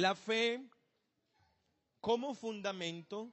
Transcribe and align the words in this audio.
La 0.00 0.14
fe 0.14 0.66
como 2.00 2.34
fundamento 2.34 3.30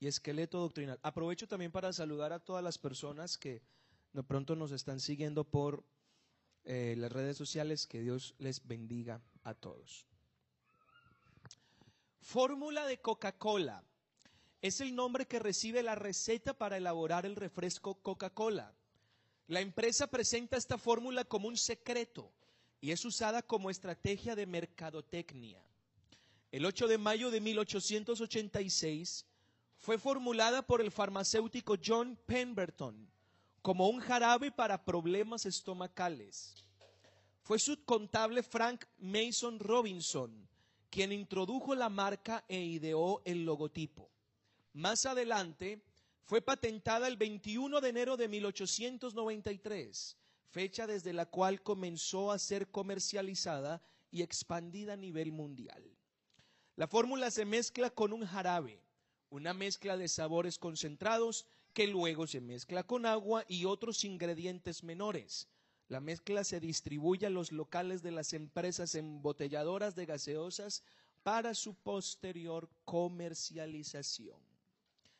y 0.00 0.06
esqueleto 0.06 0.58
doctrinal. 0.58 0.98
Aprovecho 1.02 1.46
también 1.46 1.70
para 1.70 1.92
saludar 1.92 2.32
a 2.32 2.38
todas 2.40 2.64
las 2.64 2.78
personas 2.78 3.36
que 3.36 3.62
de 4.14 4.22
pronto 4.22 4.56
nos 4.56 4.72
están 4.72 5.00
siguiendo 5.00 5.44
por 5.44 5.84
eh, 6.64 6.94
las 6.96 7.12
redes 7.12 7.36
sociales. 7.36 7.86
Que 7.86 8.00
Dios 8.00 8.34
les 8.38 8.66
bendiga 8.66 9.20
a 9.44 9.52
todos. 9.52 10.06
Fórmula 12.22 12.86
de 12.86 13.02
Coca-Cola. 13.02 13.84
Es 14.62 14.80
el 14.80 14.94
nombre 14.94 15.26
que 15.26 15.40
recibe 15.40 15.82
la 15.82 15.94
receta 15.94 16.54
para 16.54 16.78
elaborar 16.78 17.26
el 17.26 17.36
refresco 17.36 18.00
Coca-Cola. 18.00 18.77
La 19.48 19.60
empresa 19.60 20.06
presenta 20.06 20.58
esta 20.58 20.76
fórmula 20.76 21.24
como 21.24 21.48
un 21.48 21.56
secreto 21.56 22.30
y 22.82 22.90
es 22.90 23.02
usada 23.06 23.42
como 23.42 23.70
estrategia 23.70 24.36
de 24.36 24.44
mercadotecnia. 24.44 25.58
El 26.52 26.66
8 26.66 26.86
de 26.86 26.98
mayo 26.98 27.30
de 27.30 27.40
1886 27.40 29.24
fue 29.78 29.98
formulada 29.98 30.60
por 30.66 30.82
el 30.82 30.90
farmacéutico 30.90 31.76
John 31.82 32.18
Pemberton 32.26 33.08
como 33.62 33.88
un 33.88 34.00
jarabe 34.00 34.52
para 34.52 34.84
problemas 34.84 35.46
estomacales. 35.46 36.62
Fue 37.42 37.58
su 37.58 37.82
contable 37.84 38.42
Frank 38.42 38.84
Mason 38.98 39.58
Robinson 39.58 40.46
quien 40.90 41.10
introdujo 41.12 41.74
la 41.74 41.88
marca 41.88 42.44
e 42.48 42.60
ideó 42.60 43.22
el 43.24 43.44
logotipo. 43.44 44.10
Más 44.74 45.06
adelante 45.06 45.82
fue 46.28 46.42
patentada 46.42 47.08
el 47.08 47.16
21 47.16 47.80
de 47.80 47.88
enero 47.88 48.18
de 48.18 48.28
1893, 48.28 50.18
fecha 50.50 50.86
desde 50.86 51.14
la 51.14 51.24
cual 51.24 51.62
comenzó 51.62 52.32
a 52.32 52.38
ser 52.38 52.70
comercializada 52.70 53.80
y 54.10 54.20
expandida 54.20 54.92
a 54.92 54.96
nivel 54.96 55.32
mundial. 55.32 55.82
La 56.76 56.86
fórmula 56.86 57.30
se 57.30 57.46
mezcla 57.46 57.88
con 57.88 58.12
un 58.12 58.26
jarabe, 58.26 58.82
una 59.30 59.54
mezcla 59.54 59.96
de 59.96 60.06
sabores 60.06 60.58
concentrados 60.58 61.46
que 61.72 61.86
luego 61.86 62.26
se 62.26 62.42
mezcla 62.42 62.82
con 62.82 63.06
agua 63.06 63.46
y 63.48 63.64
otros 63.64 64.04
ingredientes 64.04 64.84
menores. 64.84 65.48
La 65.88 66.00
mezcla 66.00 66.44
se 66.44 66.60
distribuye 66.60 67.24
a 67.24 67.30
los 67.30 67.52
locales 67.52 68.02
de 68.02 68.10
las 68.10 68.34
empresas 68.34 68.94
embotelladoras 68.94 69.94
de 69.96 70.04
gaseosas 70.04 70.82
para 71.22 71.54
su 71.54 71.74
posterior 71.74 72.68
comercialización. 72.84 74.47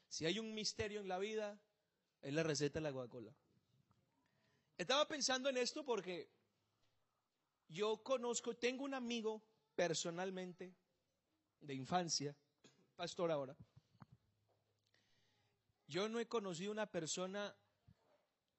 Si 0.09 0.27
hay 0.27 0.39
un 0.39 0.55
misterio 0.55 1.01
en 1.01 1.09
la 1.09 1.19
vida, 1.19 1.59
es 2.23 2.33
la 2.33 2.43
receta 2.43 2.79
de 2.79 2.85
la 2.85 2.93
Coca-Cola. 2.93 3.33
Estaba 4.77 5.07
pensando 5.07 5.49
en 5.49 5.57
esto 5.57 5.85
porque 5.85 6.31
yo 7.69 8.03
conozco, 8.03 8.57
tengo 8.57 8.85
un 8.85 8.95
amigo 8.95 9.43
personalmente 9.75 10.75
de 11.61 11.75
infancia, 11.75 12.35
pastor 12.97 13.31
ahora. 13.31 13.57
Yo 15.87 16.09
no 16.09 16.21
he 16.21 16.27
conocido 16.27 16.71
una 16.71 16.91
persona 16.91 17.55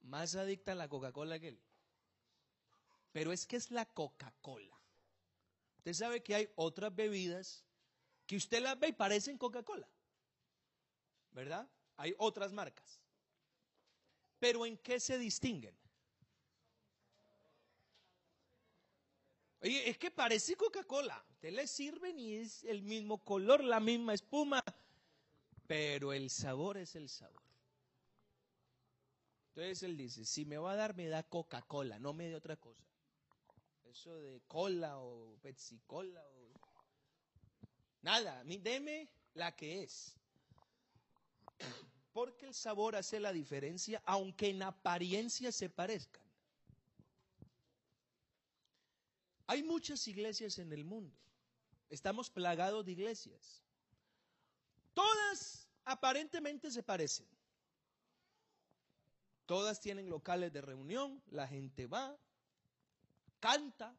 más 0.02 0.36
adicta 0.36 0.72
a 0.72 0.76
la 0.76 0.88
Coca-Cola 0.90 1.40
que 1.40 1.50
él. 1.50 1.62
Pero 3.12 3.32
es 3.32 3.46
que 3.46 3.56
es 3.56 3.72
la 3.72 3.86
Coca-Cola. 3.86 4.80
Usted 5.78 5.94
sabe 5.94 6.24
que 6.24 6.36
hay 6.36 6.50
otras 6.56 6.94
bebidas 6.96 7.64
que 8.26 8.36
usted 8.36 8.62
las 8.62 8.80
ve 8.80 8.90
y 8.90 8.94
parecen 8.94 9.38
Coca-Cola. 9.38 9.90
¿Verdad? 11.32 11.70
Hay 11.98 12.14
otras 12.18 12.52
marcas. 12.54 13.00
Pero 14.40 14.66
¿en 14.66 14.78
qué 14.78 15.00
se 15.00 15.18
distinguen? 15.18 15.78
Oye, 19.62 19.90
es 19.90 19.98
que 19.98 20.10
parece 20.10 20.56
Coca-Cola. 20.56 21.26
Usted 21.32 21.52
le 21.52 21.68
sirven 21.68 22.18
y 22.18 22.36
es 22.36 22.64
el 22.64 22.82
mismo 22.82 23.18
color, 23.24 23.64
la 23.64 23.80
misma 23.80 24.14
espuma, 24.14 24.64
pero 25.68 26.14
el 26.14 26.30
sabor 26.30 26.78
es 26.78 26.96
el 26.96 27.10
sabor. 27.10 27.44
Entonces 29.50 29.84
él 29.84 29.98
dice, 29.98 30.24
si 30.24 30.46
me 30.46 30.58
va 30.58 30.72
a 30.72 30.76
dar, 30.76 30.96
me 30.96 31.08
da 31.08 31.24
Coca-Cola, 31.24 32.00
no 32.00 32.14
me 32.14 32.30
dé 32.30 32.36
otra 32.36 32.56
cosa. 32.56 32.86
Eso 33.84 34.18
de 34.20 34.40
cola 34.48 35.00
o 35.00 35.38
Pepsi 35.42 35.80
Cola 35.88 36.24
o... 36.24 36.54
Nada, 38.02 38.44
deme 38.46 39.10
la 39.34 39.56
que 39.56 39.84
es. 39.84 40.19
Porque 42.12 42.46
el 42.46 42.54
sabor 42.54 42.96
hace 42.96 43.20
la 43.20 43.32
diferencia, 43.32 44.02
aunque 44.06 44.50
en 44.50 44.64
apariencia 44.64 45.52
se 45.52 45.70
parezcan. 45.70 46.24
Hay 49.48 49.64
muchas 49.64 50.08
iglesias 50.08 50.60
en 50.60 50.72
el 50.74 50.86
mundo. 50.86 51.16
Estamos 51.90 52.30
plagados 52.30 52.86
de 52.86 52.92
iglesias. 52.92 53.64
Todas 54.94 55.68
aparentemente 55.86 56.70
se 56.72 56.84
parecen. 56.84 57.28
Todas 59.48 59.80
tienen 59.80 60.10
locales 60.10 60.54
de 60.54 60.62
reunión, 60.62 61.24
la 61.32 61.48
gente 61.48 61.88
va, 61.88 62.16
canta, 63.40 63.98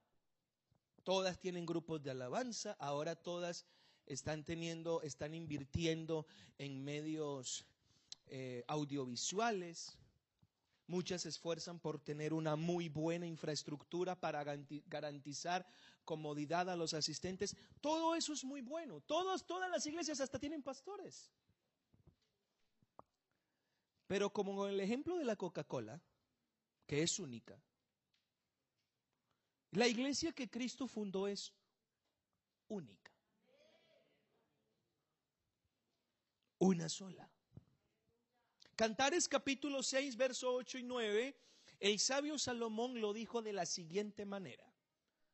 todas 1.03 1.41
tienen 1.41 1.67
grupos 1.67 2.01
de 2.01 2.13
alabanza, 2.13 2.77
ahora 2.79 3.17
todas 3.17 3.67
están 4.07 4.45
teniendo, 4.45 5.03
están 5.03 5.35
invirtiendo 5.35 6.27
en 6.59 6.85
medios 6.85 7.65
eh, 8.27 8.65
audiovisuales. 8.67 9.97
Muchas 10.87 11.23
se 11.23 11.29
esfuerzan 11.29 11.79
por 11.79 12.01
tener 12.01 12.33
una 12.33 12.57
muy 12.57 12.89
buena 12.89 13.27
infraestructura 13.27 14.19
para 14.19 14.43
garantizar 14.87 15.67
comodidad 16.05 16.69
a 16.69 16.77
los 16.77 16.95
asistentes. 16.95 17.57
Todo 17.81 18.15
eso 18.17 18.33
es 18.33 18.45
muy 18.45 18.61
bueno. 18.61 19.01
Todos, 19.03 19.47
todas 19.47 19.71
las 19.71 19.87
iglesias 19.87 20.21
hasta 20.21 20.39
tienen 20.39 20.63
pastores. 20.63 21.31
Pero 24.09 24.33
como 24.33 24.67
el 24.67 24.81
ejemplo 24.81 25.17
de 25.17 25.25
la 25.25 25.37
Coca-Cola, 25.37 26.03
que 26.87 27.03
es 27.05 27.21
única, 27.21 27.63
la 29.71 29.87
iglesia 29.87 30.33
que 30.33 30.51
Cristo 30.51 30.89
fundó 30.89 31.29
es 31.29 31.53
única. 32.67 33.10
Una 36.61 36.89
sola. 36.89 37.29
Cantares 38.77 39.29
capítulo 39.29 39.83
6, 39.83 40.17
verso 40.17 40.55
8 40.55 40.79
y 40.79 40.83
9, 40.85 41.37
el 41.81 41.99
sabio 41.99 42.39
Salomón 42.39 43.01
lo 43.01 43.13
dijo 43.13 43.43
de 43.43 43.53
la 43.53 43.67
siguiente 43.67 44.25
manera. 44.25 44.65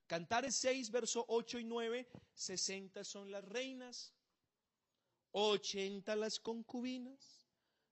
Cantares 0.06 0.54
6, 0.56 0.90
verso 0.90 1.24
8 1.28 1.58
y 1.60 1.64
9, 1.64 2.08
60 2.34 3.04
son 3.04 3.30
las 3.30 3.44
reinas, 3.44 4.14
80 5.32 6.14
las 6.16 6.38
concubinas, 6.38 7.42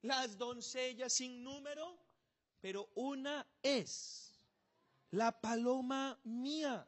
las 0.02 0.38
doncellas 0.38 1.12
sin 1.12 1.42
número, 1.42 1.98
pero 2.60 2.88
una 2.94 3.46
es 3.62 4.32
la 5.10 5.40
paloma 5.40 6.18
mía, 6.22 6.86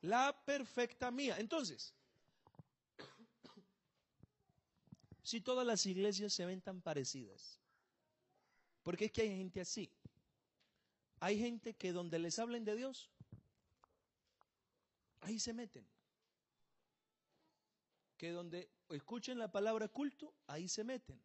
la 0.00 0.42
perfecta 0.44 1.10
mía. 1.10 1.36
Entonces, 1.38 1.94
si 5.30 5.40
todas 5.40 5.64
las 5.64 5.86
iglesias 5.86 6.32
se 6.32 6.44
ven 6.44 6.60
tan 6.60 6.82
parecidas? 6.82 7.60
Porque 8.82 9.04
es 9.04 9.12
que 9.12 9.22
hay 9.22 9.28
gente 9.28 9.60
así. 9.60 9.88
Hay 11.20 11.38
gente 11.38 11.74
que 11.74 11.92
donde 11.92 12.18
les 12.18 12.36
hablen 12.40 12.64
de 12.64 12.74
Dios, 12.74 13.08
ahí 15.20 15.38
se 15.38 15.52
meten. 15.52 15.86
Que 18.16 18.30
donde 18.30 18.72
escuchen 18.88 19.38
la 19.38 19.52
palabra 19.52 19.86
culto, 19.86 20.34
ahí 20.48 20.66
se 20.68 20.82
meten. 20.82 21.22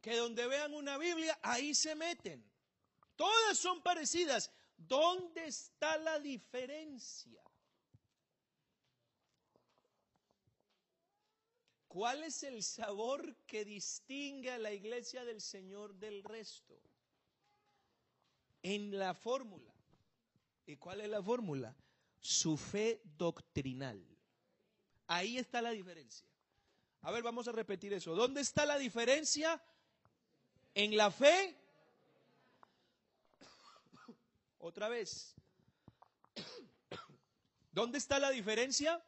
Que 0.00 0.16
donde 0.16 0.48
vean 0.48 0.74
una 0.74 0.98
Biblia, 0.98 1.38
ahí 1.42 1.76
se 1.76 1.94
meten. 1.94 2.44
Todas 3.14 3.56
son 3.56 3.80
parecidas. 3.82 4.50
¿Dónde 4.76 5.46
está 5.46 5.96
la 5.98 6.18
diferencia? 6.18 7.40
¿Cuál 11.94 12.24
es 12.24 12.42
el 12.42 12.64
sabor 12.64 13.36
que 13.46 13.64
distingue 13.64 14.50
a 14.50 14.58
la 14.58 14.72
iglesia 14.72 15.24
del 15.24 15.40
Señor 15.40 15.94
del 15.94 16.24
resto? 16.24 16.76
En 18.64 18.98
la 18.98 19.14
fórmula. 19.14 19.72
¿Y 20.66 20.74
cuál 20.74 21.02
es 21.02 21.08
la 21.08 21.22
fórmula? 21.22 21.72
Su 22.18 22.56
fe 22.56 23.00
doctrinal. 23.16 24.04
Ahí 25.06 25.38
está 25.38 25.62
la 25.62 25.70
diferencia. 25.70 26.28
A 27.02 27.12
ver, 27.12 27.22
vamos 27.22 27.46
a 27.46 27.52
repetir 27.52 27.92
eso. 27.92 28.16
¿Dónde 28.16 28.40
está 28.40 28.66
la 28.66 28.76
diferencia? 28.76 29.62
En 30.74 30.96
la 30.96 31.12
fe. 31.12 31.56
Otra 34.58 34.88
vez. 34.88 35.36
¿Dónde 37.70 37.98
está 37.98 38.18
la 38.18 38.30
diferencia? 38.30 39.00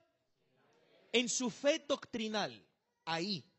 En 1.11 1.29
su 1.29 1.50
fe 1.50 1.81
doctrinal 1.81 2.65
ahí, 3.06 3.50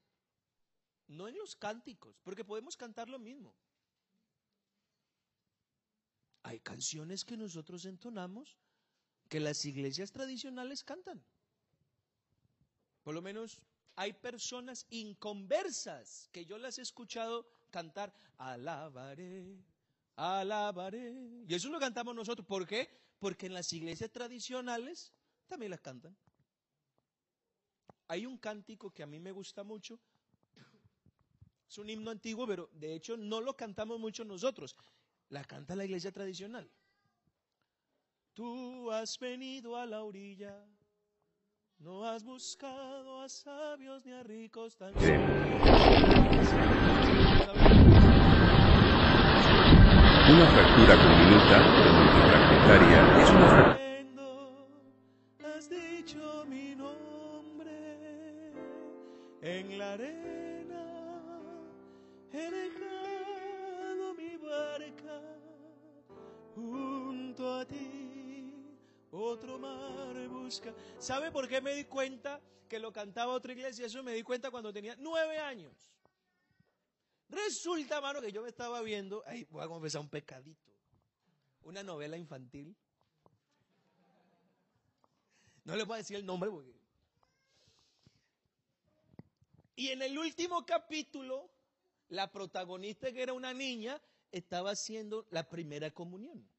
no 1.07 1.27
en 1.27 1.35
los 1.37 1.55
cánticos, 1.55 2.15
porque 2.23 2.45
podemos 2.45 2.77
cantar 2.77 3.09
lo 3.09 3.17
mismo. 3.17 3.55
hay 6.47 6.61
canciones 6.61 7.25
que 7.25 7.35
nosotros 7.35 7.83
entonamos 7.83 8.57
que 9.27 9.41
las 9.41 9.65
iglesias 9.65 10.13
tradicionales 10.13 10.81
cantan. 10.81 11.21
Por 13.03 13.13
lo 13.13 13.21
menos 13.21 13.59
hay 13.97 14.13
personas 14.13 14.85
inconversas 14.89 16.29
que 16.31 16.45
yo 16.45 16.57
las 16.57 16.77
he 16.77 16.83
escuchado 16.83 17.45
cantar, 17.69 18.13
alabaré, 18.37 19.61
alabaré. 20.15 21.43
Y 21.45 21.53
eso 21.53 21.67
lo 21.67 21.81
cantamos 21.81 22.15
nosotros. 22.15 22.47
¿Por 22.47 22.65
qué? 22.65 22.89
Porque 23.19 23.47
en 23.47 23.53
las 23.53 23.73
iglesias 23.73 24.09
tradicionales 24.09 25.11
también 25.47 25.71
las 25.71 25.81
cantan. 25.81 26.15
Hay 28.07 28.25
un 28.25 28.37
cántico 28.37 28.91
que 28.91 29.03
a 29.03 29.07
mí 29.07 29.19
me 29.19 29.31
gusta 29.31 29.63
mucho. 29.63 29.99
Es 31.69 31.77
un 31.77 31.89
himno 31.89 32.11
antiguo, 32.11 32.47
pero 32.47 32.69
de 32.73 32.93
hecho 32.93 33.17
no 33.17 33.41
lo 33.41 33.55
cantamos 33.55 33.99
mucho 33.99 34.23
nosotros. 34.23 34.75
La 35.29 35.43
canta 35.43 35.75
la 35.75 35.85
iglesia 35.85 36.11
tradicional. 36.11 36.69
Tú 38.33 38.91
has 38.91 39.19
venido 39.19 39.75
a 39.75 39.85
la 39.85 40.03
orilla 40.03 40.65
no 41.79 42.03
has 42.05 42.23
buscado 42.23 43.21
a 43.21 43.29
sabios 43.29 44.03
ni 44.03 44.11
a 44.11 44.23
ricos 44.23 44.75
tan 44.75 44.93
Sí. 44.99 45.13
Una 50.27 50.47
fractura 50.47 50.95
diminuta 50.97 51.61
multifragmentaria 51.61 53.01
es 53.15 53.31
una 53.31 53.47
fractura 53.47 53.87
Has 55.55 55.69
dicho 55.69 56.45
mi 56.49 56.75
nombre 56.75 57.16
en 59.47 59.77
la 59.77 59.93
arena, 59.93 60.83
he 62.33 62.51
dejado 62.51 64.13
mi 64.13 64.35
barca 64.37 65.21
junto 66.53 67.53
a 67.53 67.65
ti. 67.65 68.53
Otro 69.11 69.57
mar 69.57 70.27
busca. 70.27 70.73
¿Sabe 70.99 71.31
por 71.31 71.47
qué 71.47 71.61
me 71.61 71.73
di 71.73 71.85
cuenta 71.85 72.41
que 72.67 72.77
lo 72.79 72.91
cantaba 72.91 73.33
otra 73.33 73.53
iglesia? 73.53 73.85
Eso 73.85 74.03
me 74.03 74.13
di 74.13 74.21
cuenta 74.21 74.51
cuando 74.51 74.73
tenía 74.73 74.95
nueve 74.97 75.37
años. 75.39 75.93
Resulta, 77.29 77.99
mano, 78.01 78.21
que 78.21 78.31
yo 78.31 78.41
me 78.41 78.49
estaba 78.49 78.81
viendo, 78.81 79.23
ahí 79.25 79.45
voy 79.49 79.63
a 79.63 79.67
confesar 79.67 80.01
un 80.01 80.09
pecadito, 80.09 80.71
una 81.61 81.83
novela 81.83 82.17
infantil. 82.17 82.75
No 85.63 85.75
le 85.75 85.83
voy 85.83 85.95
a 85.95 85.97
decir 85.97 86.17
el 86.17 86.25
nombre 86.25 86.49
porque... 86.49 86.76
Y 89.77 89.89
en 89.89 90.01
el 90.01 90.17
último 90.17 90.65
capítulo, 90.65 91.51
la 92.09 92.31
protagonista, 92.31 93.11
que 93.13 93.21
era 93.21 93.33
una 93.33 93.53
niña, 93.53 94.01
estaba 94.31 94.71
haciendo 94.71 95.27
la 95.29 95.47
primera 95.47 95.91
comunión. 95.91 96.49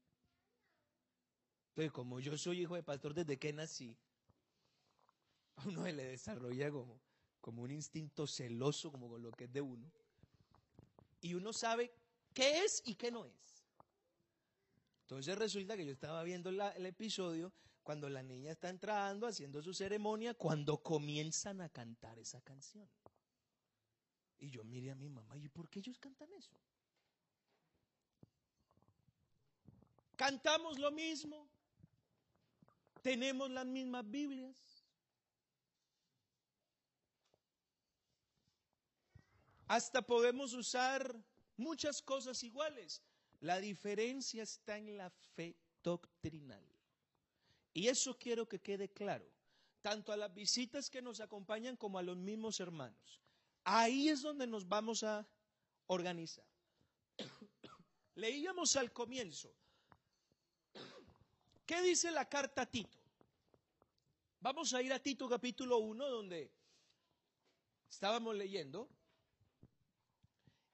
Entonces, 1.67 1.91
como 1.91 2.21
yo 2.21 2.37
soy 2.37 2.61
hijo 2.61 2.75
de 2.75 2.81
pastor 2.81 3.13
desde 3.13 3.37
que 3.37 3.51
nací, 3.51 3.97
a 5.57 5.67
uno 5.67 5.83
se 5.83 5.91
le 5.91 6.05
desarrolla 6.05 6.71
como, 6.71 7.01
un 7.43 7.71
instinto 7.71 8.25
celoso, 8.25 8.89
como 8.89 9.09
con 9.09 9.21
lo 9.21 9.31
que 9.31 9.43
es 9.43 9.51
de 9.51 9.59
uno. 9.59 9.91
Y 11.19 11.33
uno 11.33 11.51
sabe 11.51 11.91
qué 12.33 12.63
es 12.63 12.81
y 12.85 12.95
qué 12.95 13.11
no 13.11 13.25
es. 13.25 13.65
Entonces 15.01 15.37
resulta 15.37 15.75
que 15.75 15.85
yo 15.85 15.91
estaba 15.91 16.23
viendo 16.23 16.53
la- 16.53 16.71
el 16.71 16.85
episodio 16.85 17.51
cuando 17.89 18.07
la 18.07 18.21
niña 18.21 18.51
está 18.51 18.69
entrando, 18.69 19.25
haciendo 19.25 19.63
su 19.63 19.73
ceremonia, 19.73 20.35
cuando 20.35 20.77
comienzan 20.77 21.59
a 21.59 21.69
cantar 21.69 22.19
esa 22.19 22.39
canción. 22.41 22.87
Y 24.37 24.51
yo 24.51 24.63
miré 24.63 24.91
a 24.91 24.95
mi 24.95 25.09
mamá, 25.09 25.35
¿y 25.37 25.49
por 25.49 25.67
qué 25.67 25.79
ellos 25.79 25.97
cantan 25.97 26.31
eso? 26.33 26.55
Cantamos 30.15 30.77
lo 30.77 30.91
mismo, 30.91 31.49
tenemos 33.01 33.49
las 33.49 33.65
mismas 33.65 34.07
Biblias. 34.07 34.85
Hasta 39.67 40.03
podemos 40.03 40.53
usar 40.53 41.15
muchas 41.57 42.03
cosas 42.03 42.43
iguales. 42.43 43.01
La 43.39 43.59
diferencia 43.59 44.43
está 44.43 44.77
en 44.77 44.95
la 44.95 45.09
fe 45.09 45.57
doctrinal. 45.81 46.68
Y 47.73 47.87
eso 47.87 48.17
quiero 48.17 48.47
que 48.47 48.59
quede 48.59 48.89
claro, 48.89 49.25
tanto 49.81 50.11
a 50.11 50.17
las 50.17 50.33
visitas 50.33 50.89
que 50.89 51.01
nos 51.01 51.19
acompañan 51.19 51.75
como 51.77 51.99
a 51.99 52.03
los 52.03 52.17
mismos 52.17 52.59
hermanos. 52.59 53.21
Ahí 53.63 54.09
es 54.09 54.21
donde 54.21 54.47
nos 54.47 54.67
vamos 54.67 55.03
a 55.03 55.27
organizar. 55.87 56.45
Leíamos 58.15 58.75
al 58.75 58.91
comienzo. 58.91 59.53
¿Qué 61.65 61.81
dice 61.81 62.11
la 62.11 62.27
carta 62.27 62.63
a 62.63 62.65
Tito? 62.65 62.97
Vamos 64.41 64.73
a 64.73 64.81
ir 64.81 64.91
a 64.91 64.99
Tito 64.99 65.29
capítulo 65.29 65.77
1, 65.77 66.09
donde 66.09 66.51
estábamos 67.89 68.35
leyendo. 68.35 68.89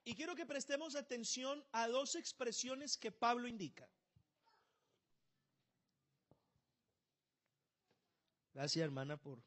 Y 0.04 0.14
quiero 0.14 0.36
que 0.36 0.46
prestemos 0.46 0.94
atención 0.94 1.64
a 1.72 1.88
dos 1.88 2.14
expresiones 2.14 2.96
que 2.96 3.10
Pablo 3.10 3.48
indica. 3.48 3.88
Gracias, 8.56 8.82
hermana, 8.82 9.18
por 9.18 9.38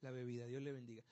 la 0.00 0.10
bebida. 0.10 0.46
Dios 0.46 0.62
le 0.62 0.72
bendiga. 0.72 1.04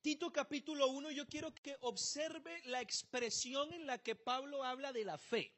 Tito 0.00 0.32
capítulo 0.32 0.88
1, 0.88 1.10
yo 1.10 1.28
quiero 1.28 1.54
que 1.54 1.76
observe 1.80 2.62
la 2.64 2.80
expresión 2.80 3.74
en 3.74 3.86
la 3.86 3.98
que 3.98 4.16
Pablo 4.16 4.64
habla 4.64 4.90
de 4.90 5.04
la 5.04 5.18
fe. 5.18 5.52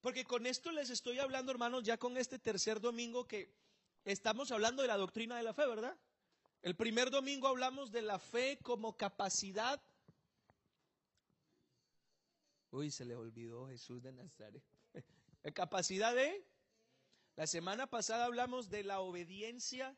Porque 0.00 0.24
con 0.24 0.46
esto 0.46 0.72
les 0.72 0.88
estoy 0.88 1.18
hablando, 1.18 1.52
hermanos, 1.52 1.82
ya 1.84 1.98
con 1.98 2.16
este 2.16 2.38
tercer 2.38 2.80
domingo 2.80 3.28
que 3.28 3.54
estamos 4.06 4.52
hablando 4.52 4.80
de 4.80 4.88
la 4.88 4.96
doctrina 4.96 5.36
de 5.36 5.42
la 5.42 5.52
fe, 5.52 5.66
¿verdad? 5.66 5.98
El 6.62 6.74
primer 6.74 7.10
domingo 7.10 7.46
hablamos 7.46 7.92
de 7.92 8.00
la 8.00 8.18
fe 8.18 8.58
como 8.62 8.96
capacidad. 8.96 9.82
Uy, 12.70 12.90
se 12.90 13.04
le 13.04 13.14
olvidó 13.14 13.68
Jesús 13.68 14.02
de 14.02 14.12
Nazaret. 14.12 14.64
Capacidad 15.54 16.14
de... 16.14 16.42
La 17.36 17.46
semana 17.46 17.86
pasada 17.86 18.24
hablamos 18.24 18.70
de 18.70 18.82
la 18.82 19.00
obediencia 19.00 19.94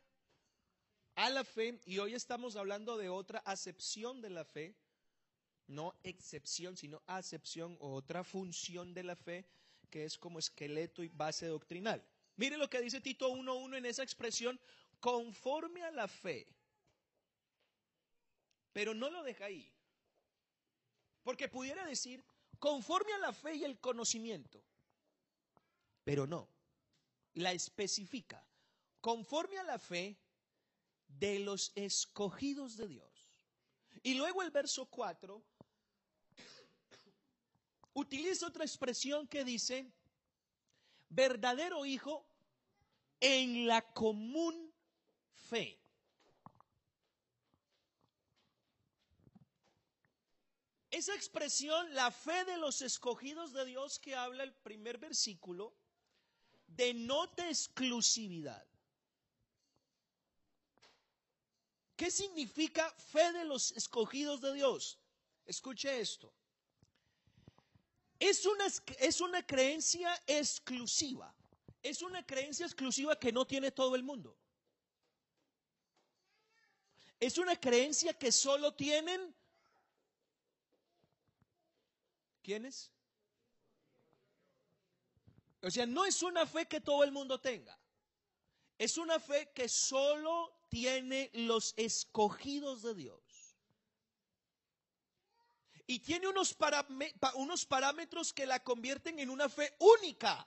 a 1.14 1.30
la 1.30 1.44
fe 1.44 1.80
y 1.86 1.98
hoy 1.98 2.14
estamos 2.14 2.56
hablando 2.56 2.98
de 2.98 3.08
otra 3.08 3.38
acepción 3.40 4.20
de 4.20 4.30
la 4.30 4.44
fe, 4.44 4.74
no 5.68 5.94
excepción, 6.02 6.76
sino 6.76 7.00
acepción 7.06 7.76
o 7.80 7.94
otra 7.94 8.24
función 8.24 8.92
de 8.92 9.04
la 9.04 9.14
fe 9.14 9.46
que 9.88 10.04
es 10.04 10.18
como 10.18 10.40
esqueleto 10.40 11.04
y 11.04 11.08
base 11.10 11.46
doctrinal. 11.46 12.04
Mire 12.34 12.56
lo 12.56 12.68
que 12.68 12.80
dice 12.80 13.00
Tito 13.00 13.30
1.1 13.30 13.76
en 13.76 13.86
esa 13.86 14.02
expresión, 14.02 14.60
conforme 14.98 15.84
a 15.84 15.92
la 15.92 16.08
fe. 16.08 16.46
Pero 18.72 18.94
no 18.94 19.10
lo 19.10 19.22
deja 19.22 19.44
ahí. 19.44 19.72
Porque 21.22 21.48
pudiera 21.48 21.86
decir, 21.86 22.24
conforme 22.58 23.12
a 23.12 23.18
la 23.18 23.32
fe 23.32 23.54
y 23.54 23.64
el 23.64 23.78
conocimiento. 23.78 24.60
Pero 26.02 26.26
no. 26.26 26.57
La 27.34 27.52
especifica. 27.52 28.44
Conforme 29.00 29.58
a 29.58 29.62
la 29.62 29.78
fe 29.78 30.18
de 31.06 31.38
los 31.38 31.72
escogidos 31.74 32.76
de 32.76 32.88
Dios. 32.88 33.30
Y 34.02 34.14
luego 34.14 34.42
el 34.42 34.50
verso 34.50 34.86
4 34.86 35.42
utiliza 37.94 38.46
otra 38.46 38.64
expresión 38.64 39.26
que 39.26 39.44
dice, 39.44 39.92
verdadero 41.08 41.84
hijo 41.84 42.28
en 43.20 43.66
la 43.66 43.82
común 43.92 44.72
fe. 45.32 45.80
Esa 50.90 51.14
expresión, 51.14 51.94
la 51.94 52.10
fe 52.10 52.44
de 52.44 52.56
los 52.56 52.82
escogidos 52.82 53.52
de 53.52 53.64
Dios 53.66 53.98
que 53.98 54.16
habla 54.16 54.42
el 54.42 54.54
primer 54.54 54.98
versículo, 54.98 55.76
denota 56.78 57.48
exclusividad. 57.48 58.64
¿Qué 61.96 62.10
significa 62.10 62.88
fe 63.12 63.32
de 63.32 63.44
los 63.44 63.72
escogidos 63.72 64.40
de 64.40 64.54
Dios? 64.54 64.96
Escuche 65.44 66.00
esto. 66.00 66.32
Es 68.20 68.46
una, 68.46 68.66
es 69.00 69.20
una 69.20 69.44
creencia 69.44 70.10
exclusiva. 70.26 71.34
Es 71.82 72.00
una 72.02 72.24
creencia 72.24 72.64
exclusiva 72.64 73.18
que 73.18 73.32
no 73.32 73.44
tiene 73.44 73.72
todo 73.72 73.96
el 73.96 74.04
mundo. 74.04 74.36
Es 77.18 77.38
una 77.38 77.56
creencia 77.56 78.14
que 78.14 78.30
solo 78.30 78.72
tienen... 78.74 79.34
¿Quiénes? 82.42 82.92
O 85.68 85.70
sea, 85.70 85.84
no 85.84 86.06
es 86.06 86.22
una 86.22 86.46
fe 86.46 86.66
que 86.66 86.80
todo 86.80 87.04
el 87.04 87.12
mundo 87.12 87.38
tenga. 87.38 87.78
Es 88.78 88.96
una 88.96 89.20
fe 89.20 89.52
que 89.54 89.68
solo 89.68 90.64
tiene 90.70 91.30
los 91.34 91.74
escogidos 91.76 92.82
de 92.82 92.94
Dios. 92.94 93.22
y 95.90 96.00
tiene 96.00 96.28
unos, 96.28 96.54
unos 97.34 97.64
parámetros 97.64 98.34
que 98.34 98.44
la 98.44 98.62
convierten 98.62 99.18
en 99.20 99.30
una 99.30 99.48
fe 99.48 99.74
única 99.78 100.46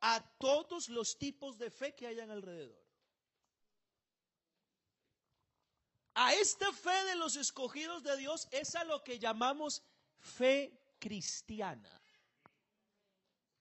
a 0.00 0.20
todos 0.38 0.88
los 0.88 1.16
tipos 1.16 1.56
de 1.56 1.70
fe 1.70 1.94
que 1.94 2.08
hayan 2.08 2.32
alrededor. 2.32 2.84
A 6.14 6.34
esta 6.34 6.72
fe 6.72 7.04
de 7.04 7.14
los 7.14 7.36
escogidos 7.36 8.02
de 8.02 8.16
Dios 8.16 8.48
es 8.50 8.74
a 8.74 8.82
lo 8.82 9.04
que 9.04 9.20
llamamos 9.20 9.84
fe 10.18 10.96
cristiana. 10.98 12.02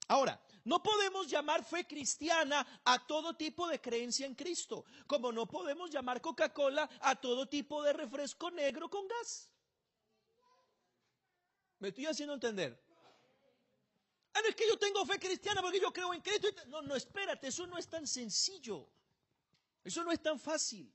Ahora, 0.07 0.41
no 0.63 0.81
podemos 0.81 1.27
llamar 1.27 1.63
fe 1.63 1.85
cristiana 1.85 2.65
a 2.85 3.05
todo 3.05 3.35
tipo 3.35 3.67
de 3.67 3.79
creencia 3.79 4.25
en 4.25 4.35
Cristo, 4.35 4.85
como 5.07 5.31
no 5.31 5.47
podemos 5.47 5.89
llamar 5.89 6.21
Coca-Cola 6.21 6.89
a 7.01 7.15
todo 7.15 7.47
tipo 7.47 7.81
de 7.83 7.93
refresco 7.93 8.51
negro 8.51 8.89
con 8.89 9.07
gas. 9.07 9.49
¿Me 11.79 11.87
estoy 11.87 12.05
haciendo 12.05 12.35
entender? 12.35 12.79
Ah, 14.33 14.39
no 14.41 14.49
es 14.49 14.55
que 14.55 14.67
yo 14.67 14.77
tengo 14.77 15.05
fe 15.05 15.19
cristiana 15.19 15.61
porque 15.61 15.79
yo 15.79 15.91
creo 15.91 16.13
en 16.13 16.21
Cristo. 16.21 16.47
No, 16.67 16.81
no, 16.81 16.95
espérate, 16.95 17.47
eso 17.47 17.67
no 17.67 17.77
es 17.77 17.87
tan 17.87 18.07
sencillo. 18.07 18.87
Eso 19.83 20.03
no 20.03 20.11
es 20.11 20.21
tan 20.21 20.39
fácil. 20.39 20.93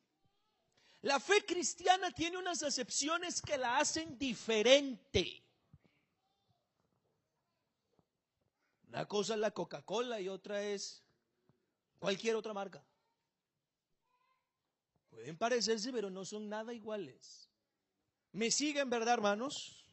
La 1.02 1.20
fe 1.20 1.44
cristiana 1.44 2.10
tiene 2.10 2.38
unas 2.38 2.62
acepciones 2.62 3.42
que 3.42 3.58
la 3.58 3.78
hacen 3.78 4.16
diferente. 4.18 5.45
Una 8.96 9.06
cosa 9.06 9.34
es 9.34 9.40
la 9.40 9.50
Coca-Cola 9.50 10.22
y 10.22 10.28
otra 10.30 10.62
es 10.62 11.02
cualquier 11.98 12.34
otra 12.34 12.54
marca. 12.54 12.82
Pueden 15.10 15.36
parecerse, 15.36 15.92
pero 15.92 16.08
no 16.08 16.24
son 16.24 16.48
nada 16.48 16.72
iguales. 16.72 17.50
¿Me 18.32 18.50
siguen, 18.50 18.88
verdad, 18.88 19.12
hermanos? 19.12 19.84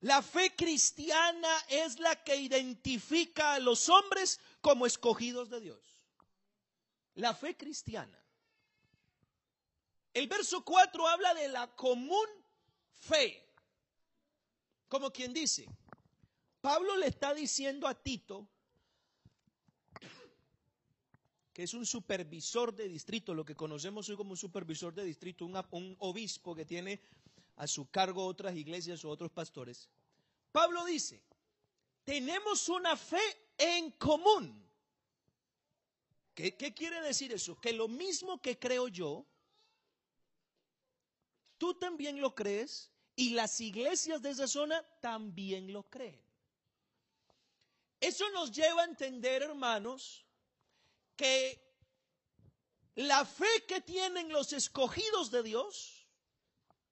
La 0.00 0.20
fe 0.20 0.54
cristiana 0.54 1.48
es 1.70 1.98
la 1.98 2.22
que 2.22 2.36
identifica 2.36 3.54
a 3.54 3.60
los 3.60 3.88
hombres 3.88 4.38
como 4.60 4.84
escogidos 4.84 5.48
de 5.48 5.60
Dios. 5.62 6.04
La 7.14 7.34
fe 7.34 7.56
cristiana. 7.56 8.22
El 10.12 10.28
verso 10.28 10.62
4 10.62 11.08
habla 11.08 11.32
de 11.32 11.48
la 11.48 11.74
común 11.74 12.26
fe. 12.92 13.42
Como 14.90 15.10
quien 15.10 15.32
dice, 15.32 15.66
Pablo 16.60 16.96
le 16.96 17.06
está 17.06 17.34
diciendo 17.34 17.86
a 17.86 17.94
Tito, 17.94 18.48
que 21.52 21.62
es 21.62 21.74
un 21.74 21.86
supervisor 21.86 22.74
de 22.74 22.88
distrito, 22.88 23.34
lo 23.34 23.44
que 23.44 23.54
conocemos 23.54 24.08
hoy 24.08 24.16
como 24.16 24.32
un 24.32 24.36
supervisor 24.36 24.94
de 24.94 25.04
distrito, 25.04 25.44
un, 25.44 25.96
obispo 25.98 26.54
que 26.54 26.64
tiene 26.64 27.00
a 27.56 27.66
su 27.66 27.90
cargo 27.90 28.24
otras 28.24 28.56
iglesias 28.56 29.04
o 29.04 29.10
otros 29.10 29.30
pastores. 29.30 29.88
Pablo 30.52 30.84
dice, 30.84 31.22
tenemos 32.04 32.68
una 32.68 32.96
fe 32.96 33.20
en 33.56 33.90
común. 33.92 34.64
¿Qué, 36.34 36.56
qué 36.56 36.72
quiere 36.72 37.00
decir 37.00 37.32
eso? 37.32 37.60
Que 37.60 37.72
lo 37.72 37.88
mismo 37.88 38.40
que 38.40 38.58
creo 38.58 38.86
yo, 38.86 39.26
tú 41.56 41.74
también 41.74 42.20
lo 42.20 42.34
crees 42.34 42.92
y 43.16 43.30
las 43.30 43.60
iglesias 43.60 44.22
de 44.22 44.30
esa 44.30 44.46
zona 44.46 44.82
también 45.00 45.72
lo 45.72 45.82
creen. 45.82 46.27
Eso 48.00 48.28
nos 48.30 48.52
lleva 48.52 48.82
a 48.82 48.86
entender, 48.86 49.42
hermanos, 49.42 50.24
que 51.16 51.60
la 52.94 53.24
fe 53.24 53.64
que 53.66 53.80
tienen 53.80 54.28
los 54.28 54.52
escogidos 54.52 55.30
de 55.30 55.42
Dios 55.42 56.06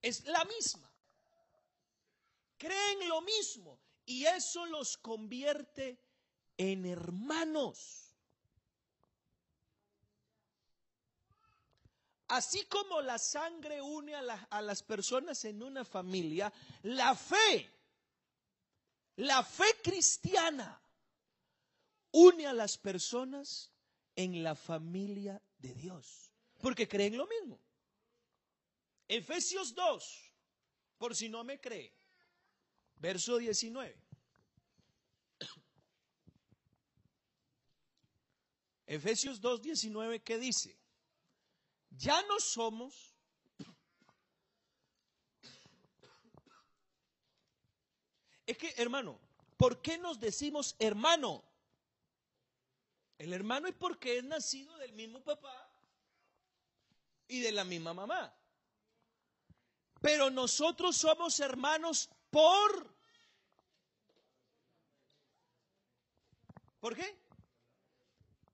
es 0.03 0.25
la 0.25 0.45
misma. 0.45 0.93
Creen 2.59 3.09
lo 3.09 3.21
mismo 3.21 3.79
y 4.05 4.25
eso 4.25 4.67
los 4.67 4.97
convierte 4.97 5.99
en 6.57 6.87
hermanos. 6.87 8.03
Así 12.29 12.65
como 12.67 13.01
la 13.03 13.19
sangre 13.19 13.81
une 13.81 14.15
a, 14.17 14.23
la- 14.23 14.49
a 14.51 14.61
las 14.61 14.83
personas 14.83 15.45
en 15.45 15.63
una 15.63 15.85
familia, 15.85 16.53
la 16.83 17.15
fe, 17.15 17.71
la 19.17 19.45
fe 19.45 19.67
cristiana, 19.83 20.81
une 22.13 22.47
a 22.47 22.53
las 22.53 22.79
personas 22.79 23.73
en 24.15 24.43
la 24.43 24.55
familia 24.55 25.43
de 25.59 25.75
Dios, 25.75 26.33
porque 26.61 26.87
creen 26.89 27.17
lo 27.17 27.27
mismo. 27.27 27.61
Efesios 29.09 29.75
2, 29.75 30.33
por 30.99 31.15
si 31.15 31.29
no 31.29 31.45
me 31.45 31.61
cree, 31.61 31.95
verso 32.97 33.39
19. 33.39 33.97
Efesios 38.87 39.41
2, 39.41 39.63
19, 39.63 40.23
¿qué 40.23 40.39
dice? 40.39 40.77
Ya 41.91 42.21
no 42.23 42.41
somos 42.41 43.15
Es 48.47 48.59
que, 48.59 48.75
hermano, 48.77 49.19
¿por 49.57 49.83
qué 49.83 49.99
nos 49.99 50.21
decimos 50.21 50.77
hermano? 50.79 51.45
El 53.19 53.33
hermano 53.33 53.69
es 53.69 53.75
porque 53.75 54.19
es 54.19 54.25
nacido 54.25 54.77
del 54.79 54.93
mismo 54.93 55.23
papá 55.23 55.71
y 57.29 57.41
de 57.41 57.53
la 57.53 57.65
misma 57.65 57.95
mamá. 57.95 58.35
Pero 60.01 60.31
nosotros 60.31 60.97
somos 60.97 61.41
hermanos 61.41 62.11
por... 62.31 62.95
¿Por 66.81 66.95
qué? 66.95 67.19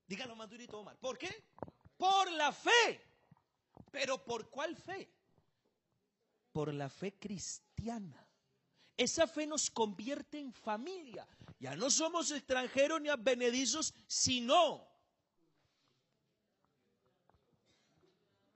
Dígalo 0.07 0.37
más 0.37 0.49
durito, 0.49 0.79
Omar. 0.79 0.97
¿Por 0.99 1.19
qué? 1.19 1.45
Por 1.97 2.31
la 2.33 2.53
fe. 2.53 3.03
¿Pero 3.91 4.25
por 4.25 4.49
cuál 4.49 4.77
fe? 4.77 5.13
Por 6.53 6.73
la 6.73 6.89
fe 6.89 7.19
cristiana. 7.19 8.27
Esa 8.97 9.27
fe 9.27 9.47
nos 9.47 9.71
convierte 9.71 10.39
en 10.39 10.53
familia. 10.53 11.27
Ya 11.63 11.77
no 11.77 11.91
somos 11.91 12.33
extranjeros 12.33 13.01
ni 13.01 13.09
advenedizos, 13.09 13.95
sino. 14.09 14.85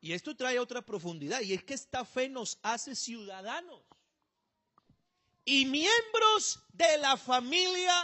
Y 0.00 0.12
esto 0.12 0.34
trae 0.34 0.58
otra 0.58 0.82
profundidad, 0.82 1.40
y 1.40 1.52
es 1.52 1.62
que 1.62 1.74
esta 1.74 2.04
fe 2.04 2.28
nos 2.28 2.58
hace 2.62 2.96
ciudadanos 2.96 3.80
y 5.44 5.66
miembros 5.66 6.58
de 6.72 6.98
la 6.98 7.16
familia. 7.16 7.94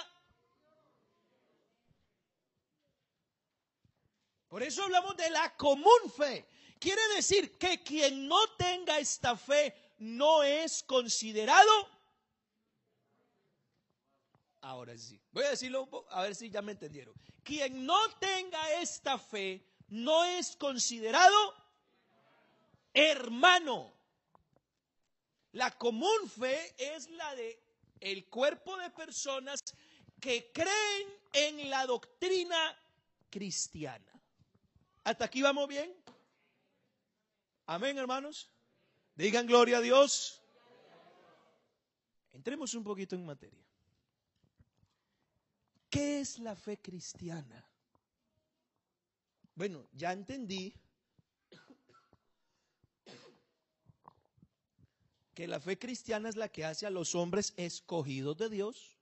Por 4.46 4.62
eso 4.62 4.84
hablamos 4.84 5.16
de 5.16 5.30
la 5.30 5.56
común 5.56 6.12
fe. 6.16 6.46
Quiere 6.78 7.02
decir 7.16 7.58
que 7.58 7.82
quien 7.82 8.28
no 8.28 8.38
tenga 8.56 9.00
esta 9.00 9.36
fe 9.36 9.74
no 9.98 10.44
es 10.44 10.84
considerado 10.84 12.01
Ahora 14.62 14.96
sí. 14.96 15.20
Voy 15.32 15.44
a 15.44 15.50
decirlo 15.50 16.06
a 16.10 16.22
ver 16.22 16.34
si 16.34 16.48
ya 16.48 16.62
me 16.62 16.72
entendieron. 16.72 17.14
Quien 17.42 17.84
no 17.84 17.98
tenga 18.18 18.80
esta 18.80 19.18
fe 19.18 19.64
no 19.88 20.24
es 20.24 20.56
considerado 20.56 21.54
hermano. 22.94 23.92
La 25.52 25.70
común 25.76 26.30
fe 26.30 26.74
es 26.78 27.10
la 27.10 27.34
de 27.34 27.60
el 28.00 28.26
cuerpo 28.26 28.76
de 28.78 28.90
personas 28.90 29.62
que 30.20 30.50
creen 30.52 31.08
en 31.32 31.68
la 31.68 31.84
doctrina 31.86 32.76
cristiana. 33.30 34.12
¿Hasta 35.04 35.24
aquí 35.24 35.42
vamos 35.42 35.68
bien? 35.68 35.92
Amén, 37.66 37.98
hermanos. 37.98 38.48
Digan 39.14 39.46
gloria 39.46 39.78
a 39.78 39.80
Dios. 39.80 40.40
Entremos 42.32 42.74
un 42.74 42.84
poquito 42.84 43.14
en 43.14 43.26
materia. 43.26 43.61
¿Qué 45.92 46.20
es 46.20 46.38
la 46.38 46.56
fe 46.56 46.78
cristiana? 46.80 47.68
Bueno, 49.54 49.86
ya 49.92 50.10
entendí 50.14 50.72
que 55.34 55.46
la 55.46 55.60
fe 55.60 55.78
cristiana 55.78 56.30
es 56.30 56.36
la 56.36 56.48
que 56.48 56.64
hace 56.64 56.86
a 56.86 56.90
los 56.90 57.14
hombres 57.14 57.52
escogidos 57.58 58.38
de 58.38 58.48
Dios 58.48 58.96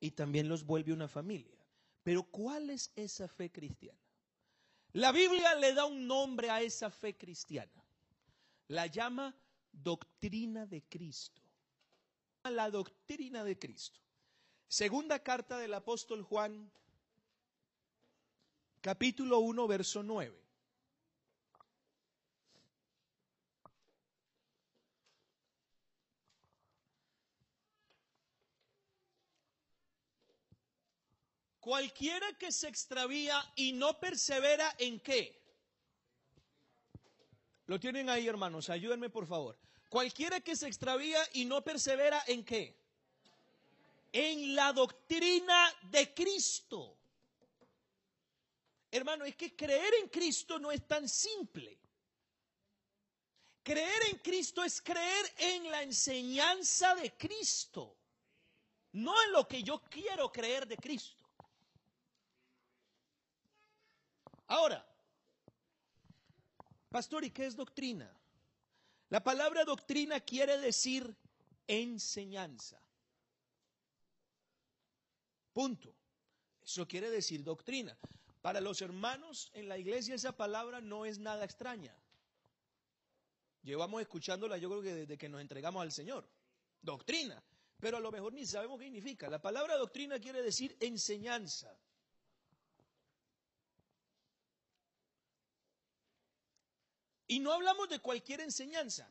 y 0.00 0.10
también 0.10 0.48
los 0.48 0.66
vuelve 0.66 0.92
una 0.92 1.06
familia. 1.06 1.64
Pero 2.02 2.24
¿cuál 2.24 2.70
es 2.70 2.90
esa 2.96 3.28
fe 3.28 3.52
cristiana? 3.52 4.00
La 4.94 5.12
Biblia 5.12 5.54
le 5.54 5.72
da 5.72 5.84
un 5.84 6.08
nombre 6.08 6.50
a 6.50 6.62
esa 6.62 6.90
fe 6.90 7.16
cristiana. 7.16 7.86
La 8.66 8.88
llama 8.88 9.36
doctrina 9.70 10.66
de 10.66 10.82
Cristo. 10.82 11.42
La 12.42 12.70
doctrina 12.70 13.44
de 13.44 13.56
Cristo. 13.56 14.00
Segunda 14.72 15.18
carta 15.18 15.58
del 15.58 15.74
apóstol 15.74 16.22
Juan, 16.22 16.72
capítulo 18.80 19.40
1, 19.40 19.68
verso 19.68 20.02
9. 20.02 20.34
Cualquiera 31.60 32.32
que 32.38 32.50
se 32.50 32.68
extravía 32.68 33.44
y 33.54 33.74
no 33.74 34.00
persevera 34.00 34.74
en 34.78 35.00
qué? 35.00 35.38
Lo 37.66 37.78
tienen 37.78 38.08
ahí, 38.08 38.26
hermanos, 38.26 38.70
ayúdenme 38.70 39.10
por 39.10 39.26
favor. 39.26 39.58
Cualquiera 39.90 40.40
que 40.40 40.56
se 40.56 40.66
extravía 40.66 41.20
y 41.34 41.44
no 41.44 41.62
persevera 41.62 42.24
en 42.26 42.42
qué? 42.42 42.81
En 44.12 44.54
la 44.54 44.72
doctrina 44.72 45.74
de 45.90 46.12
Cristo. 46.12 46.98
Hermano, 48.90 49.24
es 49.24 49.34
que 49.36 49.56
creer 49.56 49.94
en 50.02 50.08
Cristo 50.08 50.58
no 50.58 50.70
es 50.70 50.86
tan 50.86 51.08
simple. 51.08 51.78
Creer 53.62 54.02
en 54.10 54.18
Cristo 54.18 54.62
es 54.64 54.82
creer 54.82 55.32
en 55.38 55.70
la 55.70 55.82
enseñanza 55.82 56.94
de 56.96 57.16
Cristo, 57.16 57.96
no 58.92 59.14
en 59.22 59.32
lo 59.32 59.46
que 59.46 59.62
yo 59.62 59.80
quiero 59.84 60.32
creer 60.32 60.66
de 60.66 60.76
Cristo. 60.76 61.22
Ahora, 64.48 64.84
pastor, 66.90 67.24
¿y 67.24 67.30
qué 67.30 67.46
es 67.46 67.54
doctrina? 67.54 68.12
La 69.08 69.22
palabra 69.22 69.64
doctrina 69.64 70.20
quiere 70.20 70.58
decir 70.58 71.16
enseñanza. 71.68 72.81
Punto. 75.52 75.94
Eso 76.62 76.86
quiere 76.86 77.10
decir 77.10 77.42
doctrina. 77.42 77.96
Para 78.40 78.60
los 78.60 78.82
hermanos 78.82 79.50
en 79.54 79.68
la 79.68 79.78
iglesia 79.78 80.14
esa 80.14 80.36
palabra 80.36 80.80
no 80.80 81.04
es 81.04 81.18
nada 81.18 81.44
extraña. 81.44 81.94
Llevamos 83.62 84.02
escuchándola 84.02 84.58
yo 84.58 84.68
creo 84.68 84.82
que 84.82 84.94
desde 84.94 85.18
que 85.18 85.28
nos 85.28 85.40
entregamos 85.40 85.82
al 85.82 85.92
Señor. 85.92 86.28
Doctrina. 86.80 87.42
Pero 87.78 87.96
a 87.96 88.00
lo 88.00 88.12
mejor 88.12 88.32
ni 88.32 88.46
sabemos 88.46 88.78
qué 88.78 88.84
significa. 88.84 89.28
La 89.28 89.42
palabra 89.42 89.76
doctrina 89.76 90.18
quiere 90.18 90.42
decir 90.42 90.76
enseñanza. 90.80 91.76
Y 97.26 97.40
no 97.40 97.52
hablamos 97.52 97.88
de 97.88 97.98
cualquier 97.98 98.40
enseñanza. 98.40 99.10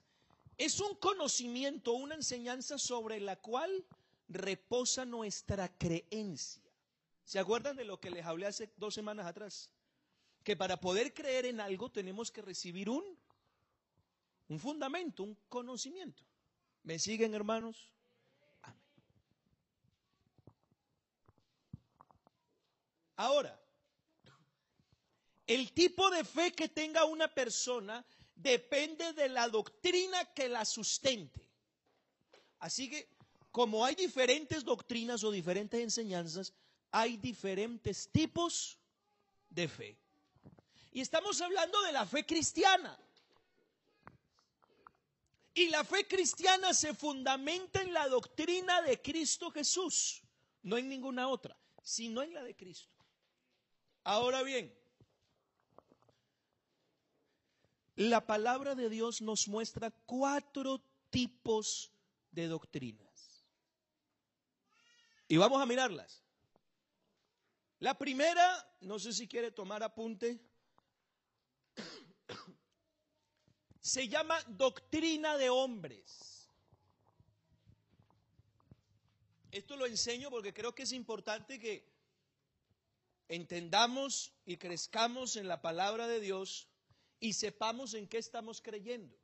Es 0.57 0.79
un 0.79 0.95
conocimiento, 0.95 1.93
una 1.93 2.15
enseñanza 2.15 2.77
sobre 2.77 3.19
la 3.19 3.36
cual 3.38 3.86
reposa 4.34 5.06
nuestra 5.06 5.68
creencia. 5.78 6.64
¿Se 7.24 7.40
acuerdan 7.40 7.76
de 7.76 7.86
lo 7.86 8.00
que 8.00 8.12
les 8.12 8.26
hablé 8.26 8.48
hace 8.48 8.74
dos 8.78 8.94
semanas 8.94 9.26
atrás? 9.26 9.72
Que 10.44 10.56
para 10.56 10.80
poder 10.80 11.14
creer 11.14 11.46
en 11.46 11.60
algo 11.60 11.92
tenemos 11.92 12.32
que 12.32 12.42
recibir 12.42 12.90
un, 12.90 13.04
un 14.50 14.60
fundamento, 14.60 15.24
un 15.24 15.36
conocimiento. 15.48 16.24
¿Me 16.84 16.98
siguen, 16.98 17.34
hermanos? 17.34 17.92
Amén. 18.64 18.82
Ahora, 23.16 23.62
el 25.46 25.72
tipo 25.74 26.10
de 26.10 26.24
fe 26.24 26.52
que 26.54 26.70
tenga 26.70 27.06
una 27.06 27.28
persona 27.28 28.06
depende 28.36 29.14
de 29.14 29.30
la 29.30 29.48
doctrina 29.48 30.26
que 30.34 30.50
la 30.50 30.66
sustente. 30.66 31.48
Así 32.60 32.90
que, 32.90 33.10
como 33.51 33.86
hay 33.86 33.96
diferentes 33.96 34.63
doctrinas 34.63 35.24
o 35.24 35.31
diferentes 35.31 35.79
enseñanzas, 35.79 36.53
hay 36.91 37.17
diferentes 37.17 38.10
tipos 38.12 38.80
de 39.49 39.67
fe. 39.67 39.97
Y 40.91 41.02
estamos 41.02 41.41
hablando 41.41 41.82
de 41.84 41.91
la 41.91 42.06
fe 42.06 42.26
cristiana. 42.26 42.97
Y 45.54 45.67
la 45.67 45.84
fe 45.84 46.08
cristiana 46.08 46.73
se 46.73 46.93
fundamenta 46.93 47.82
en 47.82 47.93
la 47.93 48.08
doctrina 48.08 48.82
de 48.82 49.02
Cristo 49.02 49.52
Jesús, 49.52 50.21
no 50.63 50.78
en 50.78 50.88
ninguna 50.88 51.28
otra, 51.28 51.58
sino 51.84 52.21
en 52.21 52.34
la 52.34 52.43
de 52.43 52.56
Cristo. 52.56 52.89
Ahora 54.04 54.43
bien, 54.43 54.73
la 57.95 58.26
palabra 58.26 58.76
de 58.76 58.89
Dios 58.89 59.21
nos 59.21 59.49
muestra 59.49 59.91
cuatro 60.06 60.82
tipos 61.10 61.91
de 62.32 62.47
doctrinas. 62.47 63.11
Y 65.32 65.38
vamos 65.38 65.62
a 65.62 65.65
mirarlas. 65.65 66.26
La 67.80 67.98
primera, 67.98 68.78
no 68.82 69.00
sé 69.00 69.13
si 69.13 69.30
quiere 69.30 69.50
tomar 69.50 69.82
apunte, 69.82 70.41
se 73.80 74.10
llama 74.10 74.38
doctrina 74.50 75.38
de 75.38 75.50
hombres. 75.50 76.50
Esto 79.52 79.78
lo 79.78 79.86
enseño 79.86 80.30
porque 80.30 80.54
creo 80.54 80.76
que 80.76 80.84
es 80.84 80.91
importante 80.91 81.62
que 81.62 81.89
entendamos 83.30 84.34
y 84.44 84.58
crezcamos 84.58 85.38
en 85.38 85.48
la 85.48 85.62
palabra 85.62 86.08
de 86.08 86.20
Dios 86.20 86.67
y 87.22 87.32
sepamos 87.32 87.94
en 87.94 88.10
qué 88.10 88.17
estamos 88.17 88.62
creyendo. 88.62 89.17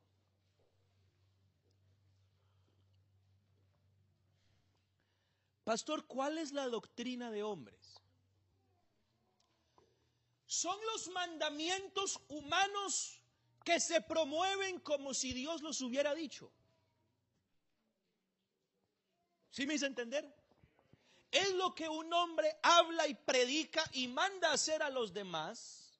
Pastor, 5.67 6.07
¿cuál 6.07 6.37
es 6.37 6.53
la 6.53 6.69
doctrina 6.69 7.29
de 7.29 7.43
hombres? 7.43 7.99
son 10.45 10.79
los 10.93 11.09
mandamientos 11.09 12.21
humanos 12.29 13.21
que 13.65 13.81
se 13.81 13.99
promueven 13.99 14.79
como 14.79 15.13
si 15.13 15.33
Dios 15.33 15.61
los 15.61 15.81
hubiera 15.81 16.15
dicho. 16.15 16.53
¿Sí 19.51 19.67
me 19.67 19.73
hice 19.73 19.87
entender? 19.87 20.33
Es 21.31 21.53
lo 21.55 21.75
que 21.75 21.89
un 21.89 22.13
hombre 22.13 22.57
habla 22.63 23.05
y 23.09 23.13
predica 23.13 23.83
y 23.91 24.07
manda 24.07 24.53
hacer 24.53 24.81
a 24.81 24.89
los 24.89 25.11
demás. 25.11 25.99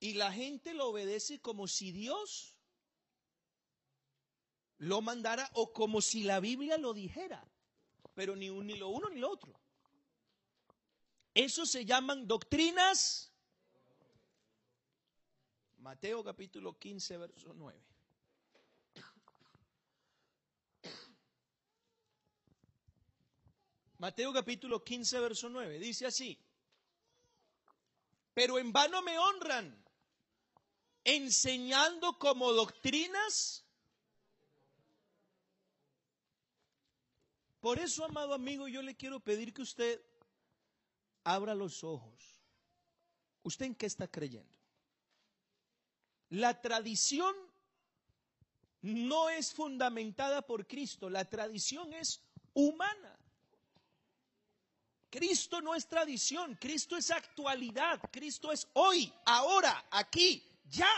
Y 0.00 0.14
la 0.14 0.32
gente 0.32 0.74
lo 0.74 0.88
obedece 0.88 1.40
como 1.40 1.68
si 1.68 1.92
Dios 1.92 2.57
lo 4.78 5.02
mandara 5.02 5.48
o 5.54 5.72
como 5.72 6.00
si 6.00 6.22
la 6.22 6.40
Biblia 6.40 6.78
lo 6.78 6.94
dijera. 6.94 7.44
Pero 8.14 8.34
ni, 8.34 8.50
ni 8.50 8.76
lo 8.76 8.88
uno 8.88 9.08
ni 9.10 9.20
lo 9.20 9.30
otro. 9.30 9.58
Eso 11.34 11.66
se 11.66 11.84
llaman 11.84 12.26
doctrinas. 12.26 13.32
Mateo 15.78 16.24
capítulo 16.24 16.76
15, 16.76 17.16
verso 17.18 17.52
9. 17.54 17.80
Mateo 23.98 24.32
capítulo 24.32 24.82
15, 24.84 25.20
verso 25.20 25.48
9. 25.48 25.78
Dice 25.78 26.06
así. 26.06 26.38
Pero 28.34 28.58
en 28.58 28.72
vano 28.72 29.02
me 29.02 29.18
honran, 29.18 29.84
enseñando 31.02 32.18
como 32.18 32.52
doctrinas. 32.52 33.67
Por 37.68 37.78
eso, 37.78 38.02
amado 38.02 38.32
amigo, 38.32 38.66
yo 38.66 38.80
le 38.80 38.96
quiero 38.96 39.20
pedir 39.20 39.52
que 39.52 39.60
usted 39.60 40.00
abra 41.22 41.54
los 41.54 41.84
ojos. 41.84 42.40
¿Usted 43.42 43.66
en 43.66 43.74
qué 43.74 43.84
está 43.84 44.08
creyendo? 44.08 44.58
La 46.30 46.62
tradición 46.62 47.36
no 48.80 49.28
es 49.28 49.52
fundamentada 49.52 50.40
por 50.40 50.66
Cristo, 50.66 51.10
la 51.10 51.26
tradición 51.26 51.92
es 51.92 52.22
humana. 52.54 53.18
Cristo 55.10 55.60
no 55.60 55.74
es 55.74 55.86
tradición, 55.86 56.54
Cristo 56.54 56.96
es 56.96 57.10
actualidad, 57.10 58.00
Cristo 58.10 58.50
es 58.50 58.66
hoy, 58.72 59.12
ahora, 59.26 59.88
aquí, 59.90 60.42
ya. 60.70 60.88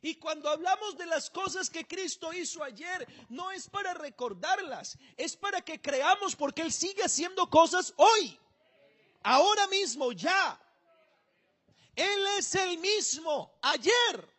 Y 0.00 0.14
cuando 0.14 0.48
hablamos 0.48 0.96
de 0.96 1.06
las 1.06 1.28
cosas 1.28 1.68
que 1.68 1.86
Cristo 1.86 2.32
hizo 2.32 2.62
ayer, 2.62 3.06
no 3.28 3.50
es 3.50 3.68
para 3.68 3.94
recordarlas, 3.94 4.96
es 5.16 5.36
para 5.36 5.60
que 5.60 5.80
creamos 5.80 6.36
porque 6.36 6.62
Él 6.62 6.72
sigue 6.72 7.02
haciendo 7.02 7.50
cosas 7.50 7.92
hoy, 7.96 8.38
ahora 9.22 9.66
mismo, 9.66 10.12
ya. 10.12 10.60
Él 11.96 12.26
es 12.38 12.54
el 12.54 12.78
mismo 12.78 13.58
ayer, 13.60 14.36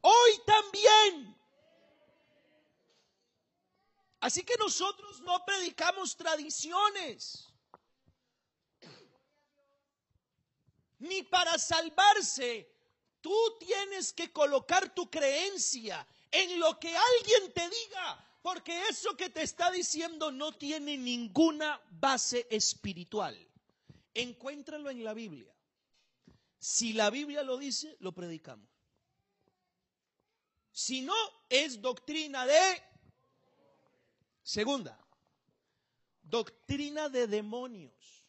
hoy 0.00 0.42
también. 0.44 1.36
Así 4.18 4.42
que 4.42 4.56
nosotros 4.56 5.20
no 5.20 5.44
predicamos 5.44 6.16
tradiciones. 6.16 7.48
Ni 10.98 11.22
para 11.24 11.58
salvarse 11.58 12.71
Tú 13.22 13.34
tienes 13.58 14.12
que 14.12 14.30
colocar 14.32 14.94
tu 14.94 15.10
creencia 15.10 16.06
en 16.30 16.60
lo 16.60 16.78
que 16.78 16.94
alguien 16.94 17.52
te 17.54 17.62
diga, 17.62 18.38
porque 18.42 18.88
eso 18.88 19.16
que 19.16 19.30
te 19.30 19.42
está 19.42 19.70
diciendo 19.70 20.30
no 20.30 20.52
tiene 20.52 20.98
ninguna 20.98 21.80
base 21.92 22.46
espiritual. 22.50 23.38
Encuéntralo 24.12 24.90
en 24.90 25.04
la 25.04 25.14
Biblia. 25.14 25.54
Si 26.58 26.92
la 26.92 27.08
Biblia 27.08 27.42
lo 27.42 27.56
dice, 27.56 27.96
lo 28.00 28.12
predicamos. 28.12 28.68
Si 30.72 31.00
no, 31.00 31.14
es 31.48 31.80
doctrina 31.80 32.44
de... 32.44 32.82
Segunda, 34.42 34.98
Doctrina 36.32 37.10
de 37.10 37.26
demonios. 37.26 38.21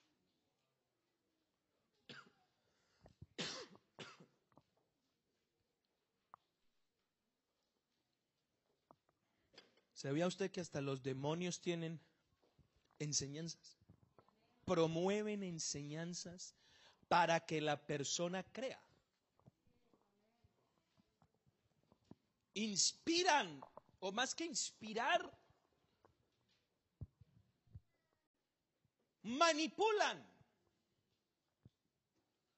¿Sabía 10.04 10.28
usted 10.28 10.52
que 10.52 10.60
hasta 10.60 10.82
los 10.82 11.02
demonios 11.02 11.62
tienen 11.62 11.98
enseñanzas? 13.00 13.78
Promueven 14.66 15.44
enseñanzas 15.44 16.56
para 17.08 17.40
que 17.46 17.62
la 17.62 17.78
persona 17.86 18.44
crea. 18.44 18.82
Inspiran, 22.56 23.62
o 24.02 24.12
más 24.12 24.36
que 24.36 24.44
inspirar, 24.44 25.22
manipulan 29.22 30.22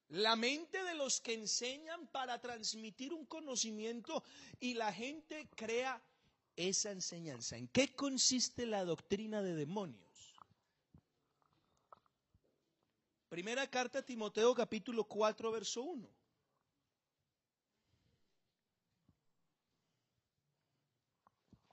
la 0.08 0.34
mente 0.34 0.82
de 0.82 0.94
los 0.96 1.20
que 1.20 1.34
enseñan 1.34 2.08
para 2.08 2.40
transmitir 2.40 3.12
un 3.12 3.24
conocimiento 3.24 4.24
y 4.58 4.74
la 4.74 4.92
gente 4.92 5.48
crea 5.54 6.02
esa 6.56 6.90
enseñanza. 6.90 7.56
¿En 7.56 7.68
qué 7.68 7.94
consiste 7.94 8.66
la 8.66 8.84
doctrina 8.84 9.42
de 9.42 9.54
demonios? 9.54 10.34
Primera 13.28 13.66
carta 13.68 13.98
a 13.98 14.02
Timoteo 14.02 14.54
capítulo 14.54 15.04
4 15.04 15.52
verso 15.52 15.82
1. 15.82 16.08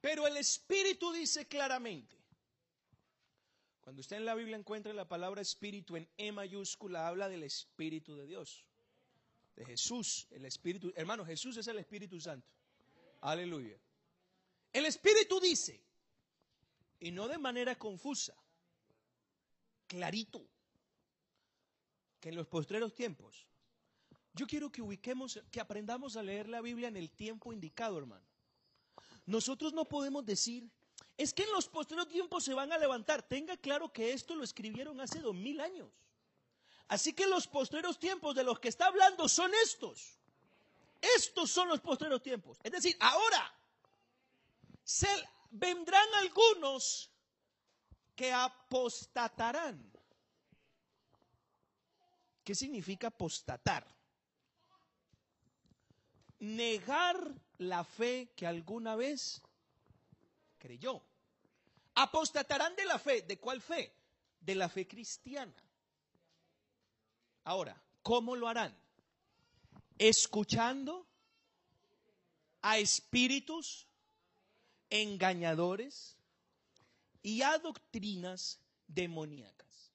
Pero 0.02 0.28
el 0.28 0.36
Espíritu 0.36 1.14
dice 1.14 1.48
claramente, 1.48 2.18
cuando 3.80 4.02
usted 4.02 4.18
en 4.18 4.26
la 4.26 4.36
Biblia 4.36 4.58
encuentra 4.58 4.92
la 4.94 5.08
palabra 5.08 5.42
Espíritu 5.42 5.96
en 5.96 6.10
E 6.18 6.32
mayúscula, 6.32 7.08
habla 7.08 7.30
del 7.30 7.44
Espíritu 7.44 8.16
de 8.16 8.26
Dios, 8.26 8.66
de 9.56 9.66
Jesús, 9.66 10.28
el 10.32 10.44
Espíritu. 10.46 10.92
Hermano, 10.96 11.26
Jesús 11.26 11.56
es 11.56 11.68
el 11.68 11.80
Espíritu 11.80 12.20
Santo. 12.20 12.50
Aleluya. 13.22 13.78
El 14.74 14.88
Espíritu 14.88 15.40
dice, 15.40 15.80
y 17.00 17.12
no 17.12 17.28
de 17.28 17.38
manera 17.38 17.78
confusa, 17.78 18.36
clarito, 19.86 20.44
que 22.20 22.30
en 22.30 22.36
los 22.36 22.48
postreros 22.48 22.96
tiempos, 22.96 23.46
yo 24.34 24.48
quiero 24.48 24.72
que 24.72 24.82
ubiquemos, 24.82 25.40
que 25.52 25.62
aprendamos 25.62 26.18
a 26.18 26.24
leer 26.24 26.50
la 26.50 26.62
Biblia 26.62 26.88
en 26.88 26.98
el 26.98 27.12
tiempo 27.12 27.54
indicado, 27.54 28.00
hermano. 28.00 28.26
Nosotros 29.28 29.74
no 29.74 29.86
podemos 29.86 30.26
decir, 30.26 30.68
es 31.18 31.34
que 31.34 31.44
en 31.44 31.52
los 31.52 31.68
postreros 31.68 32.10
tiempos 32.10 32.44
se 32.44 32.56
van 32.56 32.72
a 32.72 32.78
levantar. 32.80 33.22
Tenga 33.22 33.56
claro 33.58 33.94
que 33.94 34.12
esto 34.12 34.36
lo 34.36 34.44
escribieron 34.44 35.00
hace 35.00 35.20
dos 35.20 35.36
mil 35.36 35.62
años. 35.62 35.90
Así 36.88 37.14
que 37.14 37.28
los 37.28 37.48
postreros 37.48 38.00
tiempos 38.00 38.36
de 38.36 38.44
los 38.44 38.60
que 38.60 38.70
está 38.70 38.88
hablando 38.88 39.30
son 39.30 39.52
estos. 39.64 40.18
Estos 41.16 41.52
son 41.52 41.68
los 41.68 41.80
postreros 41.80 42.24
tiempos. 42.24 42.58
Es 42.64 42.72
decir, 42.72 42.98
ahora 43.00 43.54
se, 44.84 45.08
vendrán 45.52 46.08
algunos 46.16 47.10
que 48.16 48.32
apostatarán. 48.32 49.92
¿Qué 52.44 52.54
significa 52.54 53.08
apostatar? 53.08 53.88
Negar 56.40 57.18
la 57.60 57.84
fe 57.86 58.34
que 58.36 58.46
alguna 58.46 58.96
vez 58.96 59.42
creyó. 60.58 61.02
Apostatarán 61.96 62.76
de 62.76 62.86
la 62.86 63.00
fe. 63.00 63.22
¿De 63.22 63.40
cuál 63.40 63.62
fe? 63.62 63.96
De 64.42 64.56
la 64.56 64.68
fe 64.68 64.86
cristiana. 64.86 65.54
Ahora, 67.46 67.82
¿cómo 68.02 68.36
lo 68.36 68.48
harán? 68.48 68.76
Escuchando 69.98 71.08
a 72.62 72.78
espíritus 72.78 73.88
engañadores 74.94 76.16
y 77.24 77.42
a 77.42 77.58
doctrinas 77.58 78.60
demoníacas. 78.88 79.92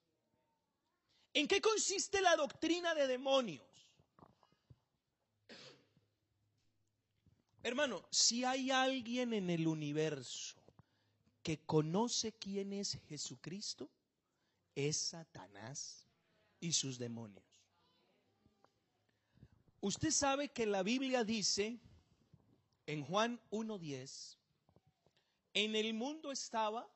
¿En 1.33 1.47
qué 1.47 1.61
consiste 1.61 2.21
la 2.21 2.35
doctrina 2.35 2.97
de 2.97 3.07
demonios? 3.07 3.65
Hermano, 7.63 8.05
si 8.11 8.45
hay 8.45 8.73
alguien 8.73 9.35
en 9.35 9.51
el 9.51 9.69
universo 9.69 10.57
que 11.45 11.59
conoce 11.59 12.33
quién 12.33 12.73
es 12.73 12.99
Jesucristo, 13.09 13.89
es 14.75 14.97
Satanás 14.97 16.09
y 16.59 16.73
sus 16.73 16.99
demonios. 16.99 17.45
Usted 19.81 20.11
sabe 20.11 20.49
que 20.49 20.67
la 20.67 20.83
Biblia 20.83 21.23
dice 21.23 21.79
en 22.87 23.05
Juan 23.05 23.41
1.10, 23.53 24.38
en 25.65 25.75
el 25.75 25.93
mundo 25.93 26.31
estaba, 26.31 26.89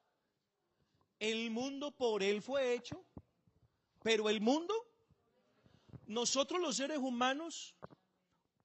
el 1.19 1.51
mundo 1.51 1.91
por 1.91 2.23
él 2.23 2.43
fue 2.43 2.75
hecho, 2.75 3.05
pero 4.03 4.29
el 4.29 4.41
mundo, 4.41 4.75
nosotros 6.07 6.61
los 6.61 6.77
seres 6.77 6.99
humanos, 6.99 7.75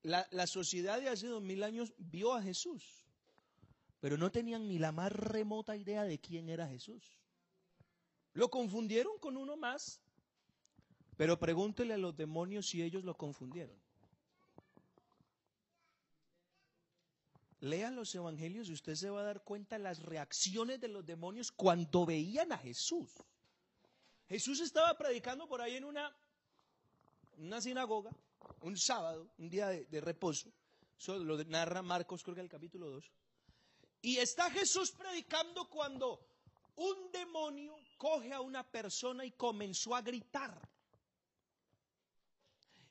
la, 0.03 0.27
la 0.31 0.45
sociedad 0.45 0.99
de 0.99 1.09
hace 1.09 1.27
dos 1.27 1.41
mil 1.41 1.63
años 1.63 1.93
vio 1.97 2.33
a 2.33 2.41
Jesús, 2.41 3.05
pero 3.99 4.17
no 4.17 4.31
tenían 4.31 4.67
ni 4.67 4.77
la 4.77 4.91
más 4.91 5.11
remota 5.11 5.75
idea 5.75 6.03
de 6.03 6.19
quién 6.19 6.49
era 6.49 6.67
Jesús. 6.67 7.19
Lo 8.33 8.49
confundieron 8.49 9.17
con 9.17 9.35
uno 9.35 9.57
más, 9.57 9.99
pero 11.15 11.39
pregúntele 11.39 11.95
a 11.95 11.97
los 11.97 12.15
demonios 12.15 12.67
si 12.67 12.83
ellos 12.83 13.03
lo 13.03 13.17
confundieron. 13.17 13.86
Lean 17.59 17.95
los 17.95 18.13
evangelios 18.13 18.69
y 18.69 18.73
usted 18.73 18.95
se 18.95 19.09
va 19.09 19.21
a 19.21 19.23
dar 19.23 19.43
cuenta 19.43 19.79
las 19.79 20.03
reacciones 20.03 20.79
de 20.79 20.87
los 20.87 21.05
demonios 21.05 21.51
cuando 21.51 22.05
veían 22.05 22.51
a 22.51 22.57
Jesús. 22.57 23.09
Jesús 24.27 24.59
estaba 24.59 24.95
predicando 24.97 25.47
por 25.47 25.61
ahí 25.61 25.75
en 25.75 25.85
una, 25.85 26.15
una 27.37 27.59
sinagoga, 27.61 28.11
un 28.61 28.77
sábado, 28.77 29.31
un 29.37 29.49
día 29.49 29.69
de, 29.69 29.85
de 29.85 30.01
reposo. 30.01 30.51
Eso 30.99 31.17
lo 31.17 31.43
narra 31.45 31.81
Marcos, 31.81 32.23
creo 32.23 32.35
que 32.35 32.41
el 32.41 32.49
capítulo 32.49 32.89
2. 32.89 33.11
Y 34.01 34.17
está 34.17 34.51
Jesús 34.51 34.91
predicando 34.91 35.69
cuando 35.69 36.27
un 36.75 37.11
demonio 37.11 37.75
coge 37.97 38.33
a 38.33 38.41
una 38.41 38.63
persona 38.63 39.25
y 39.25 39.31
comenzó 39.31 39.95
a 39.95 40.01
gritar. 40.01 40.69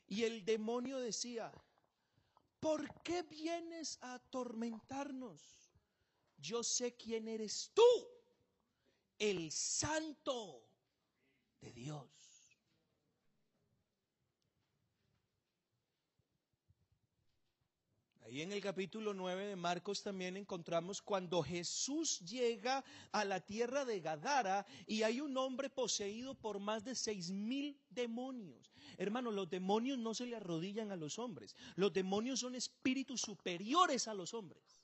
Y 0.09 0.23
el 0.23 0.43
demonio 0.43 0.99
decía, 0.99 1.51
¿por 2.67 3.01
qué 3.01 3.23
vienes 3.23 3.97
a 4.01 4.15
atormentarnos? 4.15 5.71
Yo 6.37 6.61
sé 6.63 6.97
quién 6.97 7.29
eres 7.29 7.71
tú, 7.73 7.81
el 9.17 9.53
santo 9.53 10.67
de 11.61 11.71
Dios. 11.71 12.16
En 18.41 18.51
el 18.51 18.61
capítulo 18.61 19.13
9 19.13 19.47
de 19.47 19.55
Marcos 19.55 20.03
también 20.03 20.37
encontramos 20.37 21.01
cuando 21.01 21.41
Jesús 21.41 22.19
llega 22.19 22.83
a 23.11 23.25
la 23.25 23.39
tierra 23.39 23.83
de 23.83 23.99
Gadara 23.99 24.65
y 24.85 25.01
hay 25.03 25.21
un 25.21 25.35
hombre 25.37 25.69
poseído 25.69 26.35
por 26.35 26.59
más 26.59 26.83
de 26.83 26.93
seis 26.93 27.31
mil 27.31 27.79
demonios. 27.89 28.71
Hermano, 28.97 29.31
los 29.31 29.49
demonios 29.49 29.97
no 29.97 30.13
se 30.13 30.25
le 30.25 30.35
arrodillan 30.35 30.91
a 30.91 30.95
los 30.95 31.17
hombres. 31.17 31.55
Los 31.75 31.93
demonios 31.93 32.41
son 32.41 32.53
espíritus 32.53 33.21
superiores 33.21 34.07
a 34.07 34.13
los 34.13 34.33
hombres. 34.33 34.83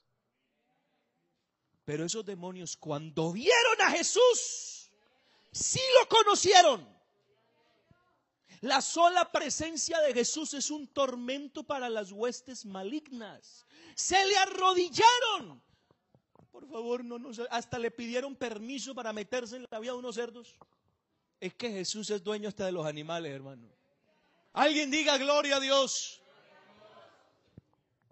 Pero 1.86 2.06
esos 2.06 2.26
demonios 2.26 2.76
cuando 2.78 3.32
vieron 3.34 3.82
a 3.82 3.92
Jesús, 3.92 4.92
sí 5.52 5.82
lo 6.00 6.08
conocieron. 6.08 6.92
La 8.63 8.82
sola 8.82 9.30
presencia 9.30 9.99
de 9.99 10.13
Jesús 10.13 10.54
es 10.54 10.71
un 10.71 10.88
tormento 10.88 11.63
para 11.63 11.89
las 11.89 12.13
huestes 12.13 12.65
malignas. 12.65 13.65
Se 13.93 14.26
le 14.26 14.38
arrodillaron. 14.38 15.62
Por 16.49 16.69
favor, 16.69 17.04
no 17.04 17.19
nos, 17.19 17.41
hasta 17.52 17.78
le 17.78 17.91
pidieron 17.91 18.38
permiso 18.38 18.95
para 18.95 19.12
meterse 19.12 19.58
en 19.58 19.67
la 19.69 19.80
vida 19.80 19.91
de 19.91 19.97
unos 19.97 20.15
cerdos. 20.15 20.56
Es 21.41 21.54
que 21.56 21.71
Jesús 21.71 22.10
es 22.10 22.23
dueño 22.23 22.47
hasta 22.47 22.65
de 22.65 22.71
los 22.71 22.86
animales, 22.86 23.34
hermano. 23.34 23.67
Alguien 24.54 24.89
diga 24.89 25.17
gloria 25.17 25.58
a 25.58 25.60
Dios. 25.60 26.21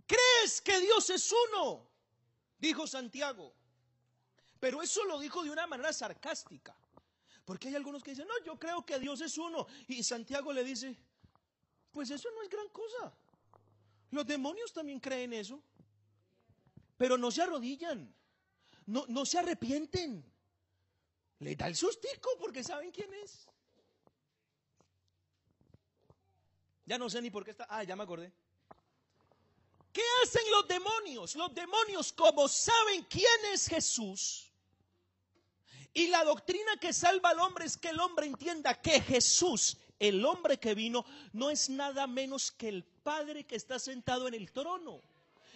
¿Crees 0.05 0.59
que 0.59 0.81
Dios 0.81 1.09
es 1.11 1.33
uno? 1.49 1.87
Dijo 2.59 2.85
Santiago. 2.87 3.53
Pero 4.59 4.81
eso 4.81 5.01
lo 5.05 5.17
dijo 5.17 5.45
de 5.45 5.49
una 5.49 5.65
manera 5.65 5.93
sarcástica. 5.93 6.75
Porque 7.51 7.67
hay 7.67 7.75
algunos 7.75 8.01
que 8.01 8.11
dicen, 8.11 8.29
no, 8.29 8.45
yo 8.45 8.57
creo 8.57 8.85
que 8.85 8.97
Dios 8.97 9.19
es 9.19 9.37
uno. 9.37 9.67
Y 9.89 10.01
Santiago 10.03 10.53
le 10.53 10.63
dice, 10.63 10.95
pues 11.91 12.09
eso 12.09 12.29
no 12.33 12.41
es 12.43 12.49
gran 12.49 12.69
cosa. 12.69 13.13
Los 14.11 14.25
demonios 14.25 14.71
también 14.71 15.01
creen 15.01 15.33
eso. 15.33 15.61
Pero 16.95 17.17
no 17.17 17.29
se 17.29 17.41
arrodillan. 17.41 18.15
No, 18.85 19.03
no 19.09 19.25
se 19.25 19.37
arrepienten. 19.37 20.23
Le 21.39 21.57
da 21.57 21.67
el 21.67 21.75
sustico 21.75 22.29
porque 22.39 22.63
saben 22.63 22.89
quién 22.89 23.13
es. 23.15 23.45
Ya 26.85 26.97
no 26.97 27.09
sé 27.09 27.21
ni 27.21 27.29
por 27.29 27.43
qué 27.43 27.51
está. 27.51 27.67
Ah, 27.69 27.83
ya 27.83 27.97
me 27.97 28.03
acordé. 28.03 28.31
¿Qué 29.91 30.03
hacen 30.23 30.49
los 30.51 30.69
demonios? 30.69 31.35
Los 31.35 31.53
demonios, 31.53 32.13
como 32.13 32.47
saben 32.47 33.03
quién 33.09 33.45
es 33.51 33.67
Jesús, 33.67 34.50
y 35.93 36.08
la 36.08 36.23
doctrina 36.23 36.77
que 36.80 36.93
salva 36.93 37.30
al 37.30 37.39
hombre 37.39 37.65
es 37.65 37.77
que 37.77 37.89
el 37.89 37.99
hombre 37.99 38.25
entienda 38.25 38.80
que 38.80 39.01
Jesús, 39.01 39.77
el 39.99 40.23
hombre 40.25 40.58
que 40.58 40.73
vino, 40.73 41.06
no 41.34 41.49
es 41.49 41.69
nada 41.69 42.08
menos 42.08 42.51
que 42.51 42.69
el 42.69 42.84
Padre 42.84 43.45
que 43.45 43.56
está 43.56 43.77
sentado 43.77 44.27
en 44.27 44.34
el 44.34 44.51
trono, 44.51 45.01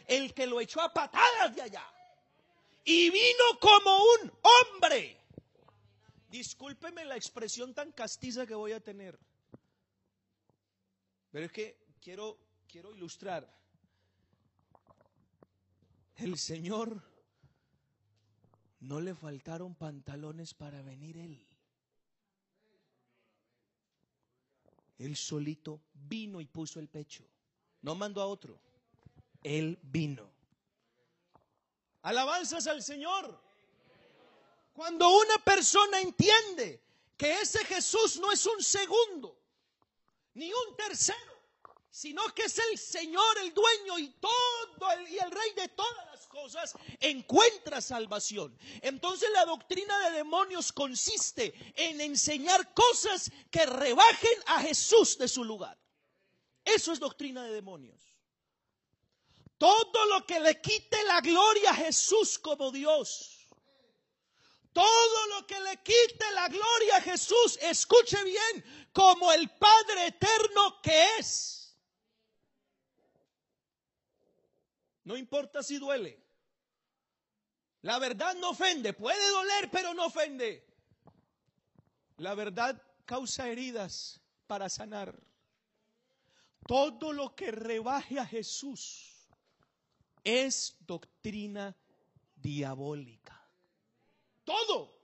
el 0.08 0.34
que 0.34 0.46
lo 0.46 0.60
echó 0.60 0.82
a 0.82 0.94
patadas 0.94 1.56
de 1.56 1.62
allá. 1.62 1.84
Y 2.84 3.10
vino 3.10 3.44
como 3.62 3.98
un 3.98 4.32
hombre. 4.42 5.18
Discúlpeme 6.30 7.06
la 7.06 7.16
expresión 7.16 7.74
tan 7.74 7.94
castiza 7.94 8.46
que 8.46 8.56
voy 8.56 8.74
a 8.74 8.82
tener. 8.82 9.18
Pero 11.32 11.46
es 11.46 11.52
que 11.52 11.78
quiero, 12.02 12.38
quiero 12.68 12.94
ilustrar. 12.94 13.50
El 16.18 16.38
Señor 16.38 17.02
no 18.86 19.02
le 19.02 19.16
faltaron 19.16 19.74
pantalones 19.74 20.54
para 20.54 20.82
venir 20.84 21.18
él. 21.18 21.44
Él 25.00 25.16
solito 25.18 25.82
vino 25.94 26.40
y 26.40 26.46
puso 26.46 26.80
el 26.80 26.88
pecho. 26.88 27.26
No 27.82 27.96
mandó 27.96 28.22
a 28.22 28.28
otro. 28.28 28.60
Él 29.42 29.80
vino. 29.82 30.30
Alabanzas 32.04 32.68
al 32.68 32.84
Señor. 32.84 33.42
Cuando 34.74 35.10
una 35.10 35.38
persona 35.40 36.00
entiende 36.00 36.82
que 37.18 37.42
ese 37.42 37.66
Jesús 37.66 38.20
no 38.20 38.32
es 38.32 38.46
un 38.46 38.62
segundo, 38.62 39.36
ni 40.36 40.52
un 40.54 40.76
tercero, 40.76 41.18
sino 41.90 42.24
que 42.36 42.44
es 42.44 42.60
el 42.60 42.78
Señor, 42.78 43.38
el 43.42 43.54
dueño 43.54 43.98
y 43.98 44.10
todo 44.10 44.92
el, 44.92 45.08
y 45.08 45.18
el 45.18 45.32
rey 45.32 45.54
de 45.56 45.70
todas 45.70 46.05
cosas, 46.36 46.76
encuentra 47.00 47.80
salvación. 47.80 48.58
Entonces 48.82 49.30
la 49.32 49.46
doctrina 49.46 49.98
de 50.10 50.18
demonios 50.18 50.74
consiste 50.74 51.54
en 51.76 52.02
enseñar 52.02 52.74
cosas 52.74 53.32
que 53.50 53.66
rebajen 53.66 54.38
a 54.48 54.62
Jesús 54.62 55.18
de 55.18 55.30
su 55.30 55.46
lugar. 55.46 55.78
Eso 56.66 56.92
es 56.92 57.00
doctrina 57.00 57.44
de 57.44 57.54
demonios. 57.54 58.02
Todo 59.58 60.06
lo 60.08 60.26
que 60.26 60.42
le 60.42 60.60
quite 60.60 61.02
la 61.06 61.22
gloria 61.22 61.72
a 61.72 61.76
Jesús 61.76 62.38
como 62.38 62.70
Dios. 62.70 63.40
Todo 64.74 65.28
lo 65.28 65.48
que 65.48 65.58
le 65.62 65.82
quite 65.84 66.32
la 66.34 66.50
gloria 66.50 66.98
a 66.98 67.02
Jesús, 67.02 67.58
escuche 67.62 68.22
bien, 68.26 68.90
como 68.92 69.32
el 69.32 69.50
Padre 69.52 70.08
eterno 70.08 70.82
que 70.82 71.18
es. 71.18 71.78
No 75.06 75.16
importa 75.16 75.64
si 75.64 75.78
duele. 75.78 76.25
La 77.86 78.00
verdad 78.00 78.34
no 78.38 78.50
ofende. 78.50 78.94
Puede 78.94 79.30
doler, 79.30 79.70
pero 79.70 79.94
no 79.94 80.08
ofende. 80.08 80.66
La 82.18 82.34
verdad 82.34 82.82
causa 83.06 83.48
heridas 83.48 84.20
para 84.48 84.70
sanar. 84.70 85.16
Todo 86.68 87.14
lo 87.14 87.36
que 87.36 87.52
rebaje 87.52 88.20
a 88.20 88.26
Jesús 88.26 89.30
es 90.24 90.76
doctrina 90.80 91.78
diabólica. 92.36 93.40
Todo. 94.44 94.98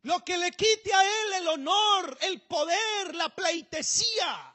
Lo 0.00 0.24
que 0.24 0.38
le 0.38 0.50
quite 0.52 0.94
a 0.94 1.02
él 1.02 1.42
el 1.42 1.48
honor, 1.48 2.16
el 2.22 2.40
poder, 2.40 3.14
la 3.14 3.28
pleitesía 3.28 4.50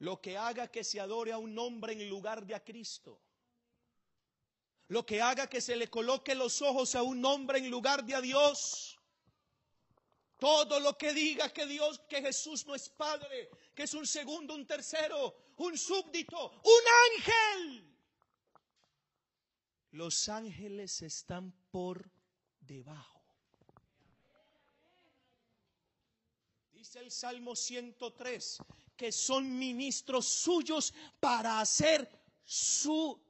lo 0.00 0.20
que 0.20 0.36
haga 0.36 0.68
que 0.68 0.84
se 0.84 1.00
adore 1.00 1.32
a 1.32 1.38
un 1.38 1.54
nombre 1.54 1.92
en 1.92 2.08
lugar 2.08 2.46
de 2.46 2.54
a 2.54 2.62
Cristo. 2.62 3.20
Lo 4.88 5.04
que 5.04 5.20
haga 5.20 5.48
que 5.48 5.60
se 5.60 5.76
le 5.76 5.88
coloque 5.88 6.34
los 6.34 6.62
ojos 6.62 6.94
a 6.94 7.02
un 7.02 7.20
nombre 7.20 7.58
en 7.58 7.70
lugar 7.70 8.04
de 8.04 8.14
a 8.14 8.20
Dios. 8.20 8.98
Todo 10.38 10.80
lo 10.80 10.96
que 10.96 11.12
diga 11.12 11.52
que 11.52 11.66
Dios, 11.66 12.00
que 12.08 12.22
Jesús 12.22 12.64
no 12.66 12.74
es 12.74 12.88
Padre, 12.88 13.50
que 13.74 13.82
es 13.82 13.94
un 13.94 14.06
segundo, 14.06 14.54
un 14.54 14.66
tercero, 14.66 15.52
un 15.56 15.76
súbdito, 15.76 16.50
un 16.62 16.82
ángel. 17.16 17.98
Los 19.90 20.28
ángeles 20.28 21.02
están 21.02 21.52
por 21.70 22.10
debajo. 22.60 23.18
Dice 26.72 27.00
el 27.00 27.10
Salmo 27.10 27.56
103, 27.56 28.58
que 28.96 29.10
son 29.10 29.58
ministros 29.58 30.26
suyos 30.26 30.94
para 31.18 31.60
hacer 31.60 32.08
su. 32.44 33.20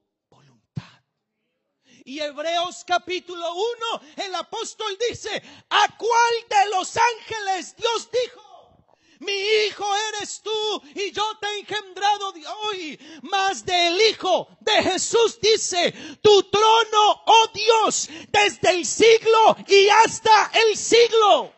Y 2.08 2.20
Hebreos 2.20 2.84
capítulo 2.86 3.52
1, 3.52 4.00
el 4.24 4.34
apóstol 4.36 4.96
dice, 5.10 5.42
¿a 5.68 5.94
cuál 5.98 6.34
de 6.48 6.70
los 6.70 6.96
ángeles 6.96 7.76
Dios 7.76 8.08
dijo? 8.10 8.96
Mi 9.18 9.34
hijo 9.34 9.84
eres 10.14 10.40
tú 10.40 10.82
y 10.94 11.12
yo 11.12 11.22
te 11.38 11.46
he 11.48 11.58
engendrado 11.58 12.32
hoy. 12.62 12.98
Mas 13.24 13.62
del 13.62 14.00
Hijo 14.08 14.48
de 14.60 14.82
Jesús 14.84 15.38
dice, 15.38 15.92
tu 16.22 16.44
trono, 16.44 17.24
oh 17.26 17.50
Dios, 17.52 18.08
desde 18.28 18.70
el 18.70 18.86
siglo 18.86 19.58
y 19.66 19.90
hasta 19.90 20.50
el 20.54 20.78
siglo. 20.78 21.52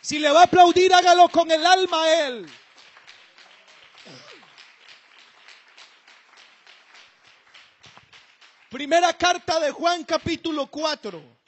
Si 0.00 0.20
le 0.20 0.30
va 0.30 0.42
a 0.42 0.44
aplaudir, 0.44 0.94
hágalo 0.94 1.28
con 1.28 1.50
el 1.50 1.66
alma 1.66 2.04
a 2.04 2.28
Él. 2.28 2.57
Primera 8.70 9.16
carta 9.16 9.58
de 9.60 9.70
Juan 9.70 10.04
capítulo 10.04 10.70
4. 10.70 11.38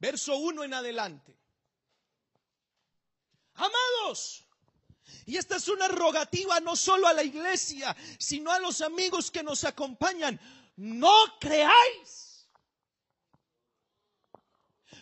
Verso 0.00 0.36
1 0.36 0.64
en 0.64 0.74
adelante. 0.74 1.36
Amados, 3.54 4.44
y 5.26 5.36
esta 5.36 5.56
es 5.56 5.68
una 5.68 5.88
rogativa 5.88 6.60
no 6.60 6.76
solo 6.76 7.06
a 7.06 7.12
la 7.12 7.24
iglesia, 7.24 7.96
sino 8.18 8.52
a 8.52 8.60
los 8.60 8.80
amigos 8.80 9.30
que 9.30 9.42
nos 9.42 9.64
acompañan. 9.64 10.40
No 10.76 11.38
creáis 11.40 12.48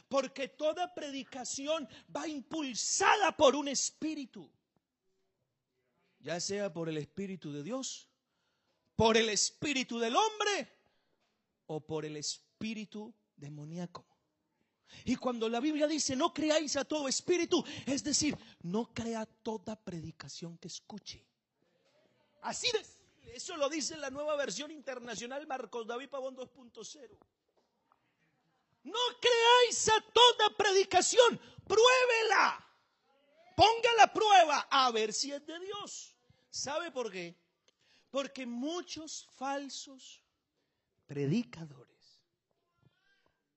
porque 0.08 0.48
toda 0.48 0.94
predicación 0.94 1.88
va 2.14 2.26
impulsada 2.28 3.36
por 3.36 3.56
un 3.56 3.68
espíritu, 3.68 4.50
ya 6.26 6.40
sea 6.40 6.72
por 6.72 6.88
el 6.88 6.96
espíritu 6.96 7.52
de 7.52 7.62
Dios, 7.62 8.08
por 8.96 9.16
el 9.16 9.28
espíritu 9.28 10.00
del 10.00 10.16
hombre 10.16 10.68
o 11.66 11.78
por 11.86 12.04
el 12.04 12.16
espíritu 12.16 13.14
demoníaco. 13.36 14.04
Y 15.04 15.14
cuando 15.14 15.48
la 15.48 15.60
Biblia 15.60 15.86
dice 15.86 16.16
no 16.16 16.34
creáis 16.34 16.76
a 16.76 16.84
todo 16.84 17.06
espíritu, 17.06 17.64
es 17.86 18.02
decir, 18.02 18.36
no 18.62 18.92
crea 18.92 19.24
toda 19.24 19.76
predicación 19.76 20.58
que 20.58 20.66
escuche. 20.66 21.24
Así 22.42 22.66
de 22.72 23.32
eso 23.36 23.56
lo 23.56 23.68
dice 23.68 23.96
la 23.96 24.10
nueva 24.10 24.34
versión 24.34 24.72
internacional 24.72 25.46
Marcos 25.46 25.86
David 25.86 26.08
Pavón 26.08 26.36
2.0. 26.36 27.18
No 28.82 28.98
creáis 29.20 29.88
a 29.90 30.00
toda 30.12 30.56
predicación, 30.56 31.40
pruébela. 31.68 32.66
Ponga 33.54 33.90
la 33.96 34.12
prueba 34.12 34.66
a 34.68 34.90
ver 34.90 35.12
si 35.12 35.30
es 35.30 35.46
de 35.46 35.58
Dios. 35.60 36.15
¿Sabe 36.56 36.90
por 36.90 37.12
qué? 37.12 37.36
Porque 38.10 38.46
muchos 38.46 39.28
falsos 39.36 40.22
predicadores 41.06 42.22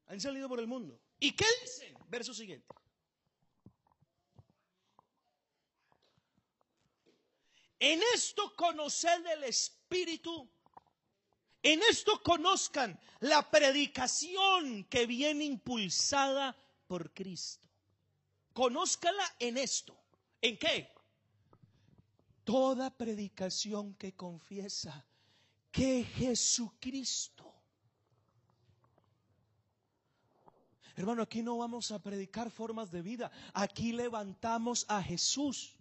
han 0.07 0.19
salido 0.19 0.49
por 0.49 0.59
el 0.59 0.67
mundo. 0.67 0.99
¿Y 1.17 1.31
qué 1.31 1.45
dicen? 1.61 1.97
Verso 2.09 2.33
siguiente. 2.33 2.67
En 7.79 8.01
esto 8.13 8.53
conoced 8.57 9.25
el 9.27 9.45
Espíritu 9.45 10.49
en 11.63 11.81
esto 11.89 12.21
conozcan 12.23 12.99
la 13.19 13.49
predicación 13.49 14.85
que 14.85 15.05
viene 15.05 15.45
impulsada 15.45 16.55
por 16.87 17.13
Cristo. 17.13 17.67
Conózcala 18.53 19.23
en 19.39 19.57
esto. 19.57 19.97
¿En 20.41 20.57
qué? 20.57 20.89
Toda 22.49 22.89
predicación 22.89 23.93
que 23.93 24.15
confiesa 24.15 25.05
que 25.71 26.03
Jesucristo. 26.03 27.45
Hermano, 30.95 31.21
aquí 31.21 31.43
no 31.43 31.59
vamos 31.59 31.91
a 31.91 31.99
predicar 31.99 32.49
formas 32.49 32.89
de 32.89 33.03
vida. 33.03 33.29
Aquí 33.53 33.91
levantamos 33.91 34.83
a 34.87 34.99
Jesús. 35.03 35.75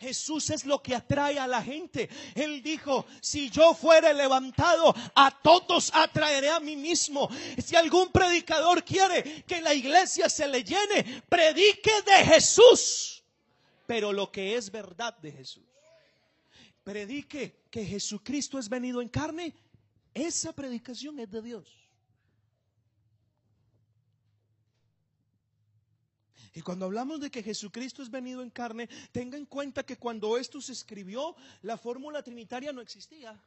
Jesús 0.00 0.48
es 0.48 0.64
lo 0.64 0.82
que 0.82 0.94
atrae 0.94 1.38
a 1.38 1.46
la 1.46 1.62
gente. 1.62 2.08
Él 2.34 2.62
dijo, 2.62 3.04
si 3.20 3.50
yo 3.50 3.74
fuere 3.74 4.14
levantado, 4.14 4.94
a 5.14 5.30
todos 5.42 5.90
atraeré 5.92 6.48
a 6.48 6.58
mí 6.58 6.76
mismo. 6.76 7.28
Si 7.62 7.76
algún 7.76 8.10
predicador 8.12 8.82
quiere 8.82 9.44
que 9.44 9.60
la 9.60 9.74
iglesia 9.74 10.30
se 10.30 10.48
le 10.48 10.64
llene, 10.64 11.22
predique 11.28 11.92
de 12.06 12.24
Jesús. 12.24 13.15
Pero 13.86 14.12
lo 14.12 14.30
que 14.30 14.56
es 14.56 14.70
verdad 14.70 15.16
de 15.18 15.32
Jesús. 15.32 15.64
Predique 16.82 17.64
que 17.70 17.84
Jesucristo 17.84 18.58
es 18.58 18.68
venido 18.68 19.00
en 19.00 19.08
carne. 19.08 19.54
Esa 20.14 20.52
predicación 20.52 21.18
es 21.18 21.30
de 21.30 21.42
Dios. 21.42 21.86
Y 26.54 26.62
cuando 26.62 26.86
hablamos 26.86 27.20
de 27.20 27.30
que 27.30 27.42
Jesucristo 27.42 28.02
es 28.02 28.10
venido 28.10 28.42
en 28.42 28.48
carne, 28.48 28.88
tenga 29.12 29.36
en 29.36 29.44
cuenta 29.44 29.84
que 29.84 29.98
cuando 29.98 30.38
esto 30.38 30.58
se 30.62 30.72
escribió, 30.72 31.36
la 31.60 31.76
fórmula 31.76 32.22
trinitaria 32.22 32.72
no 32.72 32.80
existía. 32.80 33.38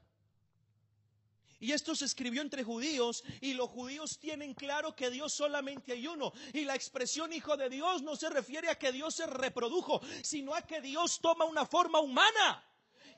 Y 1.61 1.73
esto 1.73 1.93
se 1.93 2.05
escribió 2.05 2.41
entre 2.41 2.63
judíos 2.63 3.23
y 3.41 3.53
los 3.53 3.69
judíos 3.69 4.17
tienen 4.17 4.53
claro 4.53 4.95
que 4.95 5.09
Dios 5.09 5.33
solamente 5.33 5.91
hay 5.91 6.07
uno. 6.07 6.31
Y 6.53 6.63
la 6.63 6.75
expresión 6.75 7.33
hijo 7.33 7.57
de 7.57 7.69
Dios 7.69 8.01
no 8.01 8.15
se 8.15 8.29
refiere 8.29 8.69
a 8.69 8.79
que 8.79 8.93
Dios 8.93 9.15
se 9.15 9.27
reprodujo, 9.27 10.01
sino 10.23 10.55
a 10.55 10.61
que 10.61 10.79
Dios 10.79 11.19
toma 11.21 11.43
una 11.43 11.65
forma 11.65 11.99
humana. 11.99 12.65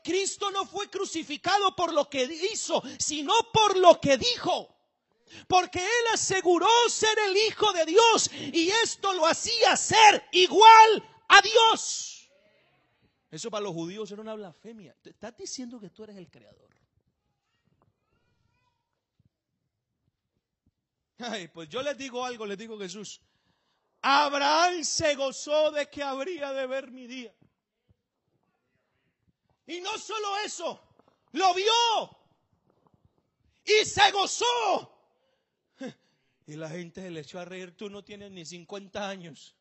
Cristo 0.03 0.49
no 0.49 0.65
fue 0.65 0.89
crucificado 0.89 1.75
por 1.75 1.93
lo 1.93 2.09
que 2.09 2.23
hizo, 2.51 2.81
sino 2.97 3.33
por 3.53 3.77
lo 3.77 4.01
que 4.01 4.17
dijo. 4.17 4.75
Porque 5.47 5.79
Él 5.79 6.05
aseguró 6.11 6.67
ser 6.89 7.17
el 7.27 7.37
Hijo 7.37 7.71
de 7.73 7.85
Dios 7.85 8.31
y 8.33 8.69
esto 8.83 9.13
lo 9.13 9.27
hacía 9.27 9.77
ser 9.77 10.25
igual 10.31 11.03
a 11.27 11.41
Dios. 11.41 12.27
Eso 13.29 13.51
para 13.51 13.63
los 13.63 13.73
judíos 13.73 14.11
era 14.11 14.21
una 14.21 14.33
blasfemia. 14.33 14.95
Estás 15.03 15.37
diciendo 15.37 15.79
que 15.79 15.91
tú 15.91 16.03
eres 16.03 16.17
el 16.17 16.29
creador. 16.29 16.80
Ay, 21.21 21.47
pues 21.47 21.69
yo 21.69 21.81
les 21.81 21.97
digo 21.97 22.25
algo, 22.25 22.45
les 22.45 22.57
digo 22.57 22.77
Jesús. 22.77 23.21
Abraham 24.01 24.83
se 24.83 25.15
gozó 25.15 25.71
de 25.71 25.87
que 25.89 26.01
habría 26.01 26.51
de 26.53 26.65
ver 26.65 26.91
mi 26.91 27.05
día. 27.05 27.33
Y 29.67 29.79
no 29.81 29.97
solo 29.97 30.37
eso, 30.43 30.81
lo 31.31 31.53
vio 31.53 32.17
y 33.63 33.85
se 33.85 34.11
gozó. 34.11 34.97
Y 36.47 36.55
la 36.55 36.69
gente 36.69 37.09
le 37.09 37.21
echó 37.21 37.39
a 37.39 37.45
reír, 37.45 37.77
tú 37.77 37.89
no 37.89 38.03
tienes 38.03 38.31
ni 38.31 38.45
50 38.45 39.07
años. 39.07 39.55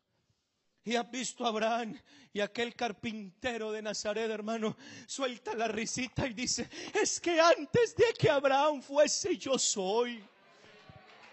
Y 0.83 0.95
has 0.95 1.09
visto 1.11 1.45
a 1.45 1.49
Abraham 1.49 1.97
y 2.33 2.39
aquel 2.39 2.75
carpintero 2.75 3.71
de 3.71 3.83
Nazaret, 3.83 4.29
hermano, 4.31 4.75
suelta 5.05 5.53
la 5.53 5.67
risita 5.67 6.25
y 6.27 6.33
dice, 6.33 6.67
es 6.99 7.21
que 7.21 7.39
antes 7.39 7.95
de 7.95 8.13
que 8.17 8.29
Abraham 8.29 8.81
fuese 8.81 9.37
yo 9.37 9.59
soy. 9.59 10.23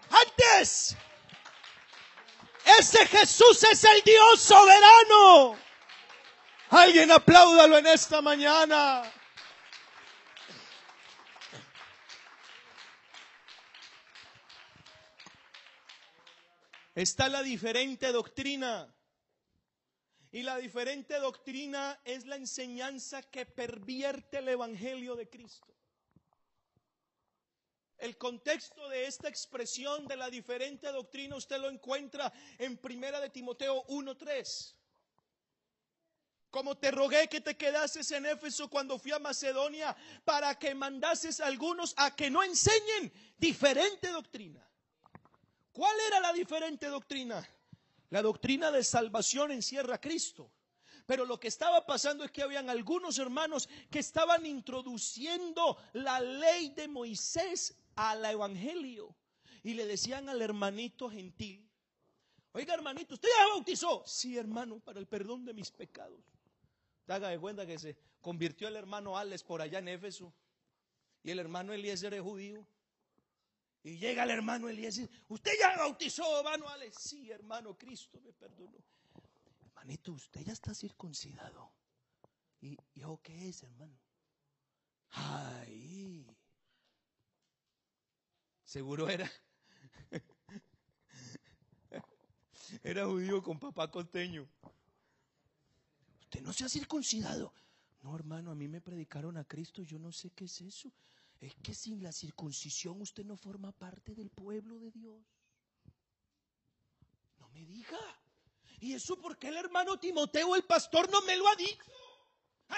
Antes. 0.09 0.95
Ese 2.79 3.05
Jesús 3.07 3.63
es 3.63 3.83
el 3.83 4.01
Dios 4.03 4.39
soberano. 4.39 5.57
Alguien 6.69 7.11
apláudalo 7.11 7.77
en 7.77 7.87
esta 7.87 8.21
mañana. 8.21 9.11
está 17.01 17.29
la 17.29 17.41
diferente 17.41 18.11
doctrina. 18.11 18.93
Y 20.31 20.43
la 20.43 20.57
diferente 20.57 21.17
doctrina 21.17 21.99
es 22.03 22.25
la 22.25 22.35
enseñanza 22.35 23.23
que 23.23 23.45
pervierte 23.45 24.39
el 24.39 24.49
Evangelio 24.49 25.15
de 25.15 25.27
Cristo. 25.27 25.73
El 27.99 28.17
contexto 28.17 28.87
de 28.87 29.07
esta 29.07 29.27
expresión 29.27 30.07
de 30.07 30.15
la 30.15 30.29
diferente 30.29 30.89
doctrina 30.89 31.35
usted 31.35 31.59
lo 31.59 31.69
encuentra 31.69 32.31
en 32.57 32.77
Primera 32.77 33.19
de 33.19 33.29
Timoteo 33.29 33.85
1:3. 33.87 34.73
Como 36.49 36.77
te 36.77 36.91
rogué 36.91 37.27
que 37.27 37.41
te 37.41 37.57
quedases 37.57 38.09
en 38.11 38.25
Éfeso 38.25 38.69
cuando 38.69 38.97
fui 38.97 39.11
a 39.11 39.19
Macedonia 39.19 39.95
para 40.23 40.57
que 40.57 40.73
mandases 40.73 41.41
a 41.41 41.47
algunos 41.47 41.93
a 41.97 42.15
que 42.15 42.29
no 42.29 42.41
enseñen 42.41 43.11
diferente 43.37 44.07
doctrina. 44.07 44.65
¿Cuál 45.73 45.95
era 46.07 46.21
la 46.21 46.31
diferente 46.31 46.87
doctrina? 46.87 47.47
La 48.09 48.21
doctrina 48.21 48.71
de 48.71 48.83
salvación 48.83 49.51
encierra 49.51 49.95
a 49.95 50.01
Cristo. 50.01 50.49
Pero 51.05 51.25
lo 51.25 51.39
que 51.39 51.47
estaba 51.47 51.85
pasando 51.85 52.23
es 52.23 52.31
que 52.31 52.43
habían 52.43 52.69
algunos 52.69 53.17
hermanos 53.17 53.67
que 53.91 53.99
estaban 53.99 54.45
introduciendo 54.45 55.77
la 55.93 56.19
ley 56.19 56.69
de 56.69 56.87
Moisés 56.87 57.75
al 57.99 58.23
evangelio 58.23 59.13
y 59.61 59.73
le 59.73 59.85
decían 59.85 60.29
al 60.29 60.41
hermanito 60.41 61.09
gentil, 61.09 61.69
oiga 62.53 62.73
hermanito, 62.73 63.15
¿usted 63.15 63.27
ya 63.37 63.47
bautizó? 63.47 64.03
Sí, 64.05 64.37
hermano, 64.37 64.79
para 64.79 64.99
el 64.99 65.05
perdón 65.05 65.43
de 65.43 65.53
mis 65.53 65.69
pecados. 65.69 66.23
Haga 67.07 67.27
de 67.27 67.39
cuenta 67.39 67.65
que 67.65 67.77
se 67.77 67.97
convirtió 68.21 68.69
el 68.69 68.77
hermano 68.77 69.17
Alex 69.17 69.43
por 69.43 69.61
allá 69.61 69.79
en 69.79 69.89
Éfeso 69.89 70.33
y 71.23 71.31
el 71.31 71.39
hermano 71.39 71.73
Eliezer 71.73 72.13
es 72.13 72.21
judío. 72.21 72.65
Y 73.83 73.97
llega 73.97 74.23
el 74.23 74.29
hermano 74.29 74.69
Elías 74.69 74.99
¿usted 75.27 75.51
ya 75.59 75.75
bautizó, 75.77 76.39
hermano 76.39 76.69
Alex? 76.69 77.01
Sí, 77.01 77.29
hermano, 77.31 77.77
Cristo 77.77 78.21
me 78.21 78.31
perdonó. 78.31 78.77
Hermanito, 79.61 80.13
usted 80.13 80.41
ya 80.41 80.53
está 80.53 80.73
circuncidado. 80.73 81.71
¿Y 82.61 82.77
yo 82.93 83.19
qué 83.23 83.49
es, 83.49 83.63
hermano? 83.63 83.97
Ay. 85.09 86.25
Seguro 88.69 89.09
era. 89.09 89.27
Era 92.83 93.07
judío 93.07 93.41
con 93.41 93.57
papá 93.57 93.89
costeño. 93.89 94.47
Usted 96.21 96.41
no 96.41 96.53
se 96.53 96.65
ha 96.65 96.69
circuncidado. 96.69 97.51
No, 98.03 98.15
hermano, 98.15 98.51
a 98.51 98.55
mí 98.55 98.67
me 98.67 98.79
predicaron 98.79 99.37
a 99.37 99.43
Cristo, 99.43 99.81
yo 99.81 99.97
no 99.97 100.11
sé 100.11 100.29
qué 100.29 100.45
es 100.45 100.61
eso. 100.61 100.91
Es 101.39 101.55
que 101.63 101.73
sin 101.73 102.03
la 102.03 102.11
circuncisión 102.11 103.01
usted 103.01 103.25
no 103.25 103.35
forma 103.35 103.71
parte 103.71 104.13
del 104.13 104.29
pueblo 104.29 104.77
de 104.77 104.91
Dios. 104.91 105.19
No 107.39 107.49
me 107.49 107.65
diga. 107.65 107.97
¿Y 108.81 108.93
eso 108.93 109.19
porque 109.19 109.47
el 109.47 109.57
hermano 109.57 109.99
Timoteo, 109.99 110.55
el 110.55 110.63
pastor, 110.63 111.09
no 111.09 111.23
me 111.23 111.35
lo 111.35 111.47
ha 111.47 111.55
dicho? 111.55 111.91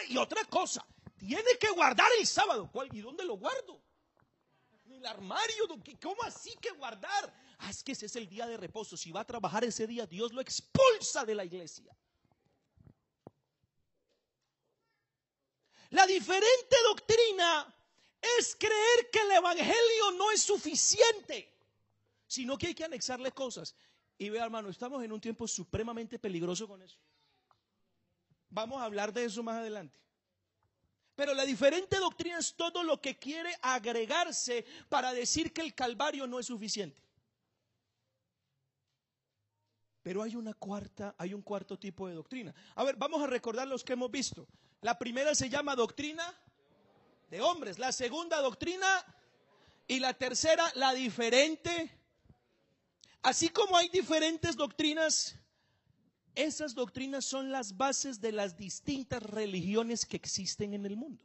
y 0.08 0.16
otra 0.16 0.46
cosa, 0.46 0.86
tiene 1.18 1.58
que 1.60 1.70
guardar 1.72 2.08
el 2.18 2.26
sábado. 2.26 2.70
¿Cuál, 2.72 2.88
¿Y 2.96 3.02
dónde 3.02 3.26
lo 3.26 3.36
guardo? 3.36 3.91
El 5.02 5.08
armario. 5.08 5.68
¿Cómo 6.00 6.22
así 6.24 6.56
que 6.62 6.70
guardar? 6.72 7.34
Ah, 7.58 7.72
es 7.72 7.84
que 7.84 7.94
ese 7.94 8.06
es 8.06 8.16
el 8.16 8.30
día 8.30 8.46
de 8.46 8.56
reposo. 8.56 8.96
Si 8.96 9.12
va 9.12 9.22
a 9.22 9.26
trabajar 9.26 9.64
ese 9.64 9.88
día, 9.88 10.06
Dios 10.06 10.32
lo 10.32 10.42
expulsa 10.42 11.26
de 11.26 11.34
la 11.34 11.44
iglesia. 11.44 11.92
La 15.90 16.06
diferente 16.06 16.76
doctrina 16.88 17.76
es 18.38 18.56
creer 18.56 19.10
que 19.12 19.20
el 19.22 19.32
Evangelio 19.32 20.12
no 20.18 20.32
es 20.32 20.44
suficiente, 20.44 21.52
sino 22.28 22.56
que 22.58 22.68
hay 22.68 22.76
que 22.76 22.86
anexarle 22.86 23.32
cosas. 23.32 23.76
Y 24.20 24.30
vea, 24.30 24.46
hermano, 24.46 24.70
estamos 24.70 25.04
en 25.04 25.12
un 25.12 25.20
tiempo 25.20 25.48
supremamente 25.48 26.20
peligroso 26.20 26.68
con 26.68 26.84
eso. 26.84 27.00
Vamos 28.50 28.80
a 28.80 28.86
hablar 28.86 29.12
de 29.12 29.26
eso 29.26 29.42
más 29.42 29.58
adelante. 29.58 30.00
Pero 31.22 31.36
la 31.36 31.46
diferente 31.46 31.98
doctrina 31.98 32.40
es 32.40 32.56
todo 32.56 32.82
lo 32.82 33.00
que 33.00 33.20
quiere 33.20 33.56
agregarse 33.62 34.66
para 34.90 35.14
decir 35.14 35.54
que 35.54 35.62
el 35.62 35.76
Calvario 35.76 36.26
no 36.26 36.40
es 36.40 36.48
suficiente. 36.48 37.00
Pero 40.02 40.24
hay 40.24 40.36
una 40.36 40.56
cuarta, 40.56 41.14
hay 41.20 41.36
un 41.36 41.44
cuarto 41.44 41.78
tipo 41.78 42.08
de 42.08 42.16
doctrina. 42.16 42.56
A 42.74 42.84
ver, 42.84 42.96
vamos 42.96 43.22
a 43.22 43.28
recordar 43.28 43.68
los 43.68 43.84
que 43.84 43.94
hemos 43.94 44.10
visto. 44.10 44.48
La 44.82 44.98
primera 44.98 45.36
se 45.36 45.48
llama 45.48 45.76
doctrina 45.76 46.26
de 47.30 47.40
hombres. 47.40 47.78
La 47.78 47.92
segunda 47.92 48.42
doctrina 48.42 48.88
y 49.88 50.00
la 50.00 50.16
tercera 50.16 50.72
la 50.74 50.92
diferente. 50.92 52.00
Así 53.22 53.50
como 53.50 53.78
hay 53.78 53.90
diferentes 53.90 54.56
doctrinas, 54.56 55.36
esas 56.36 56.76
doctrinas 56.76 57.26
son 57.26 57.52
las 57.52 57.78
bases 57.78 58.22
de 58.22 58.32
las 58.32 58.58
distintas 58.58 59.24
religiones 59.24 60.06
que 60.06 60.18
existen 60.18 60.74
en 60.74 60.86
el 60.86 60.98
mundo. 60.98 61.24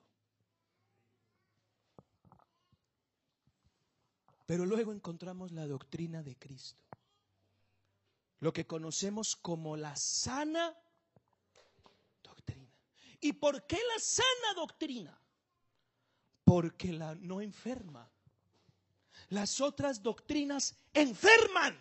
Pero 4.47 4.65
luego 4.65 4.93
encontramos 4.93 5.51
la 5.53 5.67
doctrina 5.67 6.23
de 6.23 6.37
Cristo, 6.37 6.81
lo 8.41 8.53
que 8.53 8.67
conocemos 8.67 9.35
como 9.35 9.77
la 9.77 9.97
sana 9.97 10.77
doctrina. 12.23 12.71
¿Y 13.21 13.33
por 13.33 13.67
qué 13.67 13.77
la 13.77 13.99
sana 13.99 14.55
doctrina? 14.55 15.21
porque 16.47 16.93
la 16.93 17.17
no 17.17 17.41
enferma. 17.41 18.09
Las 19.31 19.61
otras 19.61 20.01
doctrinas 20.01 20.77
enferman, 20.95 21.77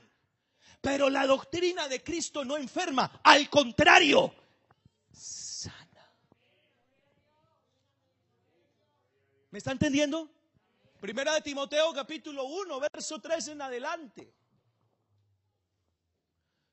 pero 0.86 1.10
la 1.10 1.26
doctrina 1.26 1.88
de 1.88 2.04
Cristo 2.04 2.46
no 2.46 2.58
enferma, 2.58 3.20
al 3.24 3.50
contrario, 3.50 4.36
sana. 5.12 6.14
¿Me 9.50 9.58
está 9.58 9.72
entendiendo? 9.72 10.30
Primera 11.02 11.34
de 11.34 11.42
Timoteo 11.42 11.92
capítulo 11.92 12.44
1, 12.44 12.80
verso 12.80 13.20
3 13.20 13.48
en 13.48 13.64
adelante. 13.64 14.32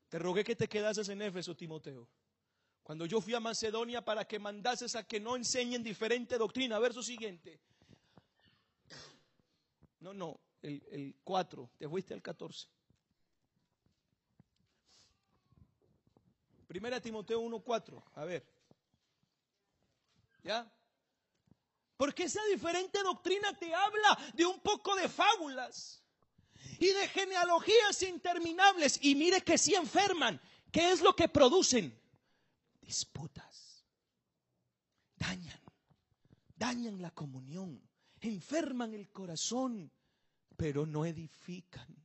Te 0.09 0.19
rogué 0.19 0.43
que 0.43 0.55
te 0.55 0.69
quedases 0.69 1.09
en 1.09 1.19
Éfeso, 1.23 1.55
Timoteo. 1.55 2.07
Cuando 2.83 3.07
yo 3.07 3.19
fui 3.19 3.33
a 3.33 3.39
Macedonia 3.39 4.05
para 4.05 4.25
que 4.25 4.37
mandases 4.37 4.95
a 4.95 5.07
que 5.07 5.19
no 5.19 5.35
enseñen 5.35 5.81
diferente 5.81 6.37
doctrina. 6.37 6.77
Verso 6.77 7.01
siguiente. 7.01 7.59
No, 10.01 10.13
no, 10.13 10.39
el, 10.61 10.83
el 10.91 11.15
4, 11.23 11.71
te 11.79 11.89
fuiste 11.89 12.13
al 12.13 12.21
14. 12.21 12.67
Primera 16.73 16.99
Timoteo 16.99 17.39
1.4, 17.39 18.03
a 18.15 18.25
ver. 18.25 18.43
¿Ya? 20.43 20.67
Porque 21.95 22.23
esa 22.23 22.43
diferente 22.45 22.97
doctrina 23.03 23.55
te 23.55 23.71
habla 23.75 24.17
de 24.33 24.43
un 24.47 24.59
poco 24.59 24.95
de 24.95 25.07
fábulas 25.07 26.03
y 26.79 26.87
de 26.87 27.07
genealogías 27.09 28.01
interminables. 28.01 28.97
Y 29.03 29.13
mire 29.13 29.41
que 29.41 29.59
si 29.59 29.75
enferman, 29.75 30.41
¿qué 30.71 30.91
es 30.91 31.01
lo 31.01 31.15
que 31.15 31.29
producen? 31.29 31.95
Disputas. 32.81 33.85
Dañan, 35.15 35.61
dañan 36.55 36.99
la 37.03 37.11
comunión, 37.11 37.87
enferman 38.19 38.95
el 38.95 39.11
corazón, 39.11 39.91
pero 40.57 40.87
no 40.87 41.05
edifican. 41.05 42.03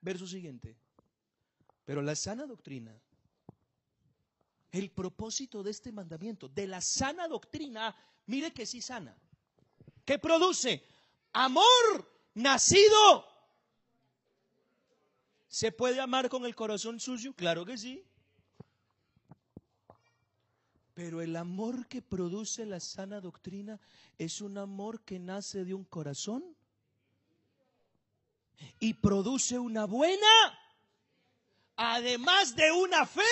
Verso 0.00 0.26
siguiente. 0.26 0.85
Pero 1.86 2.02
la 2.02 2.16
sana 2.16 2.46
doctrina, 2.46 2.92
el 4.72 4.90
propósito 4.90 5.62
de 5.62 5.70
este 5.70 5.92
mandamiento, 5.92 6.48
de 6.48 6.66
la 6.66 6.80
sana 6.80 7.28
doctrina, 7.28 7.96
mire 8.26 8.52
que 8.52 8.66
sí 8.66 8.82
sana. 8.82 9.16
¿Qué 10.04 10.18
produce? 10.18 10.84
Amor 11.32 11.64
nacido. 12.34 13.24
¿Se 15.48 15.70
puede 15.70 16.00
amar 16.00 16.28
con 16.28 16.44
el 16.44 16.56
corazón 16.56 16.98
suyo? 16.98 17.32
Claro 17.34 17.64
que 17.64 17.78
sí. 17.78 18.04
Pero 20.92 21.22
el 21.22 21.36
amor 21.36 21.86
que 21.86 22.02
produce 22.02 22.66
la 22.66 22.80
sana 22.80 23.20
doctrina 23.20 23.78
es 24.18 24.40
un 24.40 24.58
amor 24.58 25.02
que 25.02 25.20
nace 25.20 25.64
de 25.64 25.72
un 25.72 25.84
corazón 25.84 26.56
y 28.80 28.94
produce 28.94 29.58
una 29.58 29.84
buena 29.84 30.26
además 31.76 32.56
de 32.56 32.72
una 32.72 33.06
fe. 33.06 33.22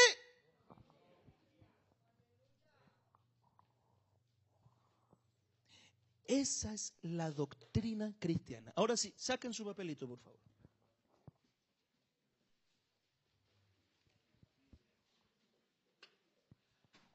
Esa 6.26 6.72
es 6.72 6.94
la 7.02 7.30
doctrina 7.30 8.14
cristiana. 8.18 8.72
Ahora 8.76 8.96
sí, 8.96 9.12
saquen 9.16 9.52
su 9.52 9.64
papelito, 9.64 10.08
por 10.08 10.18
favor. 10.18 10.40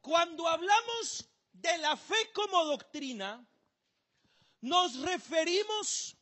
Cuando 0.02 0.48
hablamos 0.48 1.30
de 1.54 1.78
la 1.80 1.96
fe 1.98 2.32
como 2.34 2.64
doctrina, 2.66 3.46
nos 4.62 5.00
referimos 5.02 6.16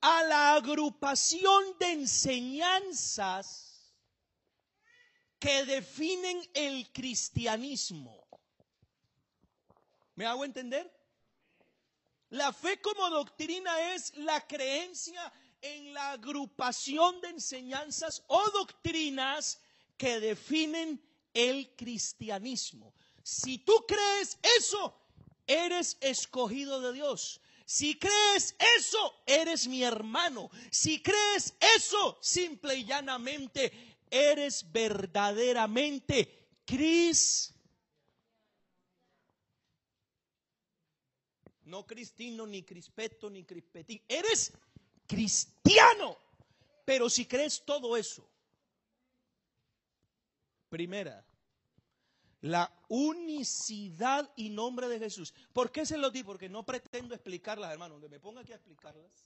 a 0.00 0.22
la 0.24 0.54
agrupación 0.54 1.78
de 1.78 1.92
enseñanzas 1.92 3.71
que 5.42 5.64
definen 5.64 6.40
el 6.54 6.92
cristianismo. 6.92 8.24
¿Me 10.14 10.24
hago 10.24 10.44
entender? 10.44 10.88
La 12.30 12.52
fe 12.52 12.80
como 12.80 13.10
doctrina 13.10 13.92
es 13.92 14.16
la 14.18 14.46
creencia 14.46 15.32
en 15.60 15.92
la 15.94 16.12
agrupación 16.12 17.20
de 17.22 17.30
enseñanzas 17.30 18.22
o 18.28 18.50
doctrinas 18.50 19.60
que 19.96 20.20
definen 20.20 21.02
el 21.34 21.74
cristianismo. 21.74 22.94
Si 23.24 23.58
tú 23.58 23.84
crees 23.88 24.38
eso, 24.58 24.96
eres 25.48 25.96
escogido 26.00 26.80
de 26.80 26.92
Dios. 26.92 27.40
Si 27.64 27.98
crees 27.98 28.54
eso, 28.76 29.22
eres 29.26 29.66
mi 29.66 29.82
hermano. 29.82 30.50
Si 30.70 31.02
crees 31.02 31.54
eso, 31.76 32.16
simple 32.20 32.76
y 32.76 32.84
llanamente 32.84 33.91
eres 34.12 34.70
verdaderamente 34.70 36.42
Cris. 36.64 37.54
No 41.64 41.86
cristino, 41.86 42.46
ni 42.46 42.62
crispeto, 42.62 43.30
ni 43.30 43.44
crispetín. 43.44 44.02
Eres 44.06 44.52
cristiano. 45.06 46.18
Pero 46.84 47.08
si 47.08 47.24
crees 47.24 47.64
todo 47.64 47.96
eso, 47.96 48.28
primera, 50.68 51.24
la 52.42 52.70
unicidad 52.88 54.30
y 54.36 54.50
nombre 54.50 54.88
de 54.88 54.98
Jesús. 54.98 55.32
¿Por 55.52 55.72
qué 55.72 55.86
se 55.86 55.96
lo 55.96 56.10
di? 56.10 56.24
Porque 56.24 56.48
no 56.48 56.66
pretendo 56.66 57.14
explicarlas, 57.14 57.72
hermano. 57.72 57.94
Donde 57.94 58.08
me 58.08 58.20
ponga 58.20 58.42
aquí 58.42 58.52
a 58.52 58.56
explicarlas. 58.56 59.24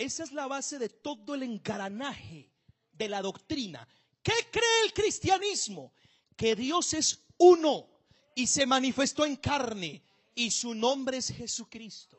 Esa 0.00 0.24
es 0.24 0.32
la 0.32 0.46
base 0.46 0.78
de 0.78 0.88
todo 0.88 1.34
el 1.34 1.42
engranaje 1.42 2.50
de 2.90 3.06
la 3.06 3.20
doctrina. 3.20 3.86
¿Qué 4.22 4.32
cree 4.50 4.84
el 4.86 4.94
cristianismo? 4.94 5.92
Que 6.34 6.56
Dios 6.56 6.94
es 6.94 7.20
uno 7.36 7.86
y 8.34 8.46
se 8.46 8.64
manifestó 8.64 9.26
en 9.26 9.36
carne 9.36 10.02
y 10.34 10.50
su 10.52 10.74
nombre 10.74 11.18
es 11.18 11.28
Jesucristo. 11.28 12.18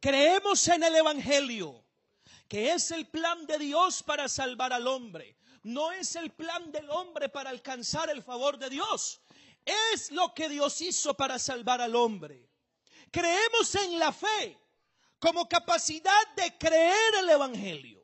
Creemos 0.00 0.68
en 0.68 0.84
el 0.84 0.96
Evangelio, 0.96 1.82
que 2.46 2.72
es 2.72 2.90
el 2.90 3.06
plan 3.06 3.46
de 3.46 3.58
Dios 3.58 4.02
para 4.02 4.28
salvar 4.28 4.74
al 4.74 4.86
hombre. 4.86 5.38
No 5.62 5.92
es 5.92 6.14
el 6.14 6.30
plan 6.30 6.70
del 6.72 6.90
hombre 6.90 7.30
para 7.30 7.48
alcanzar 7.48 8.10
el 8.10 8.22
favor 8.22 8.58
de 8.58 8.68
Dios. 8.68 9.22
Es 9.64 10.10
lo 10.10 10.34
que 10.34 10.50
Dios 10.50 10.78
hizo 10.82 11.14
para 11.14 11.38
salvar 11.38 11.80
al 11.80 11.96
hombre. 11.96 12.50
Creemos 13.10 13.74
en 13.76 13.98
la 13.98 14.12
fe 14.12 14.60
como 15.20 15.48
capacidad 15.48 16.34
de 16.34 16.56
creer 16.56 17.14
el 17.20 17.28
Evangelio. 17.28 18.02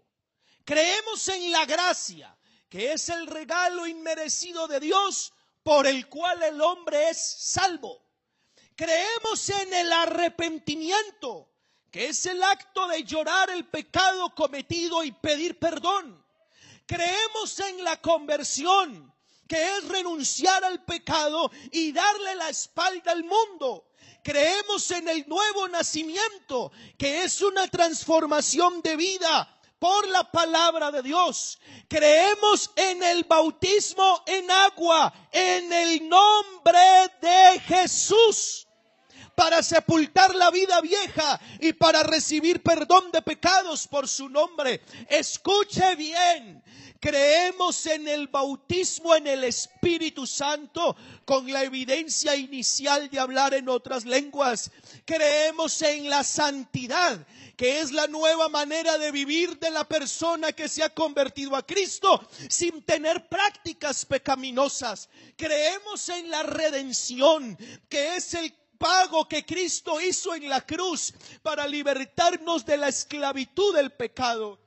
Creemos 0.64 1.26
en 1.28 1.50
la 1.50 1.64
gracia, 1.64 2.36
que 2.68 2.92
es 2.92 3.08
el 3.08 3.26
regalo 3.26 3.86
inmerecido 3.86 4.68
de 4.68 4.78
Dios 4.80 5.32
por 5.62 5.86
el 5.86 6.08
cual 6.08 6.42
el 6.42 6.60
hombre 6.60 7.10
es 7.10 7.18
salvo. 7.18 8.04
Creemos 8.76 9.48
en 9.48 9.72
el 9.72 9.92
arrepentimiento, 9.92 11.48
que 11.90 12.08
es 12.08 12.26
el 12.26 12.42
acto 12.42 12.86
de 12.88 13.02
llorar 13.04 13.48
el 13.48 13.66
pecado 13.66 14.34
cometido 14.34 15.02
y 15.02 15.12
pedir 15.12 15.58
perdón. 15.58 16.22
Creemos 16.84 17.58
en 17.60 17.82
la 17.82 18.00
conversión, 18.00 19.12
que 19.48 19.76
es 19.76 19.88
renunciar 19.88 20.62
al 20.64 20.84
pecado 20.84 21.50
y 21.72 21.92
darle 21.92 22.34
la 22.34 22.50
espalda 22.50 23.12
al 23.12 23.24
mundo. 23.24 23.88
Creemos 24.26 24.90
en 24.90 25.06
el 25.06 25.24
nuevo 25.28 25.68
nacimiento, 25.68 26.72
que 26.98 27.22
es 27.22 27.40
una 27.42 27.68
transformación 27.68 28.82
de 28.82 28.96
vida 28.96 29.48
por 29.78 30.08
la 30.08 30.28
palabra 30.32 30.90
de 30.90 31.00
Dios. 31.00 31.60
Creemos 31.88 32.72
en 32.74 33.04
el 33.04 33.22
bautismo 33.22 34.24
en 34.26 34.50
agua, 34.50 35.14
en 35.30 35.72
el 35.72 36.08
nombre 36.08 37.08
de 37.22 37.60
Jesús 37.68 38.66
para 39.36 39.62
sepultar 39.62 40.34
la 40.34 40.50
vida 40.50 40.80
vieja 40.80 41.38
y 41.60 41.74
para 41.74 42.02
recibir 42.02 42.64
perdón 42.64 43.12
de 43.12 43.22
pecados 43.22 43.86
por 43.86 44.08
su 44.08 44.28
nombre. 44.28 44.82
Escuche 45.08 45.94
bien, 45.94 46.64
creemos 47.00 47.86
en 47.86 48.08
el 48.08 48.28
bautismo 48.28 49.14
en 49.14 49.26
el 49.26 49.44
Espíritu 49.44 50.26
Santo 50.26 50.96
con 51.24 51.50
la 51.50 51.62
evidencia 51.62 52.36
inicial 52.36 53.08
de 53.10 53.18
hablar 53.18 53.54
en 53.54 53.68
otras 53.68 54.04
lenguas. 54.04 54.70
Creemos 55.04 55.80
en 55.82 56.08
la 56.10 56.24
santidad 56.24 57.26
que 57.56 57.80
es 57.80 57.90
la 57.90 58.06
nueva 58.06 58.48
manera 58.48 58.98
de 58.98 59.10
vivir 59.10 59.58
de 59.58 59.70
la 59.70 59.84
persona 59.84 60.52
que 60.52 60.68
se 60.68 60.82
ha 60.82 60.90
convertido 60.90 61.56
a 61.56 61.64
Cristo 61.66 62.28
sin 62.50 62.82
tener 62.82 63.28
prácticas 63.28 64.04
pecaminosas. 64.04 65.08
Creemos 65.36 66.08
en 66.10 66.30
la 66.30 66.42
redención, 66.42 67.56
que 67.88 68.16
es 68.16 68.34
el 68.34 68.52
pago 68.76 69.26
que 69.26 69.44
Cristo 69.44 70.00
hizo 70.00 70.34
en 70.34 70.48
la 70.48 70.60
cruz 70.60 71.14
para 71.42 71.66
libertarnos 71.66 72.66
de 72.66 72.76
la 72.76 72.88
esclavitud 72.88 73.74
del 73.74 73.90
pecado. 73.90 74.65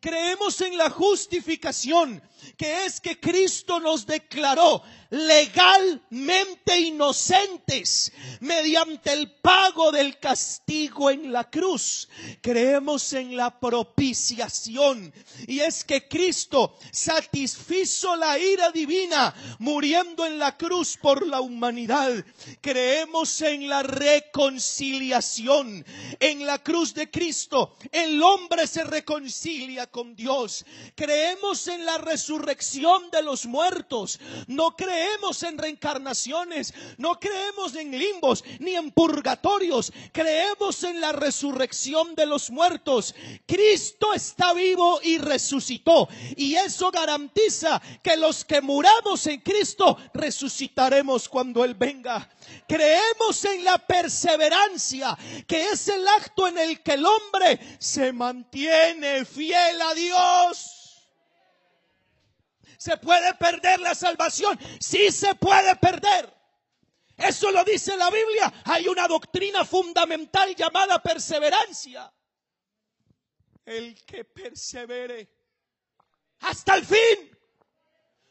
Creemos 0.00 0.60
en 0.60 0.76
la 0.76 0.90
justificación, 0.90 2.20
que 2.56 2.86
es 2.86 3.00
que 3.00 3.20
Cristo 3.20 3.78
nos 3.78 4.04
declaró 4.04 4.82
legalmente 5.10 6.80
inocentes 6.80 8.12
mediante 8.40 9.12
el 9.12 9.30
pago 9.30 9.92
del 9.92 10.18
castigo 10.18 11.10
en 11.10 11.32
la 11.32 11.48
cruz. 11.50 12.08
Creemos 12.40 13.12
en 13.12 13.36
la 13.36 13.60
propiciación 13.60 15.12
y 15.46 15.60
es 15.60 15.84
que 15.84 16.08
Cristo 16.08 16.76
satisfizo 16.90 18.16
la 18.16 18.38
ira 18.38 18.72
divina 18.72 19.34
muriendo 19.58 20.24
en 20.24 20.38
la 20.38 20.56
cruz 20.56 20.96
por 21.00 21.26
la 21.26 21.40
humanidad. 21.40 22.24
Creemos 22.60 23.40
en 23.42 23.68
la 23.68 23.82
reconciliación. 23.82 25.84
En 26.18 26.46
la 26.46 26.62
cruz 26.62 26.94
de 26.94 27.10
Cristo 27.10 27.76
el 27.92 28.22
hombre 28.22 28.66
se 28.66 28.84
reconcilia 28.84 29.71
con 29.90 30.14
Dios. 30.14 30.64
Creemos 30.94 31.66
en 31.66 31.86
la 31.86 31.98
resurrección 31.98 33.10
de 33.10 33.22
los 33.22 33.46
muertos. 33.46 34.20
No 34.46 34.76
creemos 34.76 35.42
en 35.42 35.56
reencarnaciones. 35.56 36.74
No 36.98 37.18
creemos 37.18 37.74
en 37.74 37.98
limbos 37.98 38.44
ni 38.58 38.74
en 38.74 38.90
purgatorios. 38.90 39.92
Creemos 40.12 40.82
en 40.84 41.00
la 41.00 41.12
resurrección 41.12 42.14
de 42.14 42.26
los 42.26 42.50
muertos. 42.50 43.14
Cristo 43.46 44.12
está 44.12 44.52
vivo 44.52 45.00
y 45.02 45.18
resucitó. 45.18 46.08
Y 46.36 46.54
eso 46.54 46.90
garantiza 46.90 47.80
que 48.02 48.16
los 48.16 48.44
que 48.44 48.60
muramos 48.60 49.26
en 49.26 49.40
Cristo 49.40 49.96
resucitaremos 50.12 51.28
cuando 51.28 51.64
Él 51.64 51.74
venga. 51.74 52.28
Creemos 52.68 53.44
en 53.44 53.64
la 53.64 53.78
perseverancia, 53.78 55.16
que 55.46 55.70
es 55.70 55.88
el 55.88 56.06
acto 56.06 56.48
en 56.48 56.58
el 56.58 56.82
que 56.82 56.94
el 56.94 57.06
hombre 57.06 57.58
se 57.78 58.12
mantiene 58.12 59.24
fiel 59.24 59.61
a 59.80 59.94
Dios. 59.94 61.08
¿Se 62.78 62.96
puede 62.96 63.34
perder 63.34 63.80
la 63.80 63.94
salvación? 63.94 64.58
Sí 64.80 65.10
se 65.12 65.34
puede 65.36 65.76
perder. 65.76 66.32
Eso 67.16 67.50
lo 67.52 67.62
dice 67.64 67.96
la 67.96 68.10
Biblia. 68.10 68.52
Hay 68.64 68.88
una 68.88 69.06
doctrina 69.06 69.64
fundamental 69.64 70.54
llamada 70.56 71.00
perseverancia. 71.00 72.12
El 73.64 73.94
que 74.04 74.24
persevere 74.24 75.30
hasta 76.40 76.74
el 76.74 76.84
fin. 76.84 77.38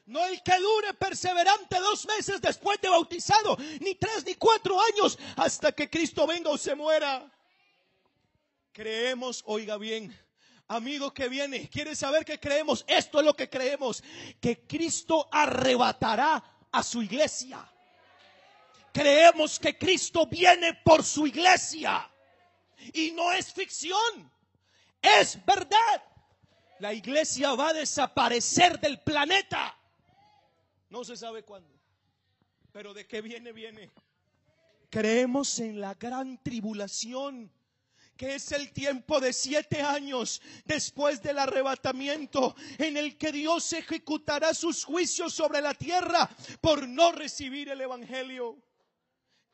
No 0.08 0.26
el 0.26 0.44
que 0.44 0.58
dure 0.58 0.94
perseverante 0.96 1.80
dos 1.80 2.06
meses 2.06 2.42
después 2.42 2.82
de 2.82 2.90
bautizado, 2.90 3.56
ni 3.80 3.96
tres 3.96 4.26
ni 4.26 4.36
cuatro 4.36 4.78
años 4.82 5.18
hasta 5.38 5.72
que 5.72 5.90
Cristo 5.90 6.28
venga 6.28 6.50
o 6.50 6.58
se 6.58 6.76
muera. 6.76 7.32
Creemos, 8.74 9.42
oiga 9.46 9.78
bien, 9.78 10.18
amigo 10.76 11.13
que 11.13 11.28
viene, 11.28 11.69
quiere 11.69 11.95
saber 11.95 12.24
que 12.24 12.39
creemos, 12.39 12.86
esto 12.88 13.19
es 13.19 13.26
lo 13.26 13.36
que 13.36 13.49
creemos, 13.49 14.03
que 14.39 14.65
Cristo 14.65 15.28
arrebatará 15.32 16.43
a 16.72 16.84
su 16.84 17.01
iglesia. 17.01 17.67
Creemos 18.93 19.59
que 19.59 19.78
Cristo 19.78 20.26
viene 20.28 20.74
por 20.84 21.03
su 21.03 21.28
iglesia. 21.28 22.09
Y 22.93 23.11
no 23.11 23.32
es 23.32 23.53
ficción, 23.53 24.32
es 25.01 25.43
verdad. 25.45 26.03
La 26.80 26.93
iglesia 26.93 27.53
va 27.53 27.69
a 27.69 27.74
desaparecer 27.74 28.80
del 28.80 28.99
planeta. 28.99 29.78
No 30.89 31.03
se 31.03 31.15
sabe 31.15 31.43
cuándo. 31.43 31.69
Pero 32.72 32.93
de 32.93 33.05
qué 33.05 33.22
viene, 33.22 33.51
viene. 33.51 33.91
Creemos 34.89 35.59
en 35.59 35.80
la 35.80 35.93
gran 35.93 36.41
tribulación 36.41 37.51
que 38.22 38.36
es 38.36 38.51
el 38.51 38.72
tiempo 38.72 39.19
de 39.19 39.34
siete 39.34 39.82
años 39.82 40.43
después 40.65 41.24
del 41.24 41.39
arrebatamiento 41.39 42.55
en 42.78 42.95
el 42.95 43.17
que 43.17 43.32
Dios 43.32 43.74
ejecutará 43.74 44.53
sus 44.53 44.86
juicios 44.86 45.34
sobre 45.34 45.59
la 45.59 45.74
tierra 45.74 46.30
por 46.61 46.88
no 46.88 47.11
recibir 47.13 47.69
el 47.69 47.82
Evangelio. 47.82 48.59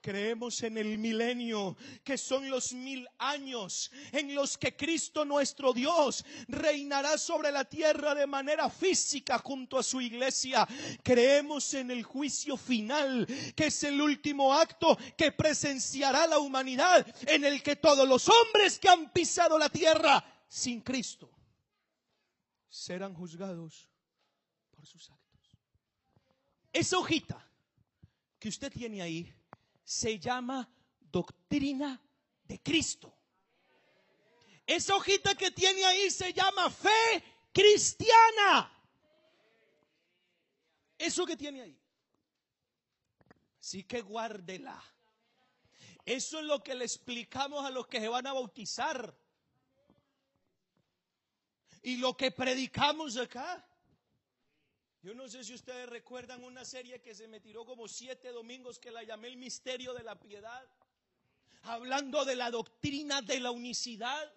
Creemos 0.01 0.61
en 0.63 0.77
el 0.77 0.97
milenio, 0.97 1.75
que 2.03 2.17
son 2.17 2.49
los 2.49 2.71
mil 2.73 3.07
años 3.17 3.91
en 4.11 4.33
los 4.35 4.57
que 4.57 4.75
Cristo 4.75 5.25
nuestro 5.25 5.73
Dios 5.73 6.23
reinará 6.47 7.17
sobre 7.17 7.51
la 7.51 7.65
tierra 7.65 8.13
de 8.13 8.27
manera 8.27 8.69
física 8.69 9.39
junto 9.39 9.77
a 9.77 9.83
su 9.83 9.99
iglesia. 9.99 10.67
Creemos 11.03 11.73
en 11.73 11.91
el 11.91 12.03
juicio 12.03 12.57
final, 12.57 13.27
que 13.55 13.67
es 13.67 13.83
el 13.83 13.99
último 13.99 14.53
acto 14.53 14.97
que 15.17 15.31
presenciará 15.31 16.27
la 16.27 16.39
humanidad, 16.39 17.05
en 17.27 17.43
el 17.43 17.63
que 17.63 17.75
todos 17.75 18.07
los 18.07 18.29
hombres 18.29 18.79
que 18.79 18.89
han 18.89 19.11
pisado 19.11 19.57
la 19.57 19.69
tierra 19.69 20.23
sin 20.47 20.81
Cristo 20.81 21.29
serán 22.69 23.13
juzgados 23.13 23.89
por 24.69 24.85
sus 24.85 25.09
actos. 25.09 25.57
Esa 26.71 26.97
hojita 26.99 27.43
que 28.39 28.49
usted 28.49 28.71
tiene 28.71 29.01
ahí 29.01 29.33
se 29.87 30.19
llama 30.19 30.69
doctrina 30.99 31.97
de 32.43 32.61
Cristo. 32.61 33.13
Esa 34.65 34.97
hojita 34.97 35.33
que 35.33 35.49
tiene 35.49 35.85
ahí 35.85 36.11
se 36.11 36.33
llama 36.33 36.69
fe 36.69 37.23
cristiana. 37.53 38.69
Eso 40.97 41.25
que 41.25 41.37
tiene 41.37 41.61
ahí. 41.61 41.79
Así 43.61 43.85
que 43.85 44.01
guárdela. 44.01 44.77
Eso 46.03 46.39
es 46.39 46.45
lo 46.45 46.61
que 46.61 46.75
le 46.75 46.83
explicamos 46.83 47.65
a 47.65 47.69
los 47.69 47.87
que 47.87 48.01
se 48.01 48.09
van 48.09 48.27
a 48.27 48.33
bautizar. 48.33 49.17
Y 51.81 51.95
lo 51.95 52.17
que 52.17 52.31
predicamos 52.31 53.15
acá. 53.15 53.65
Yo 55.07 55.13
no 55.13 55.29
sé 55.29 55.41
si 55.41 55.53
ustedes 55.53 55.87
recuerdan 55.87 56.43
una 56.43 56.65
serie 56.65 56.99
que 56.99 57.15
se 57.15 57.29
me 57.29 57.39
tiró 57.39 57.63
como 57.63 57.87
siete 57.87 58.29
domingos 58.33 58.77
que 58.77 58.91
la 58.91 59.03
llamé 59.03 59.29
El 59.29 59.37
Misterio 59.37 59.93
de 59.93 60.03
la 60.03 60.19
Piedad, 60.19 60.67
hablando 61.61 62.25
de 62.25 62.35
la 62.35 62.51
doctrina 62.51 63.21
de 63.21 63.39
la 63.39 63.51
unicidad. 63.51 64.29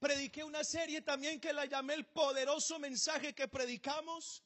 Prediqué 0.00 0.42
una 0.42 0.64
serie 0.64 1.02
también 1.02 1.38
que 1.38 1.52
la 1.52 1.66
llamé 1.66 1.94
El 1.94 2.06
Poderoso 2.06 2.80
Mensaje 2.80 3.36
que 3.36 3.46
Predicamos, 3.46 4.42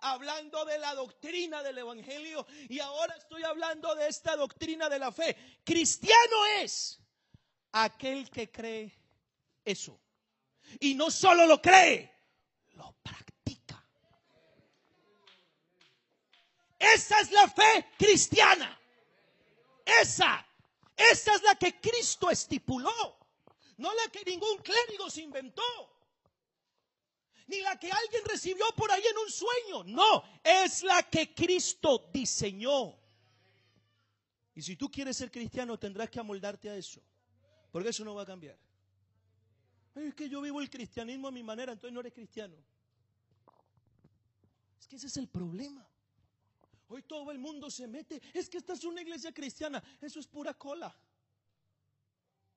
hablando 0.00 0.64
de 0.64 0.78
la 0.78 0.96
doctrina 0.96 1.62
del 1.62 1.78
Evangelio. 1.78 2.44
Y 2.68 2.80
ahora 2.80 3.14
estoy 3.14 3.44
hablando 3.44 3.94
de 3.94 4.08
esta 4.08 4.34
doctrina 4.34 4.88
de 4.88 4.98
la 4.98 5.12
fe. 5.12 5.36
Cristiano 5.62 6.44
es 6.58 6.98
aquel 7.70 8.28
que 8.30 8.50
cree 8.50 8.92
eso. 9.64 10.00
Y 10.80 10.96
no 10.96 11.08
solo 11.08 11.46
lo 11.46 11.62
cree, 11.62 12.12
lo 12.72 12.96
practica. 13.00 13.27
Esa 16.78 17.20
es 17.20 17.30
la 17.32 17.48
fe 17.48 17.86
cristiana. 17.98 18.78
Esa, 19.84 20.46
esa 20.96 21.34
es 21.34 21.42
la 21.42 21.54
que 21.56 21.80
Cristo 21.80 22.30
estipuló. 22.30 23.18
No 23.78 23.94
la 23.94 24.10
que 24.10 24.24
ningún 24.24 24.58
clérigo 24.58 25.08
se 25.10 25.22
inventó. 25.22 25.62
Ni 27.46 27.60
la 27.60 27.78
que 27.78 27.90
alguien 27.90 28.24
recibió 28.26 28.66
por 28.76 28.90
ahí 28.90 29.02
en 29.10 29.18
un 29.18 29.30
sueño. 29.30 29.84
No, 29.84 30.22
es 30.44 30.82
la 30.82 31.02
que 31.04 31.34
Cristo 31.34 32.10
diseñó. 32.12 32.98
Y 34.54 34.62
si 34.62 34.76
tú 34.76 34.90
quieres 34.90 35.16
ser 35.16 35.30
cristiano, 35.30 35.78
tendrás 35.78 36.10
que 36.10 36.20
amoldarte 36.20 36.68
a 36.68 36.76
eso. 36.76 37.00
Porque 37.70 37.88
eso 37.90 38.04
no 38.04 38.14
va 38.14 38.22
a 38.22 38.26
cambiar. 38.26 38.58
Es 39.94 40.14
que 40.14 40.28
yo 40.28 40.40
vivo 40.40 40.60
el 40.60 40.68
cristianismo 40.68 41.28
a 41.28 41.30
mi 41.30 41.42
manera, 41.42 41.72
entonces 41.72 41.92
no 41.92 42.00
eres 42.00 42.12
cristiano. 42.12 42.56
Es 44.78 44.86
que 44.86 44.96
ese 44.96 45.06
es 45.06 45.16
el 45.16 45.28
problema. 45.28 45.88
Hoy 46.88 47.02
todo 47.02 47.30
el 47.30 47.38
mundo 47.38 47.70
se 47.70 47.86
mete. 47.86 48.20
Es 48.32 48.48
que 48.48 48.58
esta 48.58 48.72
es 48.72 48.84
una 48.84 49.02
iglesia 49.02 49.32
cristiana. 49.32 49.82
Eso 50.00 50.18
es 50.18 50.26
pura 50.26 50.54
cola. 50.54 50.94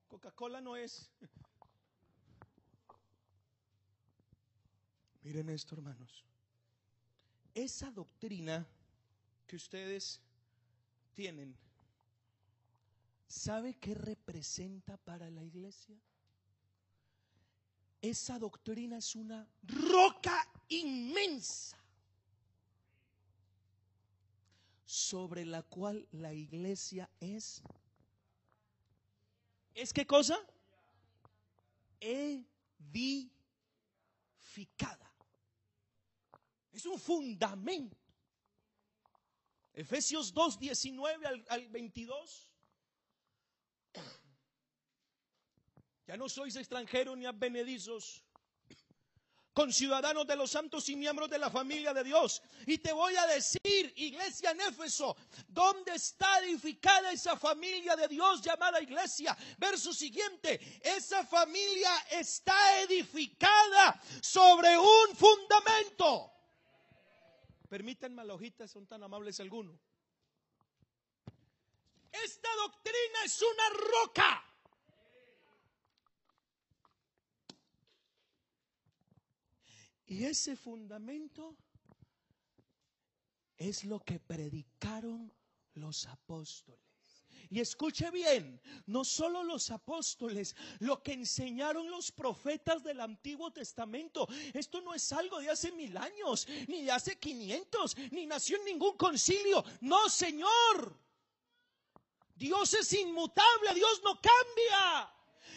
Coca-Cola 0.08 0.60
no 0.60 0.76
es. 0.76 1.10
Miren 5.22 5.48
esto, 5.50 5.74
hermanos. 5.74 6.24
Esa 7.54 7.90
doctrina 7.90 8.66
que 9.46 9.56
ustedes 9.56 10.20
tienen, 11.14 11.54
¿sabe 13.28 13.74
qué 13.74 13.94
representa 13.94 14.96
para 14.96 15.30
la 15.30 15.42
iglesia? 15.42 15.96
Esa 18.00 18.38
doctrina 18.38 18.96
es 18.96 19.14
una 19.14 19.46
roca 19.62 20.48
inmensa 20.68 21.81
sobre 24.92 25.46
la 25.46 25.62
cual 25.62 26.06
la 26.12 26.34
iglesia 26.34 27.08
es. 27.18 27.62
¿Es 29.72 29.90
qué 29.90 30.06
cosa? 30.06 30.38
Edificada. 31.98 33.40
Es 36.72 36.84
un 36.84 36.98
fundamento. 36.98 37.96
Efesios 39.72 40.30
2, 40.34 40.58
19 40.58 41.26
al, 41.26 41.46
al 41.48 41.68
22. 41.68 42.50
Ya 46.06 46.18
no 46.18 46.28
sois 46.28 46.54
extranjeros 46.56 47.16
ni 47.16 47.24
advenedizos, 47.24 48.22
conciudadanos 49.52 50.26
de 50.26 50.36
los 50.36 50.50
santos 50.50 50.88
y 50.88 50.96
miembros 50.96 51.28
de 51.28 51.38
la 51.38 51.50
familia 51.50 51.92
de 51.92 52.04
Dios. 52.04 52.42
Y 52.66 52.78
te 52.78 52.92
voy 52.92 53.14
a 53.16 53.26
decir, 53.26 53.92
iglesia 53.96 54.50
en 54.50 54.60
Éfeso, 54.60 55.16
¿dónde 55.48 55.94
está 55.94 56.40
edificada 56.40 57.12
esa 57.12 57.36
familia 57.36 57.96
de 57.96 58.08
Dios 58.08 58.42
llamada 58.42 58.80
iglesia? 58.80 59.36
Verso 59.58 59.92
siguiente, 59.92 60.80
esa 60.82 61.24
familia 61.26 61.90
está 62.10 62.80
edificada 62.82 64.00
sobre 64.20 64.78
un 64.78 65.16
fundamento. 65.16 66.30
Permítanme 67.68 68.24
la 68.24 68.34
hojita, 68.34 68.68
son 68.68 68.86
tan 68.86 69.02
amables 69.02 69.40
algunos. 69.40 69.80
Esta 72.12 72.54
doctrina 72.56 73.24
es 73.24 73.42
una 73.42 73.68
roca. 73.70 74.51
Y 80.12 80.26
ese 80.26 80.56
fundamento 80.56 81.56
es 83.56 83.82
lo 83.84 83.98
que 84.00 84.20
predicaron 84.20 85.32
los 85.72 86.06
apóstoles. 86.06 87.24
Y 87.48 87.60
escuche 87.60 88.10
bien, 88.10 88.60
no 88.84 89.06
solo 89.06 89.42
los 89.42 89.70
apóstoles, 89.70 90.54
lo 90.80 91.02
que 91.02 91.14
enseñaron 91.14 91.90
los 91.90 92.12
profetas 92.12 92.84
del 92.84 93.00
Antiguo 93.00 93.54
Testamento. 93.54 94.28
Esto 94.52 94.82
no 94.82 94.92
es 94.92 95.10
algo 95.14 95.40
de 95.40 95.48
hace 95.48 95.72
mil 95.72 95.96
años, 95.96 96.46
ni 96.68 96.82
de 96.82 96.90
hace 96.90 97.18
500, 97.18 97.96
ni 98.10 98.26
nació 98.26 98.58
en 98.58 98.66
ningún 98.66 98.98
concilio. 98.98 99.64
No, 99.80 100.10
Señor. 100.10 100.94
Dios 102.34 102.74
es 102.74 102.92
inmutable, 102.92 103.74
Dios 103.74 104.02
no 104.04 104.20
cambia. 104.20 105.10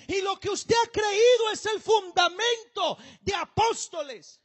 Y 0.08 0.22
lo 0.22 0.40
que 0.40 0.50
usted 0.50 0.76
ha 0.82 0.92
creído 0.92 1.52
es 1.52 1.66
el 1.66 1.82
fundamento 1.82 2.98
de 3.20 3.34
apóstoles 3.34 4.40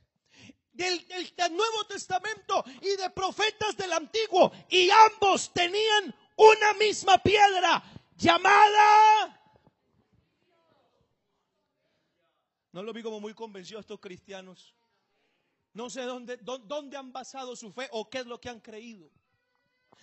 del, 0.80 1.06
Nuevo 1.52 1.84
Testamento 1.86 2.64
y 2.80 2.96
de 2.96 3.10
profetas 3.10 3.76
del 3.76 3.92
Antiguo. 3.92 4.50
Y 4.70 4.88
ambos 4.90 5.52
tenían 5.52 6.14
una 6.36 6.74
misma 6.74 7.18
piedra 7.18 7.82
llamada... 8.16 9.36
No 12.72 12.84
lo 12.84 12.92
vi 12.92 13.02
como 13.02 13.20
muy 13.20 13.34
convencido 13.34 13.78
a 13.78 13.80
estos 13.80 13.98
cristianos. 13.98 14.76
No 15.72 15.90
sé 15.90 16.02
dónde, 16.02 16.36
dónde 16.36 16.96
han 16.96 17.12
basado 17.12 17.56
su 17.56 17.72
fe 17.72 17.88
o 17.90 18.08
qué 18.08 18.18
es 18.18 18.26
lo 18.26 18.40
que 18.40 18.48
han 18.48 18.60
creído. 18.60 19.10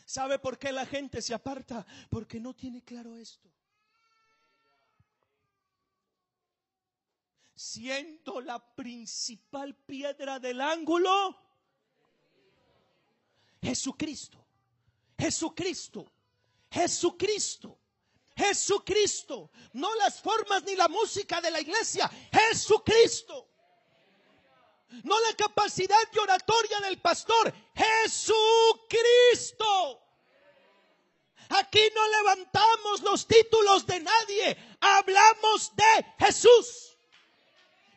¿Sabe 0.06 0.38
por 0.38 0.60
qué 0.60 0.74
la 0.74 0.86
gente 0.86 1.22
se 1.22 1.34
aparta? 1.34 1.86
Porque 2.10 2.42
no 2.42 2.54
tiene 2.54 2.84
claro 2.84 3.16
esto. 3.16 3.50
Siendo 7.58 8.40
la 8.40 8.60
principal 8.60 9.76
piedra 9.76 10.38
del 10.38 10.62
ángulo, 10.62 11.36
Jesucristo, 13.60 14.38
Jesucristo, 15.18 16.06
Jesucristo. 16.70 17.80
Jesucristo, 18.38 19.50
no 19.74 19.96
las 19.96 20.22
formas 20.22 20.62
ni 20.64 20.76
la 20.76 20.88
música 20.88 21.42
de 21.42 21.50
la 21.50 21.60
iglesia, 21.60 22.08
Jesucristo. 22.32 23.50
No 25.04 25.20
la 25.22 25.34
capacidad 25.36 25.98
de 26.12 26.20
oratoria 26.20 26.80
del 26.82 27.02
pastor, 27.02 27.52
Jesucristo. 27.74 29.66
Aquí 31.50 31.82
no 31.96 32.08
levantamos 32.10 33.02
los 33.02 33.26
títulos 33.26 33.88
de 33.88 34.02
nadie, 34.02 34.56
hablamos 34.80 35.76
de 35.76 36.06
Jesús. 36.20 36.87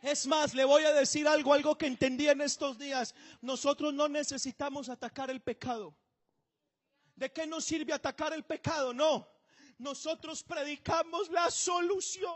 Es 0.02 0.26
más, 0.26 0.54
le 0.54 0.64
voy 0.64 0.84
a 0.84 0.92
decir 0.92 1.28
algo, 1.28 1.52
algo 1.52 1.76
que 1.76 1.86
entendí 1.86 2.28
en 2.28 2.40
estos 2.40 2.78
días. 2.78 3.14
Nosotros 3.42 3.92
no 3.92 4.08
necesitamos 4.08 4.88
atacar 4.88 5.30
el 5.30 5.40
pecado. 5.40 5.94
¿De 7.14 7.30
qué 7.30 7.46
nos 7.46 7.64
sirve 7.64 7.92
atacar 7.92 8.32
el 8.32 8.44
pecado? 8.44 8.94
No. 8.94 9.28
Nosotros 9.76 10.42
predicamos 10.42 11.30
la 11.30 11.50
solución. 11.50 12.34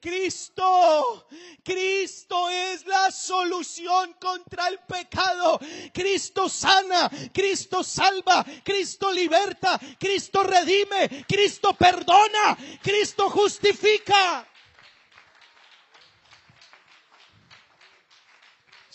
Cristo, 0.00 1.28
Cristo 1.62 2.48
es 2.48 2.86
la 2.86 3.10
solución 3.10 4.14
contra 4.18 4.68
el 4.68 4.78
pecado. 4.78 5.60
Cristo 5.92 6.48
sana, 6.48 7.10
Cristo 7.32 7.84
salva, 7.84 8.44
Cristo 8.64 9.12
liberta, 9.12 9.78
Cristo 9.98 10.42
redime, 10.42 11.26
Cristo 11.28 11.74
perdona, 11.74 12.56
Cristo 12.82 13.28
justifica. 13.28 14.49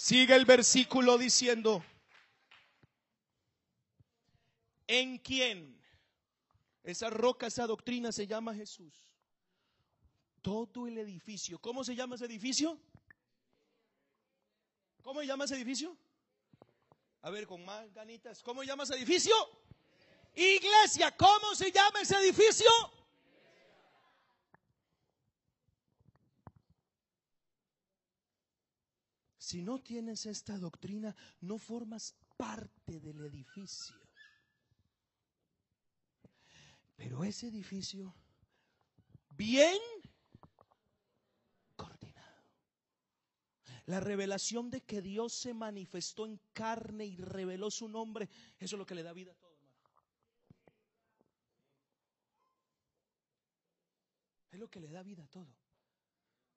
Sigue 0.06 0.36
el 0.36 0.46
versículo 0.46 1.18
diciendo, 1.18 1.84
¿En 4.86 5.18
quién? 5.18 5.84
Esa 6.84 7.10
roca, 7.10 7.48
esa 7.48 7.66
doctrina 7.66 8.12
se 8.12 8.28
llama 8.28 8.54
Jesús. 8.54 8.94
Todo 10.44 10.86
el 10.86 11.00
edificio. 11.00 11.58
¿Cómo 11.58 11.84
se 11.84 11.96
llama 11.96 12.18
ese 12.18 12.26
edificio? 12.26 12.80
¿Cómo 15.02 15.22
se 15.22 15.26
llama 15.26 15.46
ese 15.46 15.56
edificio? 15.56 15.98
A 17.24 17.32
ver, 17.32 17.48
con 17.48 17.66
más 17.66 17.92
ganitas. 17.92 18.44
¿Cómo 18.44 18.62
se 18.62 18.68
llama 18.68 18.84
ese 18.84 18.94
edificio? 18.94 19.34
Iglesia. 20.36 21.18
¿Cómo 21.18 21.56
se 21.56 21.72
llama 21.72 22.02
ese 22.02 22.16
edificio? 22.18 22.70
Si 29.46 29.62
no 29.62 29.80
tienes 29.80 30.26
esta 30.26 30.58
doctrina, 30.58 31.16
no 31.42 31.60
formas 31.60 32.16
parte 32.36 33.00
del 33.00 33.24
edificio. 33.26 33.96
Pero 36.96 37.24
ese 37.24 37.50
edificio, 37.50 38.16
bien 39.30 39.78
coordinado. 41.76 42.44
La 43.86 44.00
revelación 44.00 44.72
de 44.72 44.82
que 44.82 45.04
Dios 45.04 45.34
se 45.34 45.54
manifestó 45.54 46.26
en 46.26 46.40
carne 46.52 47.06
y 47.06 47.18
reveló 47.18 47.70
su 47.70 47.88
nombre, 47.88 48.28
eso 48.58 48.76
es 48.78 48.80
lo 48.80 48.86
que 48.88 48.96
le 48.96 49.04
da 49.04 49.14
vida 49.14 49.32
a 49.32 49.36
todo, 49.36 49.56
hermano. 49.62 50.02
Es 54.50 54.60
lo 54.60 54.72
que 54.72 54.80
le 54.80 54.90
da 54.90 55.04
vida 55.04 55.24
a 55.24 55.28
todo. 55.28 55.65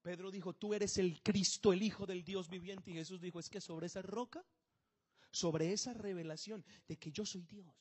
Pedro 0.03 0.31
dijo, 0.31 0.53
tú 0.53 0.75
eres 0.75 0.99
el 0.99 1.23
Cristo, 1.23 1.73
el 1.73 1.83
Hijo 1.83 2.07
del 2.07 2.25
Dios 2.25 2.49
viviente. 2.49 2.91
Y 2.91 2.95
Jesús 2.95 3.21
dijo, 3.21 3.41
es 3.41 3.49
que 3.51 3.61
sobre 3.61 3.87
esa 3.87 4.03
roca, 4.03 4.45
sobre 5.31 5.73
esa 5.73 5.93
revelación 5.93 6.65
de 6.87 6.97
que 6.97 7.11
yo 7.11 7.27
soy 7.27 7.43
Dios, 7.43 7.75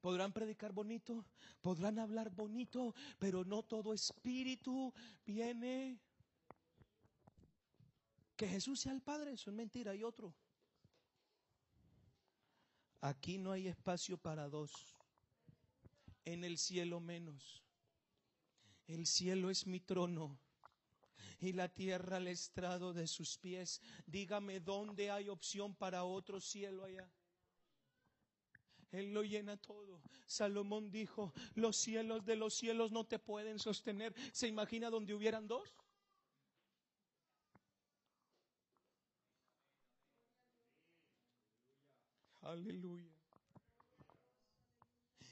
Podrán 0.00 0.32
predicar 0.32 0.72
bonito, 0.72 1.26
podrán 1.60 1.98
hablar 1.98 2.30
bonito, 2.30 2.94
pero 3.18 3.44
no 3.44 3.62
todo 3.62 3.92
espíritu 3.92 4.94
viene. 5.26 6.00
Que 8.34 8.48
Jesús 8.48 8.80
sea 8.80 8.92
el 8.92 9.02
Padre, 9.02 9.32
eso 9.32 9.50
es 9.50 9.56
mentira, 9.56 9.92
hay 9.92 10.02
otro. 10.02 10.34
Aquí 13.02 13.36
no 13.36 13.52
hay 13.52 13.68
espacio 13.68 14.16
para 14.16 14.48
dos. 14.48 14.72
En 16.24 16.44
el 16.44 16.56
cielo 16.56 17.00
menos. 17.00 17.62
El 18.90 19.06
cielo 19.06 19.50
es 19.50 19.68
mi 19.68 19.78
trono 19.78 20.36
y 21.38 21.52
la 21.52 21.68
tierra 21.68 22.16
el 22.16 22.26
estrado 22.26 22.92
de 22.92 23.06
sus 23.06 23.38
pies. 23.38 23.80
Dígame 24.04 24.58
dónde 24.58 25.12
hay 25.12 25.28
opción 25.28 25.76
para 25.76 26.02
otro 26.02 26.40
cielo 26.40 26.84
allá. 26.84 27.08
Él 28.90 29.12
lo 29.14 29.22
llena 29.22 29.56
todo. 29.56 30.02
Salomón 30.26 30.90
dijo, 30.90 31.32
los 31.54 31.76
cielos 31.76 32.24
de 32.24 32.34
los 32.34 32.52
cielos 32.54 32.90
no 32.90 33.06
te 33.06 33.20
pueden 33.20 33.60
sostener. 33.60 34.12
¿Se 34.32 34.48
imagina 34.48 34.90
donde 34.90 35.14
hubieran 35.14 35.46
dos? 35.46 35.72
Aleluya. 42.42 43.09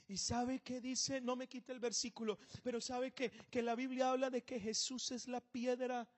Y 0.08 0.16
sabe 0.16 0.60
que 0.60 0.80
dice, 0.80 1.20
no 1.20 1.36
me 1.36 1.46
quite 1.46 1.70
el 1.70 1.80
versículo, 1.80 2.38
pero 2.62 2.80
sabe 2.80 3.12
que, 3.12 3.30
que 3.30 3.60
la 3.60 3.74
Biblia 3.74 4.10
habla 4.10 4.30
de 4.30 4.42
que 4.42 4.58
Jesús 4.58 5.12
es 5.12 5.28
la 5.28 5.42
piedra 5.42 6.08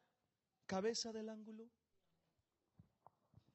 cabeza 0.65 1.13
del 1.13 1.29
ángulo. 1.29 1.69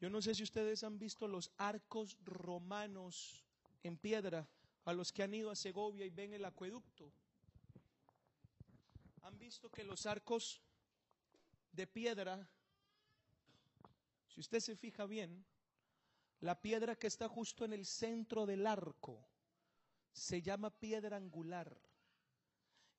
Yo 0.02 0.10
no 0.10 0.22
sé 0.22 0.36
si 0.36 0.44
ustedes 0.44 0.84
han 0.84 1.00
visto 1.00 1.26
los 1.26 1.54
arcos 1.58 2.18
romanos 2.26 3.46
en 3.82 3.98
piedra 3.98 4.46
a 4.84 4.92
los 4.92 5.14
que 5.14 5.24
han 5.24 5.34
ido 5.34 5.50
a 5.50 5.56
Segovia 5.56 6.06
y 6.06 6.10
ven 6.10 6.34
el 6.34 6.44
acueducto. 6.44 7.14
Han 9.22 9.40
visto 9.40 9.72
que 9.72 9.86
los 9.86 10.06
arcos 10.06 10.62
de 11.72 11.88
piedra, 11.88 12.46
si 14.28 14.42
usted 14.42 14.60
se 14.60 14.76
fija 14.76 15.06
bien, 15.06 15.46
la 16.42 16.62
piedra 16.62 16.98
que 16.98 17.08
está 17.08 17.30
justo 17.30 17.64
en 17.64 17.72
el 17.72 17.86
centro 17.86 18.46
del 18.46 18.68
arco 18.68 19.26
se 20.16 20.42
llama 20.42 20.70
piedra 20.70 21.18
angular. 21.18 21.78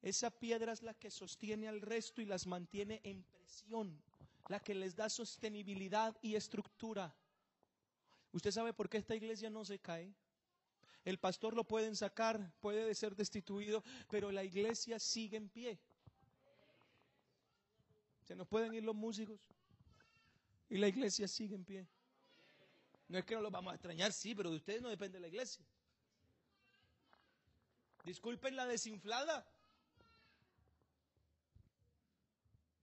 Esa 0.03 0.31
piedra 0.31 0.73
es 0.73 0.83
la 0.83 0.95
que 0.95 1.11
sostiene 1.11 1.67
al 1.67 1.81
resto 1.81 2.21
y 2.21 2.27
las 2.27 2.47
mantiene 2.47 3.01
en 3.03 3.25
presión 3.25 4.01
la 4.49 4.61
que 4.61 4.75
les 4.75 4.95
da 4.95 5.09
sostenibilidad 5.09 6.17
y 6.23 6.37
estructura. 6.37 7.13
¿Usted 8.33 8.51
sabe 8.51 8.73
por 8.75 8.89
qué 8.89 8.99
esta 8.99 9.17
iglesia 9.17 9.51
no 9.51 9.65
se 9.65 9.79
cae? 9.79 10.15
El 11.05 11.19
pastor 11.19 11.55
lo 11.55 11.65
pueden 11.65 11.97
sacar, 11.97 12.53
puede 12.61 12.95
ser 12.95 13.17
destituido, 13.17 13.83
pero 14.11 14.31
la 14.31 14.45
iglesia 14.45 15.01
sigue 15.01 15.39
en 15.39 15.49
pie. 15.49 15.81
Se 18.25 18.37
nos 18.37 18.47
pueden 18.47 18.75
ir 18.75 18.85
los 18.85 18.95
músicos 18.95 19.41
y 20.69 20.77
la 20.77 20.89
iglesia 20.89 21.27
sigue 21.27 21.55
en 21.55 21.65
pie. 21.65 21.89
No 23.09 23.19
es 23.19 23.25
que 23.25 23.35
no 23.35 23.41
los 23.41 23.53
vamos 23.53 23.73
a 23.73 23.77
extrañar, 23.77 24.13
sí, 24.13 24.35
pero 24.35 24.51
de 24.51 24.57
ustedes 24.57 24.83
no 24.83 24.91
depende 24.91 25.19
la 25.19 25.29
iglesia. 25.29 25.65
Disculpen 28.07 28.55
la 28.55 28.67
desinflada. 28.67 29.45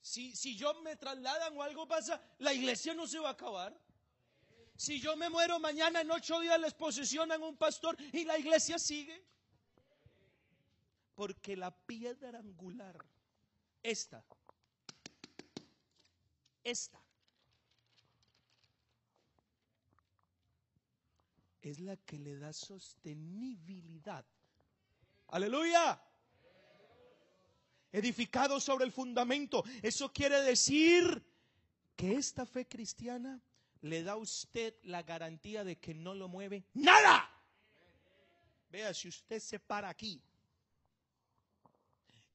Si, 0.02 0.36
si 0.36 0.58
yo 0.58 0.74
me 0.82 0.98
trasladan 0.98 1.58
o 1.58 1.64
algo 1.64 1.88
pasa, 1.88 2.22
la 2.40 2.54
iglesia 2.54 2.94
no 2.94 3.08
se 3.08 3.20
va 3.20 3.30
a 3.30 3.32
acabar. 3.32 3.74
Si 4.76 5.00
yo 5.00 5.16
me 5.16 5.30
muero 5.30 5.62
mañana 5.62 6.02
en 6.02 6.12
ocho 6.12 6.42
días 6.42 6.60
les 6.60 6.74
posesionan 6.74 7.42
un 7.42 7.56
pastor 7.56 7.96
y 8.12 8.26
la 8.26 8.38
iglesia 8.38 8.78
sigue. 8.78 9.24
Porque 11.16 11.56
la 11.56 11.72
piedra 11.72 12.40
angular, 12.40 12.98
esta, 13.82 14.26
esta, 16.66 17.02
es 21.62 21.80
la 21.80 21.96
que 21.96 22.20
le 22.20 22.36
da 22.36 22.52
sostenibilidad. 22.52 24.26
Aleluya. 25.34 26.00
Edificado 27.92 28.60
sobre 28.60 28.86
el 28.86 28.92
fundamento. 28.92 29.64
Eso 29.82 30.14
quiere 30.14 30.40
decir 30.42 31.26
que 31.96 32.14
esta 32.14 32.46
fe 32.46 32.68
cristiana 32.68 33.42
le 33.82 34.04
da 34.04 34.12
a 34.12 34.18
usted 34.18 34.76
la 34.84 35.02
garantía 35.02 35.64
de 35.64 35.80
que 35.80 35.96
no 35.96 36.14
lo 36.14 36.28
mueve 36.28 36.66
nada. 36.76 37.28
Vea, 38.70 38.94
si 38.94 39.08
usted 39.08 39.40
se 39.40 39.60
para 39.60 39.90
aquí 39.90 40.22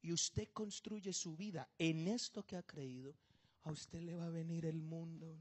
y 0.03 0.12
usted 0.12 0.49
construye 0.53 1.12
su 1.12 1.36
vida 1.36 1.68
en 1.78 2.09
esto 2.09 2.44
que 2.44 2.57
ha 2.57 2.64
creído, 2.64 3.14
a 3.62 3.70
usted 3.70 4.01
le 4.01 4.16
va 4.16 4.26
a 4.26 4.30
venir 4.30 4.66
el 4.66 4.82
mundo. 4.82 5.40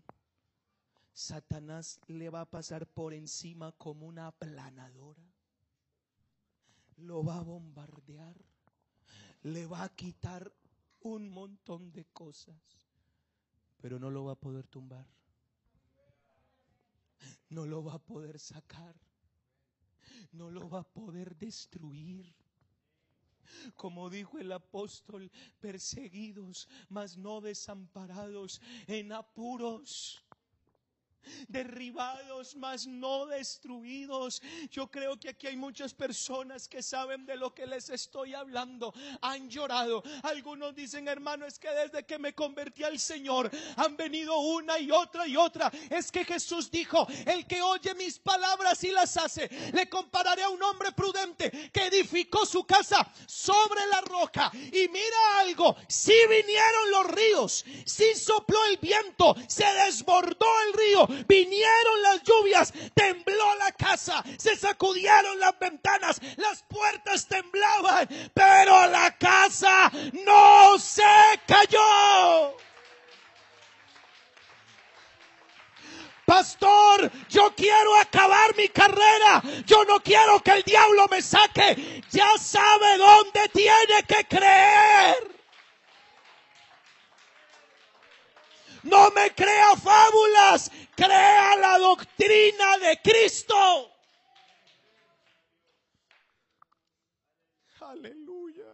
Satanás 1.12 2.00
le 2.06 2.30
va 2.30 2.42
a 2.42 2.50
pasar 2.52 2.86
por 2.86 3.16
encima 3.16 3.72
como 3.72 4.06
una 4.06 4.28
aplanadora. 4.28 5.37
Lo 6.98 7.24
va 7.24 7.38
a 7.38 7.44
bombardear. 7.44 8.36
Le 9.44 9.66
va 9.66 9.84
a 9.84 9.90
quitar 9.90 10.52
un 11.02 11.30
montón 11.30 11.92
de 11.92 12.06
cosas. 12.06 12.56
Pero 13.82 14.00
no 14.00 14.10
lo 14.10 14.26
va 14.26 14.34
a 14.34 14.40
poder 14.40 14.68
tumbar 14.68 15.06
no 17.50 17.66
lo 17.66 17.84
va 17.84 17.94
a 17.94 18.00
poder 18.00 18.40
sacar, 18.40 18.96
no 20.32 20.50
lo 20.52 20.70
va 20.70 20.80
a 20.80 20.84
poder 20.84 21.36
destruir. 21.38 22.34
Como 23.76 24.10
dijo 24.10 24.40
el 24.40 24.52
apóstol, 24.52 25.32
perseguidos, 25.60 26.68
mas 26.90 27.18
no 27.18 27.40
desamparados, 27.40 28.62
en 28.88 29.14
apuros 29.14 30.22
derribados, 31.48 32.56
mas 32.56 32.88
no 32.88 33.26
destruidos. 33.26 34.42
Yo 34.70 34.90
creo 34.90 35.20
que 35.20 35.30
aquí 35.30 35.48
hay 35.48 35.58
muchas 35.58 35.94
personas 35.94 36.68
que 36.68 36.82
saben 36.82 37.26
de 37.26 37.36
lo 37.36 37.54
que 37.54 37.66
les 37.66 37.90
estoy 37.90 38.34
hablando. 38.34 38.94
Han 39.22 39.50
llorado. 39.50 40.04
Algunos 40.24 40.76
dicen, 40.76 41.08
hermano, 41.08 41.46
es 41.46 41.60
que 41.60 41.70
desde 41.72 42.06
que 42.06 42.20
me 42.20 42.34
convertí 42.34 42.84
al 42.84 43.00
Señor 43.00 43.50
han 43.76 43.96
venido 43.98 44.38
una 44.40 44.80
y 44.80 44.92
otra 44.92 45.28
y 45.28 45.36
otra. 45.36 45.72
Es 45.90 46.12
que 46.12 46.26
Jesús 46.26 46.70
dijo, 46.72 47.08
el 47.26 47.46
que 47.46 47.62
oye 47.62 47.94
mis 47.96 48.20
palabras 48.20 48.84
y 48.84 48.92
las 48.92 49.18
hace, 49.18 49.50
le 49.74 49.90
compararé 49.90 50.44
a 50.44 50.50
un 50.50 50.62
hombre 50.64 50.92
prudente 50.92 51.72
que 51.72 51.88
edificó 51.88 52.46
su 52.46 52.66
casa 52.66 53.12
sobre 53.26 53.86
la 53.88 54.02
roca. 54.02 54.52
Y 54.54 54.88
mira 54.90 55.40
algo, 55.40 55.76
si 55.88 56.14
vinieron 56.30 56.92
los 56.92 57.08
ríos, 57.08 57.66
si 57.86 58.16
sopló 58.16 58.64
el 58.66 58.78
viento, 58.78 59.36
se 59.48 59.66
desbordó 59.66 60.48
el 60.68 60.74
río, 60.74 61.17
vinieron 61.28 62.02
las 62.04 62.24
lluvias, 62.24 62.74
tembló 62.94 63.56
la 63.56 63.72
casa, 63.72 64.24
se 64.38 64.56
sacudieron 64.56 65.40
las 65.40 65.58
ventanas, 65.60 66.20
las 66.38 66.64
puertas 66.64 67.28
temblaban, 67.28 68.08
pero 68.34 68.88
la 68.88 69.16
casa 69.18 69.92
no 70.26 70.78
se 70.78 71.04
cayó. 71.48 72.58
Pastor, 76.28 77.10
yo 77.30 77.54
quiero 77.56 77.96
acabar 77.96 78.54
mi 78.58 78.68
carrera. 78.68 79.42
Yo 79.66 79.86
no 79.86 80.02
quiero 80.02 80.44
que 80.44 80.52
el 80.52 80.64
diablo 80.64 81.08
me 81.10 81.22
saque. 81.22 82.04
Ya 82.12 82.28
sabe 82.38 82.98
dónde 82.98 83.48
tiene 83.54 84.04
que 84.06 84.26
creer. 84.26 85.37
No 88.90 89.12
me 89.12 89.34
crea 89.36 89.76
fábulas, 89.76 90.72
crea 90.96 91.58
la 91.58 91.78
doctrina 91.78 92.78
de 92.78 93.02
Cristo. 93.02 93.92
Aleluya. 97.82 98.66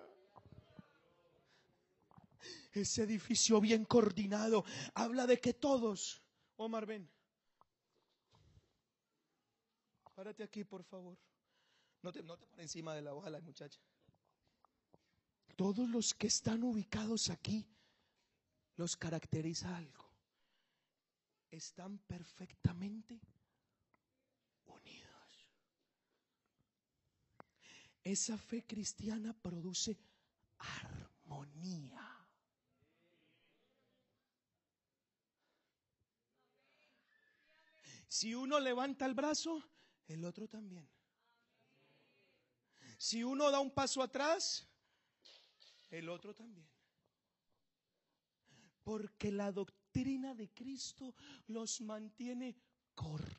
Ese 2.72 3.04
edificio 3.04 3.62
bien 3.62 3.86
coordinado 3.86 4.66
habla 4.96 5.28
de 5.28 5.40
que 5.40 5.54
todos, 5.54 6.24
Omar, 6.56 6.86
ven. 6.86 7.10
Párate 10.16 10.44
aquí, 10.44 10.64
por 10.64 10.84
favor. 10.84 11.18
No 12.02 12.12
te, 12.12 12.22
no 12.22 12.38
te 12.38 12.48
encima 12.62 12.94
de 12.96 13.02
la 13.02 13.14
bala, 13.14 13.40
muchacha. 13.42 13.80
Todos 15.56 15.88
los 15.90 16.14
que 16.14 16.28
están 16.28 16.64
ubicados 16.64 17.30
aquí 17.30 17.68
los 18.76 18.96
caracteriza 18.98 19.76
algo. 19.76 20.03
Están 21.54 22.00
perfectamente 22.00 23.22
unidos. 24.66 25.48
Esa 28.04 28.40
fe 28.40 28.66
cristiana 28.66 29.34
produce 29.34 29.96
armonía. 30.58 32.10
Si 38.08 38.34
uno 38.34 38.60
levanta 38.60 39.06
el 39.06 39.14
brazo, 39.14 39.64
el 40.08 40.26
otro 40.26 40.48
también. 40.48 40.90
Si 42.98 43.24
uno 43.24 43.52
da 43.52 43.60
un 43.60 43.70
paso 43.70 44.02
atrás, 44.02 44.68
el 45.92 46.10
otro 46.10 46.34
también. 46.34 46.68
Porque 48.84 49.32
la 49.32 49.52
doctrina 49.52 49.83
de 49.94 50.50
Cristo 50.54 51.14
los 51.48 51.82
mantiene 51.82 52.56
coordinados. 52.96 53.38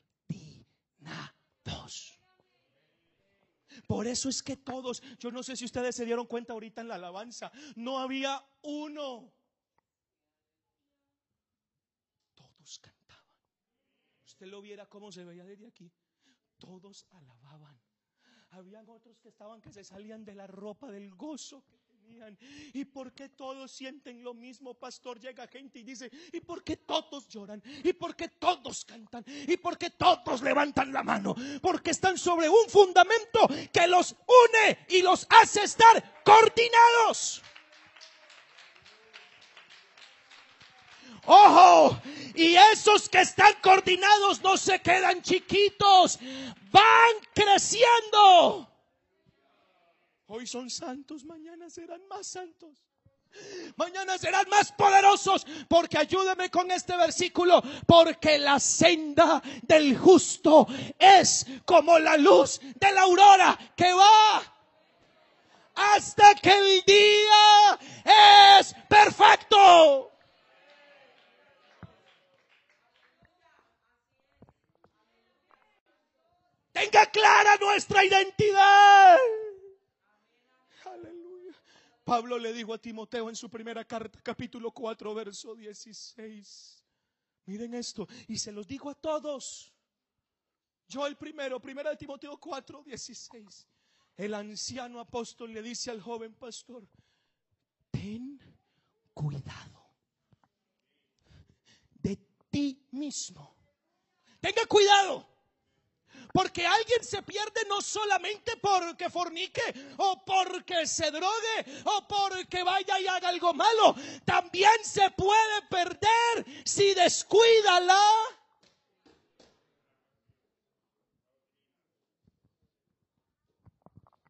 Por 3.88 4.06
eso 4.06 4.28
es 4.28 4.40
que 4.40 4.56
todos, 4.56 5.02
yo 5.18 5.32
no 5.32 5.42
sé 5.42 5.56
si 5.56 5.64
ustedes 5.64 5.96
se 5.96 6.04
dieron 6.04 6.26
cuenta 6.26 6.52
ahorita 6.52 6.80
en 6.80 6.88
la 6.88 6.94
alabanza, 6.94 7.50
no 7.74 7.98
había 7.98 8.40
uno. 8.62 9.32
Todos 12.34 12.78
cantaban. 12.78 13.24
Usted 14.24 14.46
lo 14.46 14.62
viera 14.62 14.88
cómo 14.88 15.10
se 15.10 15.24
veía 15.24 15.44
desde 15.44 15.66
aquí. 15.66 15.90
Todos 16.58 17.04
alababan. 17.10 17.80
Habían 18.50 18.88
otros 18.88 19.18
que 19.18 19.30
estaban 19.30 19.60
que 19.60 19.72
se 19.72 19.82
salían 19.82 20.24
de 20.24 20.36
la 20.36 20.46
ropa 20.46 20.92
del 20.92 21.12
gozo 21.16 21.64
¿Y 22.72 22.84
por 22.84 23.12
qué 23.12 23.28
todos 23.28 23.70
sienten 23.70 24.22
lo 24.22 24.34
mismo, 24.34 24.74
pastor? 24.74 25.20
Llega 25.20 25.46
gente 25.46 25.80
y 25.80 25.82
dice, 25.82 26.10
¿y 26.32 26.40
por 26.40 26.64
qué 26.64 26.76
todos 26.76 27.28
lloran? 27.28 27.62
¿Y 27.82 27.92
por 27.92 28.16
qué 28.16 28.28
todos 28.28 28.84
cantan? 28.84 29.24
¿Y 29.26 29.56
por 29.56 29.76
qué 29.76 29.90
todos 29.90 30.42
levantan 30.42 30.92
la 30.92 31.02
mano? 31.02 31.34
Porque 31.60 31.90
están 31.90 32.16
sobre 32.18 32.48
un 32.48 32.68
fundamento 32.68 33.48
que 33.72 33.86
los 33.86 34.12
une 34.12 34.86
y 34.88 35.02
los 35.02 35.26
hace 35.28 35.64
estar 35.64 36.22
coordinados. 36.24 37.42
Ojo, 41.26 41.98
y 42.34 42.54
esos 42.72 43.08
que 43.08 43.20
están 43.20 43.54
coordinados 43.62 44.42
no 44.42 44.56
se 44.56 44.80
quedan 44.80 45.22
chiquitos, 45.22 46.18
van 46.70 47.14
creciendo. 47.34 48.73
Hoy 50.26 50.46
son 50.46 50.70
santos, 50.70 51.24
mañana 51.24 51.68
serán 51.68 52.06
más 52.08 52.26
santos. 52.26 52.82
Mañana 53.76 54.16
serán 54.16 54.48
más 54.48 54.72
poderosos, 54.72 55.44
porque 55.68 55.98
ayúdeme 55.98 56.50
con 56.50 56.70
este 56.70 56.96
versículo, 56.96 57.62
porque 57.86 58.38
la 58.38 58.60
senda 58.60 59.42
del 59.62 59.98
justo 59.98 60.66
es 60.98 61.44
como 61.66 61.98
la 61.98 62.16
luz 62.16 62.60
de 62.60 62.92
la 62.92 63.02
aurora 63.02 63.58
que 63.76 63.92
va 63.92 64.54
hasta 65.74 66.34
que 66.36 66.52
el 66.52 66.82
día 66.84 68.58
es 68.60 68.74
perfecto. 68.88 70.12
Tenga 76.72 77.06
clara 77.06 77.56
nuestra 77.60 78.04
identidad. 78.04 79.18
Pablo 82.04 82.38
le 82.38 82.52
dijo 82.52 82.74
a 82.74 82.78
Timoteo 82.78 83.30
en 83.30 83.36
su 83.36 83.48
primera 83.48 83.84
carta, 83.84 84.20
capítulo 84.22 84.70
4, 84.70 85.14
verso 85.14 85.54
16. 85.54 86.84
Miren 87.46 87.74
esto, 87.74 88.06
y 88.28 88.38
se 88.38 88.52
los 88.52 88.66
digo 88.66 88.90
a 88.90 88.94
todos. 88.94 89.72
Yo 90.86 91.06
el 91.06 91.16
primero, 91.16 91.60
primera 91.60 91.90
de 91.90 91.96
Timoteo 91.96 92.38
4, 92.38 92.82
16. 92.84 93.68
El 94.16 94.34
anciano 94.34 95.00
apóstol 95.00 95.52
le 95.52 95.62
dice 95.62 95.90
al 95.90 96.00
joven 96.00 96.34
pastor, 96.34 96.86
ten 97.90 98.38
cuidado 99.14 99.84
de 101.94 102.16
ti 102.50 102.86
mismo. 102.92 103.56
Tenga 104.40 104.66
cuidado. 104.66 105.33
Porque 106.34 106.66
alguien 106.66 107.04
se 107.04 107.22
pierde 107.22 107.60
no 107.68 107.80
solamente 107.80 108.56
porque 108.56 109.08
fornique 109.08 109.62
o 109.98 110.24
porque 110.24 110.84
se 110.84 111.12
drogue 111.12 111.56
o 111.84 112.08
porque 112.08 112.64
vaya 112.64 112.98
y 112.98 113.06
haga 113.06 113.28
algo 113.28 113.54
malo. 113.54 113.94
También 114.24 114.74
se 114.82 115.08
puede 115.12 115.62
perder 115.70 116.44
si 116.64 116.92
descuida 116.92 117.78
la 117.78 118.02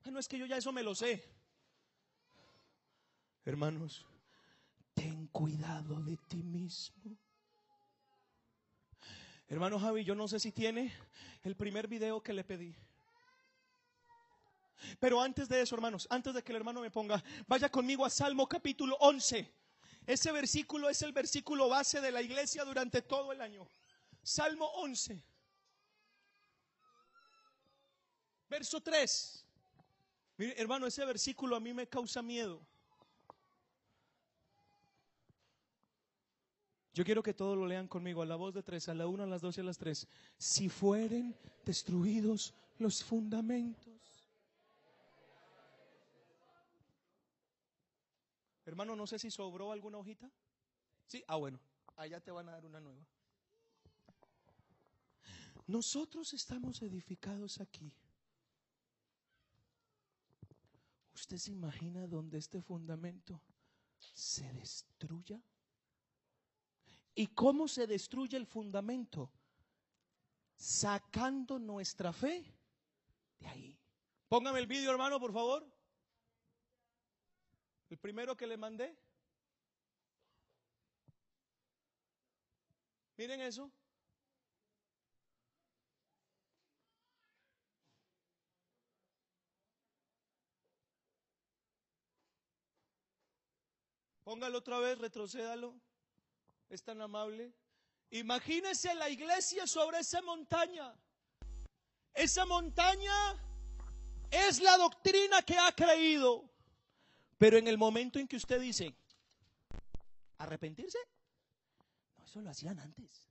Ah, 0.02 0.10
no 0.10 0.18
es 0.18 0.28
que 0.28 0.36
yo 0.36 0.44
ya 0.44 0.58
eso 0.58 0.72
me 0.72 0.82
lo 0.82 0.94
sé. 0.94 1.24
Hermanos, 3.46 4.04
ten 4.92 5.26
cuidado 5.28 6.02
de 6.02 6.18
ti 6.28 6.42
mismo. 6.42 7.16
Hermano 9.54 9.78
Javi, 9.78 10.02
yo 10.02 10.16
no 10.16 10.26
sé 10.26 10.40
si 10.40 10.50
tiene 10.50 10.92
el 11.44 11.54
primer 11.54 11.86
video 11.86 12.20
que 12.20 12.32
le 12.32 12.42
pedí. 12.42 12.74
Pero 14.98 15.20
antes 15.20 15.48
de 15.48 15.60
eso, 15.60 15.76
hermanos, 15.76 16.08
antes 16.10 16.34
de 16.34 16.42
que 16.42 16.50
el 16.50 16.56
hermano 16.56 16.80
me 16.80 16.90
ponga, 16.90 17.22
vaya 17.46 17.68
conmigo 17.68 18.04
a 18.04 18.10
Salmo 18.10 18.48
capítulo 18.48 18.96
11. 18.98 19.48
Ese 20.08 20.32
versículo 20.32 20.90
es 20.90 21.00
el 21.02 21.12
versículo 21.12 21.68
base 21.68 22.00
de 22.00 22.10
la 22.10 22.20
iglesia 22.20 22.64
durante 22.64 23.00
todo 23.00 23.30
el 23.30 23.40
año. 23.40 23.64
Salmo 24.24 24.66
11. 24.74 25.22
Verso 28.48 28.80
3. 28.80 29.46
Mire, 30.36 30.60
hermano, 30.60 30.88
ese 30.88 31.04
versículo 31.04 31.54
a 31.54 31.60
mí 31.60 31.72
me 31.72 31.86
causa 31.88 32.22
miedo. 32.22 32.60
Yo 36.94 37.04
quiero 37.04 37.24
que 37.24 37.34
todos 37.34 37.58
lo 37.58 37.66
lean 37.66 37.88
conmigo 37.88 38.22
a 38.22 38.26
la 38.26 38.36
voz 38.36 38.54
de 38.54 38.62
tres, 38.62 38.88
a 38.88 38.94
la 38.94 39.08
una, 39.08 39.24
a 39.24 39.26
las 39.26 39.42
dos 39.42 39.58
y 39.58 39.60
a 39.60 39.64
las 39.64 39.78
tres. 39.78 40.06
Si 40.38 40.68
fueren 40.68 41.36
destruidos 41.64 42.54
los 42.78 43.02
fundamentos. 43.02 44.30
Hermano, 48.64 48.94
no 48.94 49.08
sé 49.08 49.18
si 49.18 49.28
sobró 49.28 49.72
alguna 49.72 49.98
hojita. 49.98 50.30
Sí, 51.06 51.24
ah, 51.26 51.34
bueno, 51.36 51.58
allá 51.96 52.20
te 52.20 52.30
van 52.30 52.48
a 52.48 52.52
dar 52.52 52.64
una 52.64 52.78
nueva. 52.78 53.04
Nosotros 55.66 56.32
estamos 56.32 56.80
edificados 56.80 57.60
aquí. 57.60 57.92
¿Usted 61.12 61.38
se 61.38 61.50
imagina 61.50 62.06
donde 62.06 62.38
este 62.38 62.62
fundamento 62.62 63.42
se 63.98 64.52
destruya? 64.52 65.42
¿Y 67.14 67.28
cómo 67.28 67.68
se 67.68 67.86
destruye 67.86 68.36
el 68.36 68.46
fundamento? 68.46 69.30
Sacando 70.56 71.58
nuestra 71.58 72.12
fe 72.12 72.44
de 73.38 73.46
ahí. 73.46 73.78
Póngame 74.28 74.58
el 74.58 74.66
vídeo, 74.66 74.90
hermano, 74.90 75.20
por 75.20 75.32
favor. 75.32 75.64
El 77.90 77.98
primero 77.98 78.36
que 78.36 78.46
le 78.46 78.56
mandé. 78.56 78.96
Miren 83.16 83.40
eso. 83.42 83.70
Póngalo 94.24 94.58
otra 94.58 94.78
vez, 94.80 94.98
retrocédalo. 94.98 95.78
Es 96.74 96.82
tan 96.82 97.00
amable. 97.00 97.54
Imagínese 98.10 98.92
la 98.96 99.08
iglesia 99.08 99.64
sobre 99.64 100.00
esa 100.00 100.20
montaña. 100.22 100.92
Esa 102.12 102.44
montaña 102.46 103.14
es 104.28 104.60
la 104.60 104.76
doctrina 104.76 105.40
que 105.42 105.56
ha 105.56 105.70
creído. 105.70 106.50
Pero 107.38 107.58
en 107.58 107.68
el 107.68 107.78
momento 107.78 108.18
en 108.18 108.26
que 108.26 108.34
usted 108.34 108.60
dice, 108.60 108.92
¿arrepentirse? 110.38 110.98
No, 112.18 112.24
eso 112.24 112.40
lo 112.40 112.50
hacían 112.50 112.80
antes. 112.80 113.28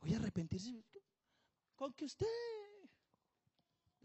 Voy 0.00 0.14
a 0.14 0.16
arrepentirse. 0.16 0.82
Con 1.76 1.92
que 1.92 2.06
usted, 2.06 2.26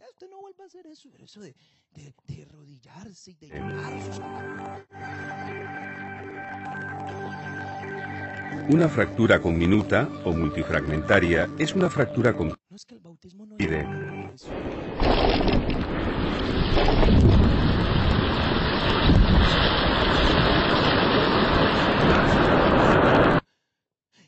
usted 0.08 0.30
no 0.30 0.40
vuelva 0.42 0.66
a 0.66 0.68
hacer 0.68 0.86
eso, 0.86 1.10
eso 1.18 1.40
de, 1.40 1.56
de, 1.90 2.14
de 2.28 2.44
arrodillarse 2.44 3.32
y 3.32 3.36
de 3.38 3.48
llorar. 3.48 4.88
Una 8.70 8.90
fractura 8.90 9.42
conminuta 9.42 10.10
o 10.26 10.34
multifragmentaria 10.34 11.50
es 11.58 11.74
una 11.74 11.90
fractura 11.90 12.36
con 12.36 12.50
No 12.50 12.76
es 12.76 12.86
que 12.86 12.96
el 12.96 13.00
bautismo 13.00 13.46
no 13.46 13.56
Mire. 13.58 13.80
ayuda 13.80 14.12
a 14.12 14.34
eso. 14.34 14.52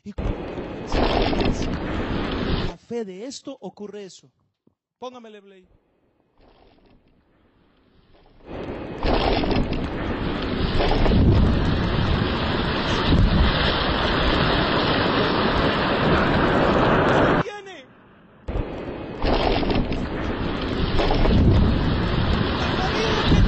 Y 0.02 0.14
la 2.66 2.76
fe 2.78 3.04
de 3.04 3.26
esto 3.26 3.56
ocurre 3.60 4.04
eso. 4.04 4.30
Póngamele 4.98 5.42
play. 5.42 5.68
Viene. 17.42 17.84
La 22.58 22.68
familia 22.78 23.22
que 23.30 23.40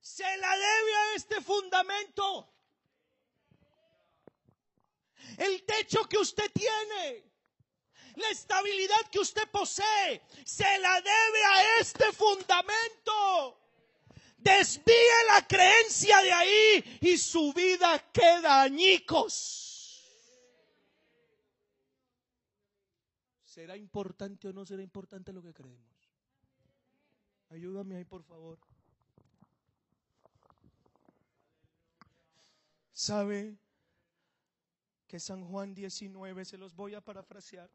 se 0.00 0.36
la 0.36 0.56
debe 0.56 0.96
a 0.96 1.14
este 1.14 1.40
fundamento. 1.40 2.48
El 5.38 5.64
techo 5.64 6.04
que 6.08 6.18
usted 6.18 6.50
tiene, 6.52 7.24
la 8.16 8.28
estabilidad 8.28 9.08
que 9.10 9.20
usted 9.20 9.48
posee, 9.50 10.22
se 10.44 10.78
la 10.78 11.00
debe 11.00 11.44
a 11.44 11.78
este 11.80 12.12
fundamento. 12.12 13.58
Desvíe 14.36 15.24
la 15.28 15.46
creencia 15.46 16.20
de 16.20 16.32
ahí 16.32 16.98
y 17.00 17.16
su 17.16 17.52
vida 17.52 18.10
queda 18.12 18.62
añicos. 18.62 19.70
¿Será 23.44 23.76
importante 23.76 24.48
o 24.48 24.52
no 24.52 24.66
será 24.66 24.82
importante 24.82 25.32
lo 25.32 25.42
que 25.42 25.54
creemos? 25.54 25.91
Ayúdame 27.52 27.96
ahí, 27.96 28.04
por 28.06 28.22
favor. 28.22 28.58
¿Sabe 32.92 33.58
que 35.06 35.20
San 35.20 35.44
Juan 35.44 35.74
19, 35.74 36.46
se 36.46 36.56
los 36.56 36.74
voy 36.74 36.94
a 36.94 37.02
parafrasear? 37.02 37.70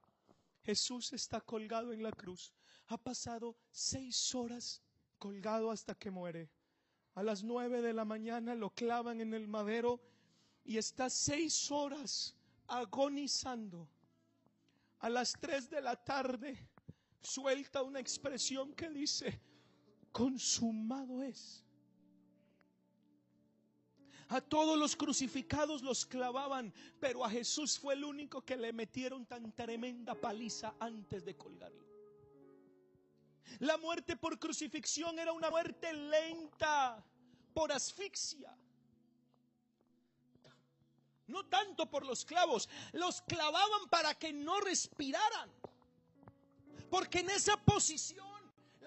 Jesús 0.63 1.13
está 1.13 1.41
colgado 1.41 1.93
en 1.93 2.01
la 2.01 2.11
cruz. 2.11 2.51
Ha 2.88 2.97
pasado 2.97 3.55
seis 3.69 4.34
horas 4.34 4.82
colgado 5.19 5.69
hasta 5.69 5.93
que 5.93 6.09
muere. 6.09 6.49
A 7.13 7.21
las 7.21 7.43
nueve 7.43 7.84
de 7.84 7.93
la 7.93 8.03
mañana 8.03 8.55
lo 8.55 8.71
clavan 8.71 9.21
en 9.21 9.36
el 9.36 9.47
madero 9.47 10.01
y 10.63 10.78
está 10.78 11.07
seis 11.11 11.69
horas 11.69 12.36
agonizando. 12.65 13.88
A 14.99 15.09
las 15.09 15.34
tres 15.34 15.69
de 15.69 15.82
la 15.82 15.95
tarde 16.03 16.67
suelta 17.21 17.84
una 17.84 17.99
expresión 17.99 18.73
que 18.73 18.89
dice, 18.89 19.39
consumado 20.18 21.22
es. 21.22 21.63
A 24.30 24.41
todos 24.41 24.76
los 24.76 24.95
crucificados 24.95 25.84
los 25.84 26.07
clavaban, 26.07 26.74
pero 26.99 27.24
a 27.24 27.30
Jesús 27.30 27.78
fue 27.78 27.93
el 27.93 28.03
único 28.03 28.41
que 28.43 28.57
le 28.57 28.74
metieron 28.74 29.28
tan 29.28 29.51
tremenda 29.51 30.15
paliza 30.15 30.74
antes 30.80 31.24
de 31.24 31.38
colgarlo. 31.38 31.86
La 33.59 33.78
muerte 33.78 34.18
por 34.18 34.39
crucifixión 34.39 35.20
era 35.20 35.32
una 35.32 35.51
muerte 35.51 35.93
lenta, 35.93 37.05
por 37.53 37.72
asfixia. 37.72 38.57
No 41.28 41.45
tanto 41.45 41.89
por 41.91 42.03
los 42.03 42.26
clavos, 42.26 42.68
los 42.93 43.22
clavaban 43.22 43.88
para 43.91 44.15
que 44.15 44.34
no 44.34 44.59
respiraran. 44.61 45.51
Porque 46.89 47.20
en 47.20 47.30
esa 47.30 47.55
posición 47.57 48.26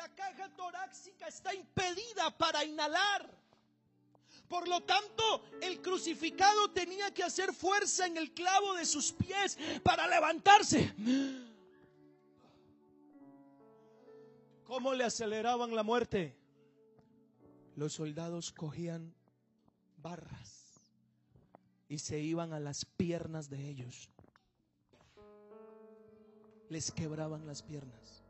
la 0.01 0.09
caja 0.15 0.49
torácica 0.57 1.29
está 1.29 1.55
impedida 1.55 2.31
para 2.39 2.65
inhalar. 2.65 3.31
Por 4.49 4.67
lo 4.67 4.83
tanto, 4.83 5.45
el 5.61 5.83
crucificado 5.83 6.71
tenía 6.71 7.13
que 7.13 7.23
hacer 7.23 7.53
fuerza 7.53 8.07
en 8.07 8.17
el 8.17 8.33
clavo 8.33 8.75
de 8.75 8.87
sus 8.87 9.13
pies 9.13 9.59
para 9.83 10.09
levantarse. 10.09 10.95
¿Cómo 14.65 14.95
le 14.95 15.05
aceleraban 15.05 15.75
la 15.75 15.83
muerte? 15.83 16.35
Los 17.77 17.93
soldados 17.93 18.53
cogían 18.53 19.15
barras 19.99 20.81
y 21.89 21.99
se 21.99 22.21
iban 22.21 22.55
a 22.55 22.61
las 22.61 22.87
piernas 22.87 23.51
de 23.51 23.69
ellos. 23.69 24.09
Les 26.71 26.91
quebraban 26.91 27.47
las 27.47 27.63
piernas. 27.63 28.30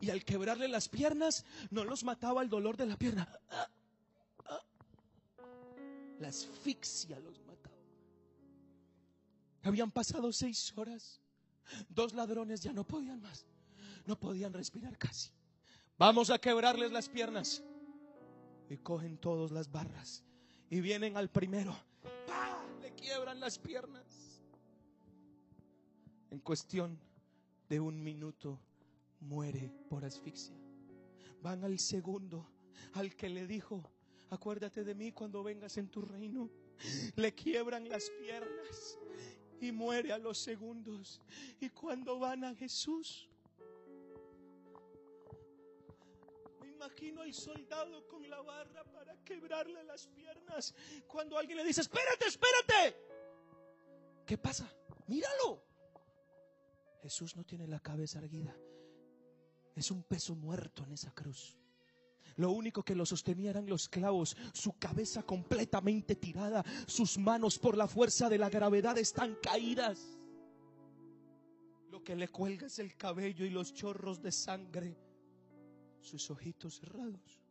Y 0.00 0.10
al 0.10 0.24
quebrarle 0.24 0.68
las 0.68 0.88
piernas, 0.88 1.44
no 1.70 1.84
los 1.84 2.04
mataba 2.04 2.42
el 2.42 2.48
dolor 2.48 2.76
de 2.76 2.86
la 2.86 2.96
pierna. 2.96 3.28
La 6.18 6.28
asfixia 6.28 7.18
los 7.20 7.38
mataba. 7.40 7.76
Habían 9.62 9.90
pasado 9.90 10.32
seis 10.32 10.72
horas. 10.76 11.20
Dos 11.88 12.14
ladrones 12.14 12.60
ya 12.60 12.72
no 12.72 12.84
podían 12.84 13.20
más. 13.20 13.46
No 14.06 14.18
podían 14.18 14.52
respirar 14.52 14.98
casi. 14.98 15.30
Vamos 15.98 16.30
a 16.30 16.38
quebrarles 16.38 16.92
las 16.92 17.08
piernas. 17.08 17.62
Y 18.68 18.76
cogen 18.76 19.18
todos 19.18 19.50
las 19.50 19.70
barras. 19.70 20.24
Y 20.68 20.80
vienen 20.80 21.16
al 21.16 21.30
primero. 21.30 21.74
Le 22.80 22.92
quiebran 22.94 23.40
las 23.40 23.58
piernas. 23.58 24.40
En 26.30 26.38
cuestión 26.38 26.98
de 27.68 27.80
un 27.80 28.02
minuto 28.02 28.60
muere 29.20 29.72
por 29.88 30.04
asfixia. 30.04 30.56
Van 31.42 31.64
al 31.64 31.78
segundo, 31.78 32.50
al 32.94 33.14
que 33.16 33.28
le 33.28 33.46
dijo, 33.46 33.82
acuérdate 34.30 34.84
de 34.84 34.94
mí 34.94 35.12
cuando 35.12 35.42
vengas 35.42 35.76
en 35.76 35.88
tu 35.88 36.02
reino. 36.02 36.50
Le 37.16 37.34
quiebran 37.34 37.88
las 37.88 38.10
piernas 38.20 38.98
y 39.60 39.72
muere 39.72 40.12
a 40.12 40.18
los 40.18 40.38
segundos. 40.38 41.20
Y 41.60 41.68
cuando 41.70 42.18
van 42.18 42.44
a 42.44 42.54
Jesús, 42.54 43.28
me 46.60 46.68
imagino 46.68 47.22
al 47.22 47.34
soldado 47.34 48.06
con 48.08 48.28
la 48.28 48.40
barra 48.40 48.84
para 48.84 49.16
quebrarle 49.24 49.84
las 49.84 50.06
piernas. 50.08 50.74
Cuando 51.06 51.36
alguien 51.36 51.58
le 51.58 51.64
dice, 51.64 51.82
espérate, 51.82 52.26
espérate. 52.26 52.96
¿Qué 54.26 54.38
pasa? 54.38 54.72
Míralo. 55.06 55.62
Jesús 57.02 57.36
no 57.36 57.44
tiene 57.44 57.66
la 57.66 57.80
cabeza 57.80 58.18
erguida. 58.18 58.56
Es 59.74 59.90
un 59.90 60.02
peso 60.02 60.34
muerto 60.34 60.84
en 60.84 60.92
esa 60.92 61.12
cruz. 61.12 61.56
Lo 62.36 62.52
único 62.52 62.82
que 62.82 62.94
lo 62.94 63.04
sostenía 63.04 63.50
eran 63.50 63.66
los 63.66 63.88
clavos, 63.88 64.36
su 64.52 64.78
cabeza 64.78 65.22
completamente 65.22 66.14
tirada, 66.16 66.64
sus 66.86 67.18
manos 67.18 67.58
por 67.58 67.76
la 67.76 67.86
fuerza 67.86 68.28
de 68.28 68.38
la 68.38 68.48
gravedad 68.48 68.96
están 68.98 69.36
caídas. 69.42 70.18
Lo 71.90 72.02
que 72.02 72.16
le 72.16 72.28
cuelga 72.28 72.66
es 72.66 72.78
el 72.78 72.96
cabello 72.96 73.44
y 73.44 73.50
los 73.50 73.74
chorros 73.74 74.22
de 74.22 74.32
sangre, 74.32 74.96
sus 76.00 76.30
ojitos 76.30 76.78
cerrados. 76.78 77.42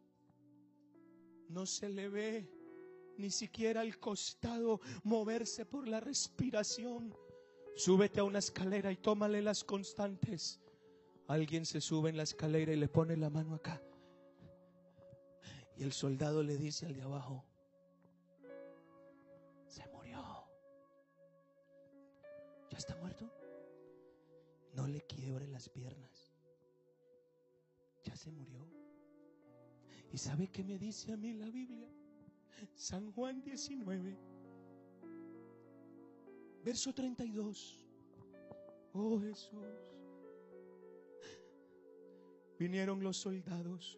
No 1.49 1.65
se 1.65 1.89
le 1.89 2.09
ve 2.09 2.49
ni 3.17 3.29
siquiera 3.29 3.81
al 3.81 3.99
costado 3.99 4.79
moverse 5.03 5.65
por 5.65 5.87
la 5.87 5.99
respiración. 5.99 7.13
Súbete 7.75 8.21
a 8.21 8.23
una 8.23 8.39
escalera 8.39 8.91
y 8.91 8.97
tómale 8.97 9.41
las 9.41 9.63
constantes. 9.63 10.59
Alguien 11.29 11.63
se 11.63 11.79
sube 11.79 12.09
en 12.09 12.17
la 12.17 12.23
escalera 12.23 12.73
y 12.73 12.75
le 12.75 12.87
pone 12.87 13.15
la 13.15 13.29
mano 13.29 13.53
acá. 13.53 13.79
Y 15.77 15.83
el 15.83 15.93
soldado 15.93 16.41
le 16.41 16.57
dice 16.57 16.87
al 16.87 16.95
de 16.95 17.03
abajo, 17.03 17.45
se 19.67 19.87
murió. 19.89 20.19
¿Ya 22.71 22.79
está 22.79 22.95
muerto? 22.95 23.31
No 24.73 24.87
le 24.87 25.01
quiebre 25.01 25.47
las 25.47 25.69
piernas. 25.69 26.33
Ya 28.03 28.15
se 28.15 28.31
murió. 28.31 28.67
¿Y 30.11 30.17
sabe 30.17 30.47
qué 30.47 30.63
me 30.63 30.79
dice 30.79 31.13
a 31.13 31.17
mí 31.17 31.33
la 31.33 31.51
Biblia? 31.51 31.93
San 32.73 33.11
Juan 33.11 33.43
19, 33.43 34.17
verso 36.63 36.91
32. 36.91 37.85
Oh 38.93 39.19
Jesús. 39.19 39.98
Vinieron 42.59 43.01
los 43.01 43.17
soldados, 43.17 43.97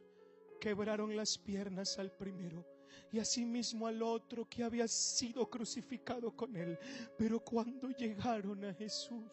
quebraron 0.60 1.16
las 1.16 1.38
piernas 1.38 1.98
al 1.98 2.12
primero 2.12 2.64
y 3.12 3.18
asimismo 3.18 3.88
al 3.88 4.04
otro 4.04 4.48
que 4.48 4.64
había 4.64 4.88
sido 4.88 5.50
crucificado 5.50 6.36
con 6.36 6.56
él. 6.56 6.78
Pero 7.18 7.40
cuando 7.40 7.90
llegaron 7.90 8.64
a 8.64 8.74
Jesús, 8.76 9.32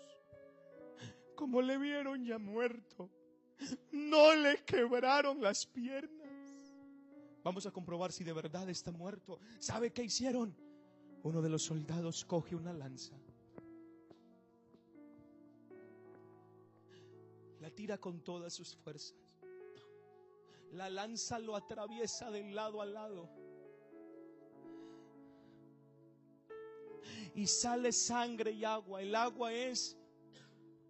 como 1.36 1.60
le 1.60 1.76
vieron 1.76 2.24
ya 2.24 2.38
muerto, 2.38 3.10
no 3.92 4.34
le 4.34 4.64
quebraron 4.64 5.42
las 5.42 5.66
piernas. 5.66 6.26
Vamos 7.44 7.66
a 7.66 7.70
comprobar 7.70 8.12
si 8.12 8.24
de 8.24 8.32
verdad 8.32 8.68
está 8.70 8.90
muerto. 8.90 9.38
¿Sabe 9.58 9.92
qué 9.92 10.04
hicieron? 10.04 10.56
Uno 11.22 11.42
de 11.42 11.50
los 11.50 11.62
soldados 11.62 12.24
coge 12.24 12.56
una 12.56 12.72
lanza. 12.72 13.14
Tira 17.78 17.96
con 17.96 18.24
todas 18.24 18.52
sus 18.52 18.74
fuerzas. 18.74 19.14
La 20.72 20.90
lanza 20.90 21.38
lo 21.38 21.54
atraviesa 21.54 22.28
de 22.28 22.42
lado 22.50 22.82
a 22.82 22.86
lado. 22.86 23.30
Y 27.36 27.46
sale 27.46 27.92
sangre 27.92 28.50
y 28.50 28.64
agua. 28.64 29.00
El 29.00 29.14
agua 29.14 29.52
es 29.52 29.96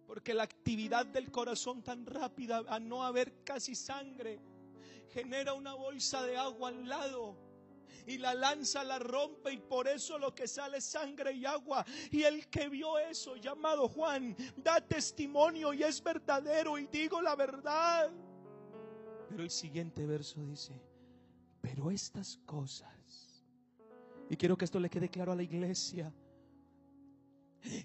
porque 0.07 0.33
la 0.33 0.41
actividad 0.41 1.05
del 1.05 1.29
corazón 1.29 1.83
tan 1.83 2.07
rápida, 2.07 2.63
a 2.67 2.79
no 2.79 3.03
haber 3.03 3.43
casi 3.43 3.75
sangre, 3.75 4.39
genera 5.09 5.53
una 5.53 5.75
bolsa 5.75 6.23
de 6.23 6.37
agua 6.37 6.69
al 6.69 6.89
lado 6.89 7.37
y 8.07 8.17
la 8.17 8.33
lanza 8.33 8.83
la 8.83 8.99
rompe 8.99 9.53
y 9.53 9.57
por 9.57 9.87
eso 9.87 10.17
lo 10.17 10.33
que 10.33 10.47
sale 10.47 10.77
es 10.77 10.85
sangre 10.85 11.33
y 11.33 11.45
agua. 11.45 11.85
Y 12.11 12.23
el 12.23 12.47
que 12.47 12.69
vio 12.69 12.97
eso, 12.97 13.35
llamado 13.35 13.87
Juan, 13.87 14.35
da 14.57 14.81
testimonio 14.81 15.73
y 15.73 15.83
es 15.83 16.01
verdadero 16.03 16.77
y 16.77 16.87
digo 16.87 17.21
la 17.21 17.35
verdad. 17.35 18.11
Pero 19.29 19.43
el 19.43 19.51
siguiente 19.51 20.05
verso 20.05 20.43
dice, 20.43 20.81
pero 21.61 21.91
estas 21.91 22.37
cosas, 22.45 23.43
y 24.29 24.35
quiero 24.35 24.57
que 24.57 24.65
esto 24.65 24.79
le 24.79 24.89
quede 24.89 25.09
claro 25.09 25.31
a 25.31 25.35
la 25.35 25.43
iglesia, 25.43 26.13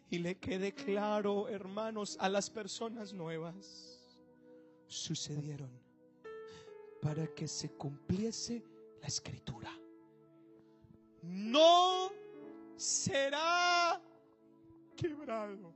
y 0.08 0.18
le 0.18 0.38
quede 0.38 0.72
claro, 0.72 1.48
hermanos, 1.48 2.16
a 2.20 2.28
las 2.28 2.48
personas 2.48 3.12
nuevas, 3.12 3.98
sucedieron 4.86 5.70
para 7.02 7.26
que 7.34 7.48
se 7.48 7.70
cumpliese 7.70 8.64
la 9.00 9.08
escritura. 9.08 9.70
No 11.26 12.12
será 12.76 14.00
quebrado. 14.96 15.72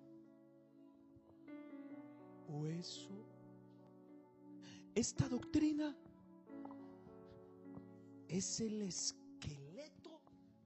Hueso. 2.48 3.10
Esta 4.94 5.28
doctrina 5.28 5.96
es 8.28 8.60
el 8.60 8.82
esqueleto 8.82 10.20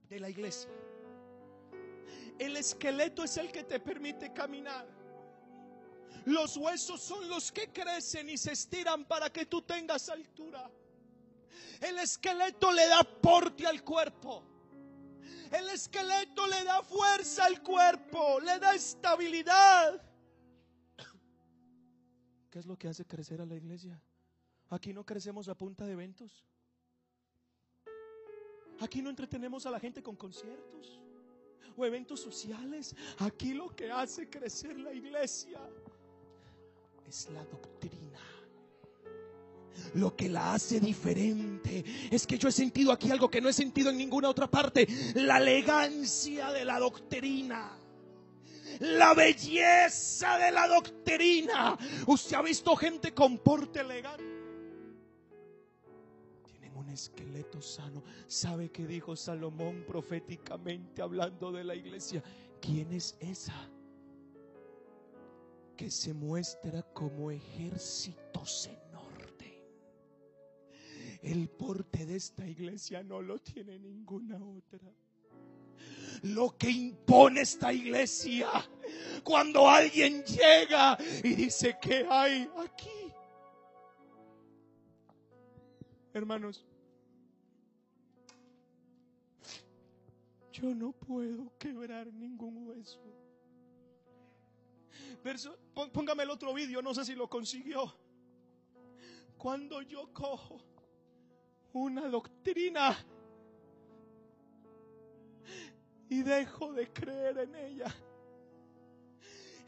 de 0.09 0.21
la 0.21 0.31
iglesia. 0.31 0.71
El 2.39 2.57
esqueleto 2.57 3.25
es 3.25 3.37
el 3.37 3.53
que 3.53 3.65
te 3.65 3.79
permite 3.79 4.33
caminar. 4.33 4.87
Los 6.25 6.57
huesos 6.57 7.01
son 7.01 7.29
los 7.29 7.51
que 7.53 7.73
crecen 7.73 8.29
y 8.31 8.39
se 8.39 8.53
estiran 8.53 9.05
para 9.05 9.31
que 9.31 9.47
tú 9.47 9.63
tengas 9.63 10.09
altura. 10.09 10.71
El 11.81 11.99
esqueleto 11.99 12.73
le 12.73 12.87
da 12.87 13.03
porte 13.03 13.67
al 13.67 13.83
cuerpo. 13.83 14.52
El 15.53 15.69
esqueleto 15.69 16.47
le 16.47 16.65
da 16.65 16.83
fuerza 16.83 17.45
al 17.45 17.63
cuerpo, 17.63 18.41
le 18.41 18.59
da 18.59 18.75
estabilidad. 18.75 20.03
¿Qué 22.51 22.59
es 22.59 22.65
lo 22.65 22.79
que 22.79 22.89
hace 22.89 23.05
crecer 23.05 23.41
a 23.43 23.47
la 23.47 23.55
iglesia? 23.55 24.03
Aquí 24.71 24.95
no 24.95 25.05
crecemos 25.05 25.49
a 25.49 25.55
punta 25.55 25.85
de 25.85 25.93
eventos. 25.93 26.47
Aquí 28.81 29.03
no 29.03 29.11
entretenemos 29.11 29.67
a 29.67 29.71
la 29.71 29.79
gente 29.79 30.03
con 30.03 30.17
conciertos 30.17 30.99
o 31.77 31.85
eventos 31.85 32.21
sociales. 32.21 32.97
Aquí 33.19 33.53
lo 33.53 33.77
que 33.77 33.91
hace 33.91 34.31
crecer 34.31 34.79
la 34.79 34.93
iglesia 34.95 35.61
es 37.07 37.29
la 37.31 37.45
doctrina. 37.45 38.19
Lo 39.95 40.17
que 40.17 40.29
la 40.29 40.55
hace 40.55 40.81
diferente 40.81 41.85
es 42.11 42.27
que 42.27 42.39
yo 42.39 42.49
he 42.49 42.53
sentido 42.53 42.93
aquí 42.93 43.11
algo 43.11 43.31
que 43.31 43.41
no 43.41 43.49
he 43.49 43.53
sentido 43.53 43.91
en 43.91 43.99
ninguna 43.99 44.29
otra 44.29 44.51
parte. 44.51 44.87
La 45.15 45.39
elegancia 45.39 46.51
de 46.51 46.65
la 46.65 46.79
doctrina. 46.79 47.79
La 48.81 49.15
belleza 49.15 50.39
de 50.39 50.51
la 50.51 50.67
doctrina. 50.67 51.77
Usted 52.07 52.37
ha 52.37 52.43
visto 52.43 52.75
gente 52.75 53.13
con 53.13 53.39
porte 53.39 53.81
elegante. 53.81 54.25
Tienen 56.47 56.77
un 56.77 56.89
esqueleto 56.89 57.61
sano. 57.61 58.03
¿Sabe 58.27 58.71
qué 58.71 58.87
dijo 58.87 59.15
Salomón 59.15 59.85
proféticamente 59.87 61.03
hablando 61.03 61.53
de 61.53 61.65
la 61.65 61.75
iglesia? 61.75 62.23
¿Quién 62.61 62.93
es 62.93 63.17
esa? 63.21 63.69
Que 65.77 65.91
se 65.91 66.15
muestra 66.15 66.83
como 66.95 67.27
orden. 67.27 68.82
El 71.23 71.49
porte 71.49 72.05
de 72.05 72.17
esta 72.17 72.47
iglesia 72.47 73.03
no 73.05 73.23
lo 73.23 73.39
tiene 73.39 73.79
ninguna 73.79 74.43
otra. 74.45 74.93
Lo 76.23 76.57
que 76.59 76.69
impone 76.69 77.43
esta 77.43 77.73
iglesia 77.73 78.49
cuando 79.23 79.69
alguien 79.69 80.25
llega 80.25 80.99
y 81.23 81.35
dice 81.35 81.79
que 81.81 82.05
hay 82.09 82.51
aquí. 82.59 83.13
Hermanos, 86.13 86.65
yo 90.53 90.75
no 90.75 90.93
puedo 90.93 91.57
quebrar 91.57 92.13
ningún 92.13 92.69
hueso. 92.69 93.01
Póngame 95.93 96.25
el 96.25 96.31
otro 96.31 96.53
vídeo, 96.53 96.83
no 96.83 96.93
sé 96.95 97.05
si 97.05 97.15
lo 97.15 97.29
consiguió. 97.29 97.97
Cuando 99.39 99.83
yo 99.83 100.13
cojo 100.13 100.72
una 101.73 102.09
doctrina. 102.09 102.97
Y 106.09 106.23
dejo 106.23 106.73
de 106.75 106.93
creer 106.93 107.39
en 107.39 107.55
ella, 107.55 107.95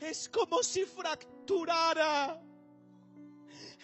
es 0.00 0.28
como 0.28 0.62
si 0.62 0.84
fracturara 0.84 2.38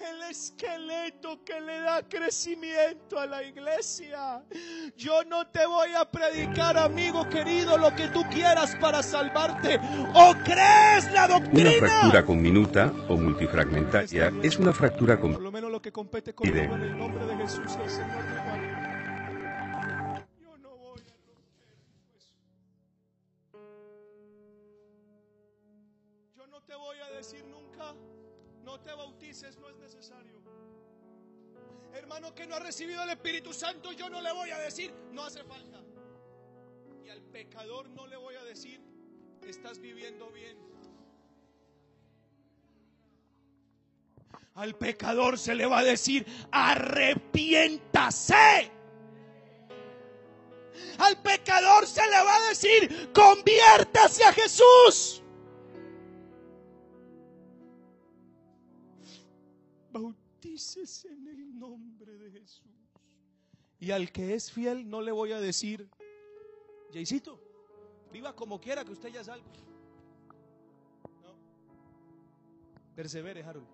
el 0.01 0.31
esqueleto 0.31 1.45
que 1.45 1.61
le 1.61 1.81
da 1.81 2.03
crecimiento 2.09 3.19
a 3.19 3.27
la 3.27 3.43
iglesia. 3.43 4.43
Yo 4.97 5.25
no 5.25 5.47
te 5.49 5.67
voy 5.67 5.91
a 5.97 6.05
predicar, 6.05 6.79
amigo 6.79 7.29
querido, 7.29 7.77
lo 7.77 7.95
que 7.95 8.09
tú 8.09 8.23
quieras 8.31 8.77
para 8.81 9.03
salvarte. 9.03 9.79
O 10.15 10.35
crees 10.45 11.11
la 11.13 11.27
Una 11.27 11.39
doctrina. 11.41 11.71
fractura 11.79 12.25
conminuta 12.25 12.93
o 13.09 13.17
multifragmentaria 13.17 14.33
es 14.43 14.57
una 14.59 14.73
fractura 14.73 15.21
Por 15.21 15.33
con 15.35 15.43
lo 15.43 15.53
menos 15.53 15.71
lo 15.71 15.81
que 15.83 15.93
compete 15.93 16.35
en 16.43 16.83
el 16.83 16.99
nombre 16.99 17.27
de 17.27 17.37
Jesús, 17.37 17.77
el 17.83 17.91
Señor 17.91 18.70
no 28.71 28.79
te 28.79 28.95
bautices, 28.95 29.59
no 29.59 29.69
es 29.69 29.77
necesario. 29.79 30.41
Hermano 31.93 32.33
que 32.33 32.47
no 32.47 32.55
ha 32.55 32.61
recibido 32.61 33.03
el 33.03 33.11
Espíritu 33.11 33.53
Santo, 33.53 33.91
yo 33.91 34.09
no 34.09 34.21
le 34.21 34.33
voy 34.33 34.51
a 34.51 34.59
decir, 34.59 34.95
no 35.11 35.25
hace 35.25 35.43
falta. 35.43 35.81
Y 37.05 37.09
al 37.09 37.21
pecador 37.21 37.91
no 37.91 38.07
le 38.07 38.17
voy 38.17 38.37
a 38.37 38.45
decir, 38.45 38.81
estás 39.45 39.81
viviendo 39.81 40.31
bien. 40.31 40.57
Al 44.55 44.77
pecador 44.77 45.37
se 45.37 45.57
le 45.57 45.67
va 45.67 45.81
a 45.81 45.85
decir, 45.85 46.25
arrepiéntase. 46.53 48.71
Al 50.99 51.21
pecador 51.21 51.89
se 51.89 52.07
le 52.07 52.23
va 52.23 52.37
a 52.37 52.49
decir, 52.51 53.11
conviértase 53.13 54.23
a 54.23 54.33
Jesús. 54.33 55.25
Bautícese 59.93 61.09
en 61.09 61.27
el 61.29 61.59
nombre 61.59 62.17
de 62.17 62.31
Jesús. 62.31 62.63
Y 63.79 63.91
al 63.91 64.13
que 64.13 64.35
es 64.35 64.53
fiel 64.53 64.89
no 64.89 65.01
le 65.01 65.11
voy 65.11 65.33
a 65.33 65.41
decir, 65.41 65.89
Jaycito, 66.93 67.41
viva 68.13 68.35
como 68.35 68.61
quiera 68.61 68.85
que 68.85 68.93
usted 68.93 69.09
ya 69.09 69.25
salga. 69.25 69.47
No. 71.23 71.35
Persevere, 72.95 73.43
Harold. 73.43 73.67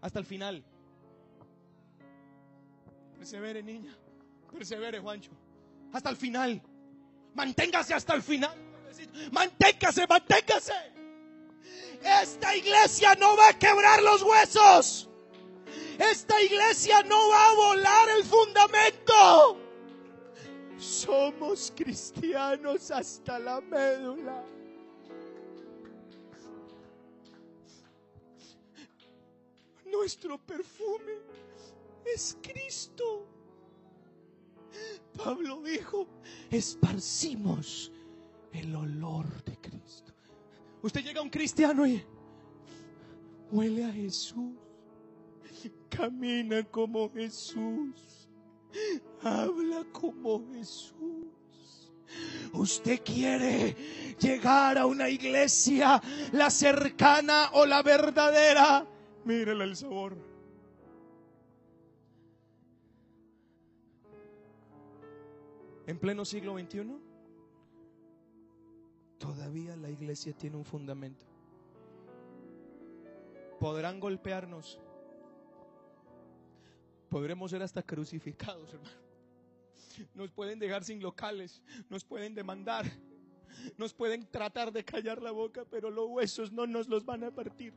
Hasta 0.00 0.18
el 0.18 0.26
final. 0.26 0.64
Persevere, 3.16 3.62
niña. 3.62 3.96
Persevere, 4.52 5.00
Juancho. 5.00 5.30
Hasta 5.92 6.10
el 6.10 6.16
final. 6.16 6.62
Manténgase 7.34 7.94
hasta 7.94 8.14
el 8.14 8.22
final. 8.22 8.54
Manténgase, 9.32 10.06
manténgase. 10.06 10.72
Esta 12.02 12.54
iglesia 12.54 13.14
no 13.14 13.36
va 13.36 13.48
a 13.48 13.58
quebrar 13.58 14.02
los 14.02 14.22
huesos. 14.22 15.08
Esta 15.98 16.42
iglesia 16.42 17.02
no 17.02 17.28
va 17.28 17.50
a 17.50 17.54
volar 17.54 18.08
el 18.10 18.24
fundamento. 18.24 19.58
Somos 20.76 21.72
cristianos 21.74 22.90
hasta 22.90 23.38
la 23.38 23.60
médula. 23.60 24.44
Nuestro 29.86 30.38
perfume 30.38 31.18
es 32.04 32.36
Cristo. 32.42 33.26
Pablo 35.16 35.62
dijo, 35.62 36.06
esparcimos 36.50 37.92
el 38.52 38.74
olor 38.74 39.44
de 39.44 39.56
Cristo. 39.58 40.13
Usted 40.84 41.02
llega 41.02 41.20
a 41.20 41.22
un 41.22 41.30
cristiano 41.30 41.86
y 41.86 42.04
huele 43.50 43.86
a 43.86 43.90
Jesús, 43.90 44.52
camina 45.88 46.62
como 46.64 47.10
Jesús, 47.10 48.28
habla 49.22 49.86
como 49.92 50.46
Jesús. 50.52 51.94
Usted 52.52 53.00
quiere 53.02 53.74
llegar 54.20 54.76
a 54.76 54.84
una 54.84 55.08
iglesia, 55.08 56.02
la 56.32 56.50
cercana 56.50 57.48
o 57.54 57.64
la 57.64 57.82
verdadera. 57.82 58.86
Mírele 59.24 59.64
el 59.64 59.76
sabor. 59.76 60.18
En 65.86 65.98
pleno 65.98 66.26
siglo 66.26 66.58
XXI, 66.58 67.03
todavía 69.24 69.74
la 69.76 69.88
iglesia 69.88 70.34
tiene 70.34 70.58
un 70.58 70.66
fundamento. 70.66 71.24
Podrán 73.58 73.98
golpearnos. 73.98 74.78
Podremos 77.08 77.50
ser 77.50 77.62
hasta 77.62 77.82
crucificados, 77.82 78.74
hermano. 78.74 79.02
Nos 80.12 80.30
pueden 80.30 80.58
dejar 80.58 80.84
sin 80.84 81.00
locales, 81.00 81.62
nos 81.88 82.04
pueden 82.04 82.34
demandar, 82.34 82.84
nos 83.78 83.94
pueden 83.94 84.26
tratar 84.26 84.72
de 84.72 84.84
callar 84.84 85.22
la 85.22 85.30
boca, 85.30 85.64
pero 85.70 85.88
los 85.88 86.06
huesos 86.10 86.52
no 86.52 86.66
nos 86.66 86.88
los 86.88 87.06
van 87.06 87.24
a 87.24 87.30
partir. 87.30 87.72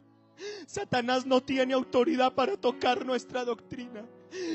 Satanás 0.65 1.25
no 1.25 1.41
tiene 1.41 1.73
autoridad 1.73 2.33
para 2.33 2.57
tocar 2.57 3.05
nuestra 3.05 3.45
doctrina. 3.45 4.05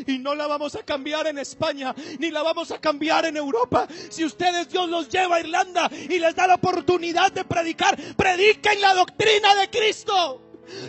Y 0.07 0.19
no 0.19 0.35
la 0.35 0.47
vamos 0.47 0.75
a 0.75 0.83
cambiar 0.83 1.27
en 1.27 1.39
España, 1.39 1.95
ni 2.19 2.31
la 2.31 2.43
vamos 2.43 2.71
a 2.71 2.81
cambiar 2.81 3.27
en 3.27 3.37
Europa. 3.37 3.87
Si 4.11 4.25
ustedes 4.25 4.69
Dios 4.69 4.89
los 4.89 5.09
lleva 5.09 5.37
a 5.37 5.41
Irlanda 5.41 5.91
y 5.93 6.19
les 6.19 6.35
da 6.35 6.47
la 6.47 6.55
oportunidad 6.57 7.33
de 7.33 7.45
predicar, 7.45 7.97
prediquen 8.17 8.81
la 8.81 8.95
doctrina 8.95 9.55
de 9.55 9.71
Cristo. 9.71 10.41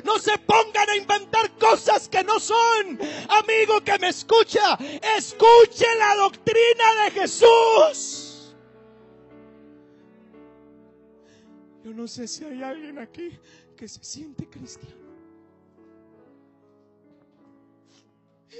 No 0.03 0.17
se 0.19 0.37
pongan 0.37 0.89
a 0.89 0.95
inventar 0.95 1.51
cosas 1.57 2.07
que 2.07 2.23
no 2.23 2.39
son. 2.39 2.99
Amigo 3.29 3.81
que 3.83 3.97
me 3.99 4.09
escucha, 4.09 4.77
escuche 5.17 5.85
la 5.97 6.15
doctrina 6.15 7.03
de 7.05 7.11
Jesús. 7.11 8.55
Yo 11.83 11.91
no 11.91 12.07
sé 12.07 12.27
si 12.27 12.45
hay 12.45 12.63
alguien 12.63 12.97
aquí 12.99 13.37
que 13.75 13.87
se 13.87 14.01
siente 14.03 14.49
cristiano. 14.49 15.02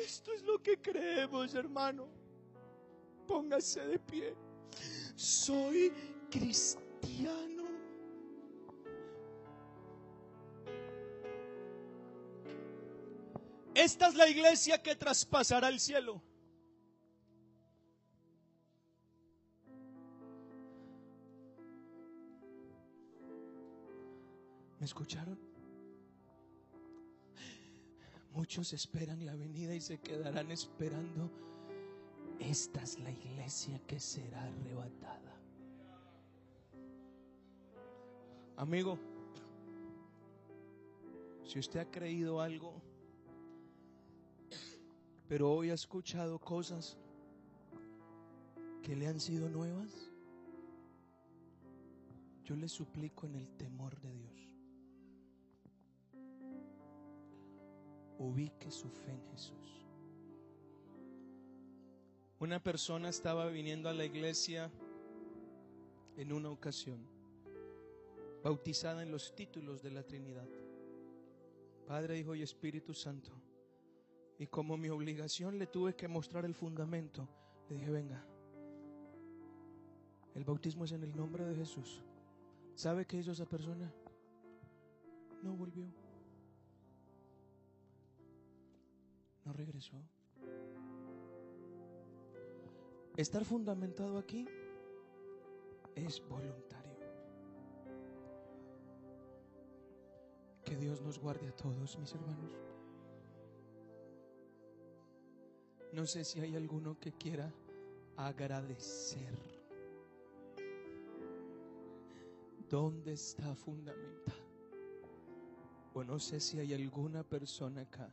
Esto 0.02 0.34
es 0.34 0.41
lo 0.44 0.61
que 0.61 0.78
creemos, 0.82 1.53
hermano. 1.53 2.07
Póngase 3.28 3.86
de 3.88 3.99
pie. 3.99 4.36
Soy 5.15 5.91
cristiano. 6.32 7.64
Esta 13.76 14.07
es 14.07 14.15
la 14.15 14.28
iglesia 14.28 14.82
que 14.82 14.95
traspasará 14.95 15.70
el 15.70 15.80
cielo. 15.80 16.22
¿Me 24.80 24.86
escucharon? 24.86 25.53
Muchos 28.34 28.73
esperan 28.73 29.26
la 29.26 29.35
venida 29.35 29.76
y 29.76 29.81
se 29.81 29.99
quedarán 29.99 30.51
esperando. 30.51 31.30
Esta 32.39 32.81
es 32.81 32.99
la 32.99 33.11
iglesia 33.11 33.80
que 33.85 33.99
será 33.99 34.43
arrebatada. 34.43 35.39
Amigo, 38.57 38.97
si 41.45 41.60
usted 41.60 41.81
ha 41.81 41.91
creído 41.91 42.41
algo, 42.41 42.81
pero 45.27 45.51
hoy 45.51 45.69
ha 45.69 45.76
escuchado 45.76 46.39
cosas 46.39 46.97
que 48.81 48.95
le 48.95 49.07
han 49.07 49.19
sido 49.19 49.49
nuevas, 49.49 50.11
yo 52.43 52.55
le 52.55 52.68
suplico 52.68 53.26
en 53.27 53.35
el 53.35 53.47
temor 53.57 53.99
de 54.01 54.11
Dios. 54.11 54.53
Ubique 58.19 58.72
su 58.72 58.90
fe 58.90 59.11
en 59.11 59.23
Jesús. 59.31 59.85
Una 62.40 62.61
persona 62.61 63.10
estaba 63.10 63.48
viniendo 63.48 63.90
a 63.90 63.94
la 63.94 64.06
iglesia 64.06 64.69
en 66.18 66.34
una 66.34 66.49
ocasión, 66.49 66.99
bautizada 68.44 69.02
en 69.02 69.11
los 69.11 69.34
títulos 69.34 69.81
de 69.81 69.91
la 69.91 70.03
Trinidad. 70.03 70.48
Padre, 71.88 72.19
Hijo 72.19 72.35
y 72.35 72.41
Espíritu 72.41 72.94
Santo. 72.94 73.31
Y 74.38 74.48
como 74.48 74.77
mi 74.77 74.90
obligación 74.90 75.57
le 75.57 75.68
tuve 75.68 75.95
que 75.95 76.07
mostrar 76.07 76.45
el 76.45 76.53
fundamento, 76.53 77.27
le 77.69 77.77
dije, 77.77 77.91
venga, 77.91 78.26
el 80.35 80.44
bautismo 80.44 80.85
es 80.85 80.91
en 80.91 81.03
el 81.03 81.15
nombre 81.15 81.45
de 81.45 81.56
Jesús. 81.56 82.03
¿Sabe 82.76 83.06
qué 83.06 83.18
hizo 83.18 83.31
esa 83.31 83.45
persona? 83.45 83.91
No 85.41 85.56
volvió. 85.56 86.03
No 89.45 89.53
regresó. 89.53 89.98
Estar 93.18 93.45
fundamentado 93.45 94.18
aquí 94.18 94.48
es 95.95 96.22
voluntario. 96.28 96.98
Que 100.64 100.76
Dios 100.78 101.02
nos 101.02 101.20
guarde 101.20 101.48
a 101.48 101.56
todos, 101.56 101.98
mis 101.99 102.14
hermanos. 102.14 102.57
No 105.91 106.07
sé 106.07 106.24
si 106.24 106.40
hay 106.40 106.56
alguno 106.56 106.98
que 106.99 107.11
quiera 107.11 107.53
agradecer. 108.18 109.38
¿Dónde 112.70 113.14
está 113.14 113.53
fundamental? 113.53 114.34
O 115.94 116.03
no 116.03 116.18
sé 116.18 116.40
si 116.40 116.57
hay 116.57 116.74
alguna 116.74 117.24
persona 117.24 117.82
acá 117.82 118.11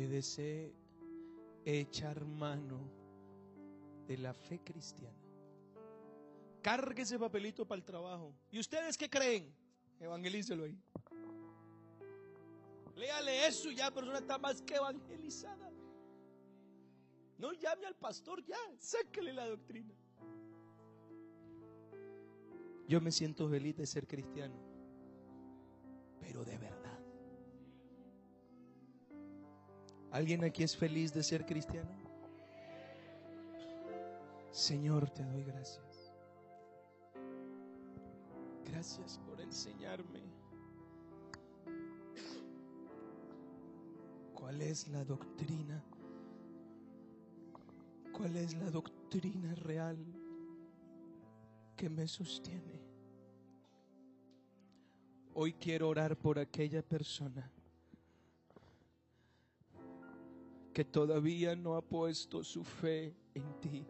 que 0.00 0.08
desee 0.08 0.74
echar 1.62 2.24
mano 2.24 2.90
de 4.06 4.16
la 4.16 4.32
fe 4.32 4.58
cristiana. 4.64 5.22
Cargue 6.62 7.02
ese 7.02 7.18
papelito 7.18 7.66
para 7.66 7.80
el 7.80 7.84
trabajo. 7.84 8.34
¿Y 8.50 8.60
ustedes 8.60 8.96
qué 8.96 9.10
creen? 9.10 9.54
Evangelícelo 9.98 10.64
ahí. 10.64 10.82
Léale 12.96 13.46
eso 13.46 13.70
ya, 13.72 13.90
persona 13.90 14.20
está 14.20 14.38
más 14.38 14.62
que 14.62 14.76
evangelizada. 14.76 15.70
No 17.36 17.52
llame 17.52 17.84
al 17.84 17.96
pastor 17.96 18.42
ya, 18.42 18.56
sáquele 18.78 19.34
la 19.34 19.48
doctrina. 19.48 19.94
Yo 22.88 23.02
me 23.02 23.12
siento 23.12 23.50
feliz 23.50 23.76
de 23.76 23.84
ser 23.84 24.06
cristiano, 24.06 24.56
pero 26.22 26.42
de 26.42 26.56
verdad. 26.56 26.79
¿Alguien 30.12 30.42
aquí 30.42 30.64
es 30.64 30.76
feliz 30.76 31.14
de 31.14 31.22
ser 31.22 31.46
cristiano? 31.46 31.90
Señor, 34.50 35.08
te 35.10 35.24
doy 35.24 35.44
gracias. 35.44 36.12
Gracias 38.64 39.20
por 39.26 39.40
enseñarme 39.40 40.20
cuál 44.34 44.62
es 44.62 44.88
la 44.88 45.04
doctrina, 45.04 45.84
cuál 48.12 48.36
es 48.36 48.54
la 48.54 48.70
doctrina 48.70 49.54
real 49.54 49.96
que 51.76 51.88
me 51.88 52.08
sostiene. 52.08 52.80
Hoy 55.34 55.52
quiero 55.52 55.88
orar 55.88 56.16
por 56.16 56.40
aquella 56.40 56.82
persona 56.82 57.48
que 60.80 60.84
todavía 60.86 61.54
no 61.54 61.76
ha 61.76 61.82
puesto 61.82 62.42
su 62.42 62.64
fe 62.64 63.14
en 63.34 63.60
ti. 63.60 63.84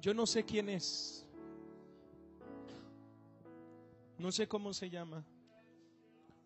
Yo 0.00 0.14
no 0.14 0.26
sé 0.26 0.44
quién 0.44 0.68
es. 0.68 1.26
No 4.16 4.30
sé 4.30 4.46
cómo 4.46 4.72
se 4.72 4.88
llama. 4.88 5.24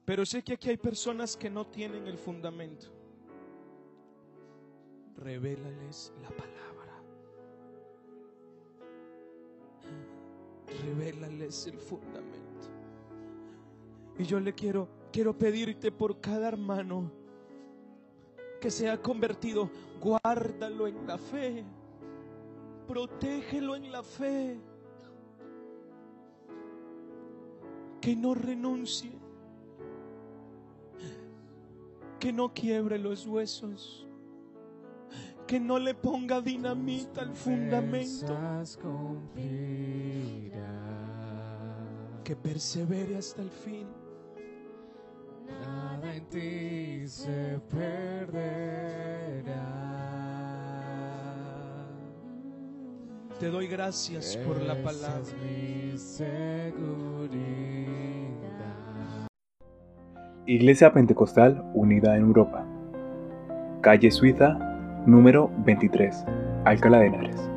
Pero 0.06 0.24
sé 0.24 0.42
que 0.42 0.54
aquí 0.54 0.70
hay 0.70 0.78
personas 0.78 1.36
que 1.36 1.50
no 1.50 1.66
tienen 1.66 2.06
el 2.06 2.16
fundamento. 2.16 2.86
Revélales 5.18 6.10
la 6.22 6.30
palabra. 6.30 7.02
Revélales 10.82 11.66
el 11.66 11.78
fundamento. 11.78 12.70
Y 14.18 14.24
yo 14.24 14.40
le 14.40 14.54
quiero 14.54 14.88
quiero 15.12 15.36
pedirte 15.36 15.92
por 15.92 16.22
cada 16.22 16.48
hermano 16.48 17.17
que 18.60 18.70
se 18.70 18.88
ha 18.88 19.00
convertido, 19.00 19.70
guárdalo 20.00 20.86
en 20.86 21.06
la 21.06 21.18
fe. 21.18 21.64
Protégelo 22.86 23.76
en 23.76 23.92
la 23.92 24.02
fe. 24.02 24.58
Que 28.00 28.16
no 28.16 28.34
renuncie. 28.34 29.12
Que 32.18 32.32
no 32.32 32.52
quiebre 32.52 32.98
los 32.98 33.26
huesos. 33.26 34.06
Que 35.46 35.60
no 35.60 35.78
le 35.78 35.94
ponga 35.94 36.40
dinamita 36.40 37.22
al 37.22 37.34
fundamento. 37.34 38.36
Que 42.24 42.36
persevere 42.36 43.16
hasta 43.16 43.42
el 43.42 43.50
fin. 43.50 43.86
Nada 45.64 46.14
en 46.14 46.24
ti 46.26 47.06
se 47.08 47.58
perderá. 47.70 48.38
Te 53.40 53.48
doy 53.50 53.68
gracias 53.68 54.36
por 54.38 54.60
la 54.62 54.72
Esa 54.74 54.82
palabra. 54.82 55.20
es 55.22 55.34
mi 55.42 55.96
seguridad. 55.98 57.38
Iglesia 60.46 60.92
Pentecostal 60.92 61.62
Unida 61.74 62.16
en 62.16 62.22
Europa. 62.22 62.64
Calle 63.80 64.10
Suiza, 64.10 64.58
número 65.06 65.50
23, 65.64 66.24
Alcalá 66.64 66.98
de 67.00 67.06
Henares. 67.06 67.48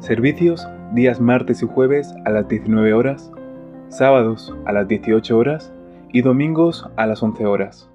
Servicios 0.00 0.68
días 0.92 1.20
martes 1.20 1.62
y 1.62 1.66
jueves 1.66 2.12
a 2.26 2.30
las 2.30 2.48
19 2.48 2.92
horas, 2.92 3.32
sábados 3.88 4.54
a 4.66 4.72
las 4.72 4.88
18 4.88 5.38
horas 5.38 5.72
y 6.12 6.22
domingos 6.22 6.86
a 6.96 7.06
las 7.06 7.22
11 7.22 7.46
horas. 7.46 7.91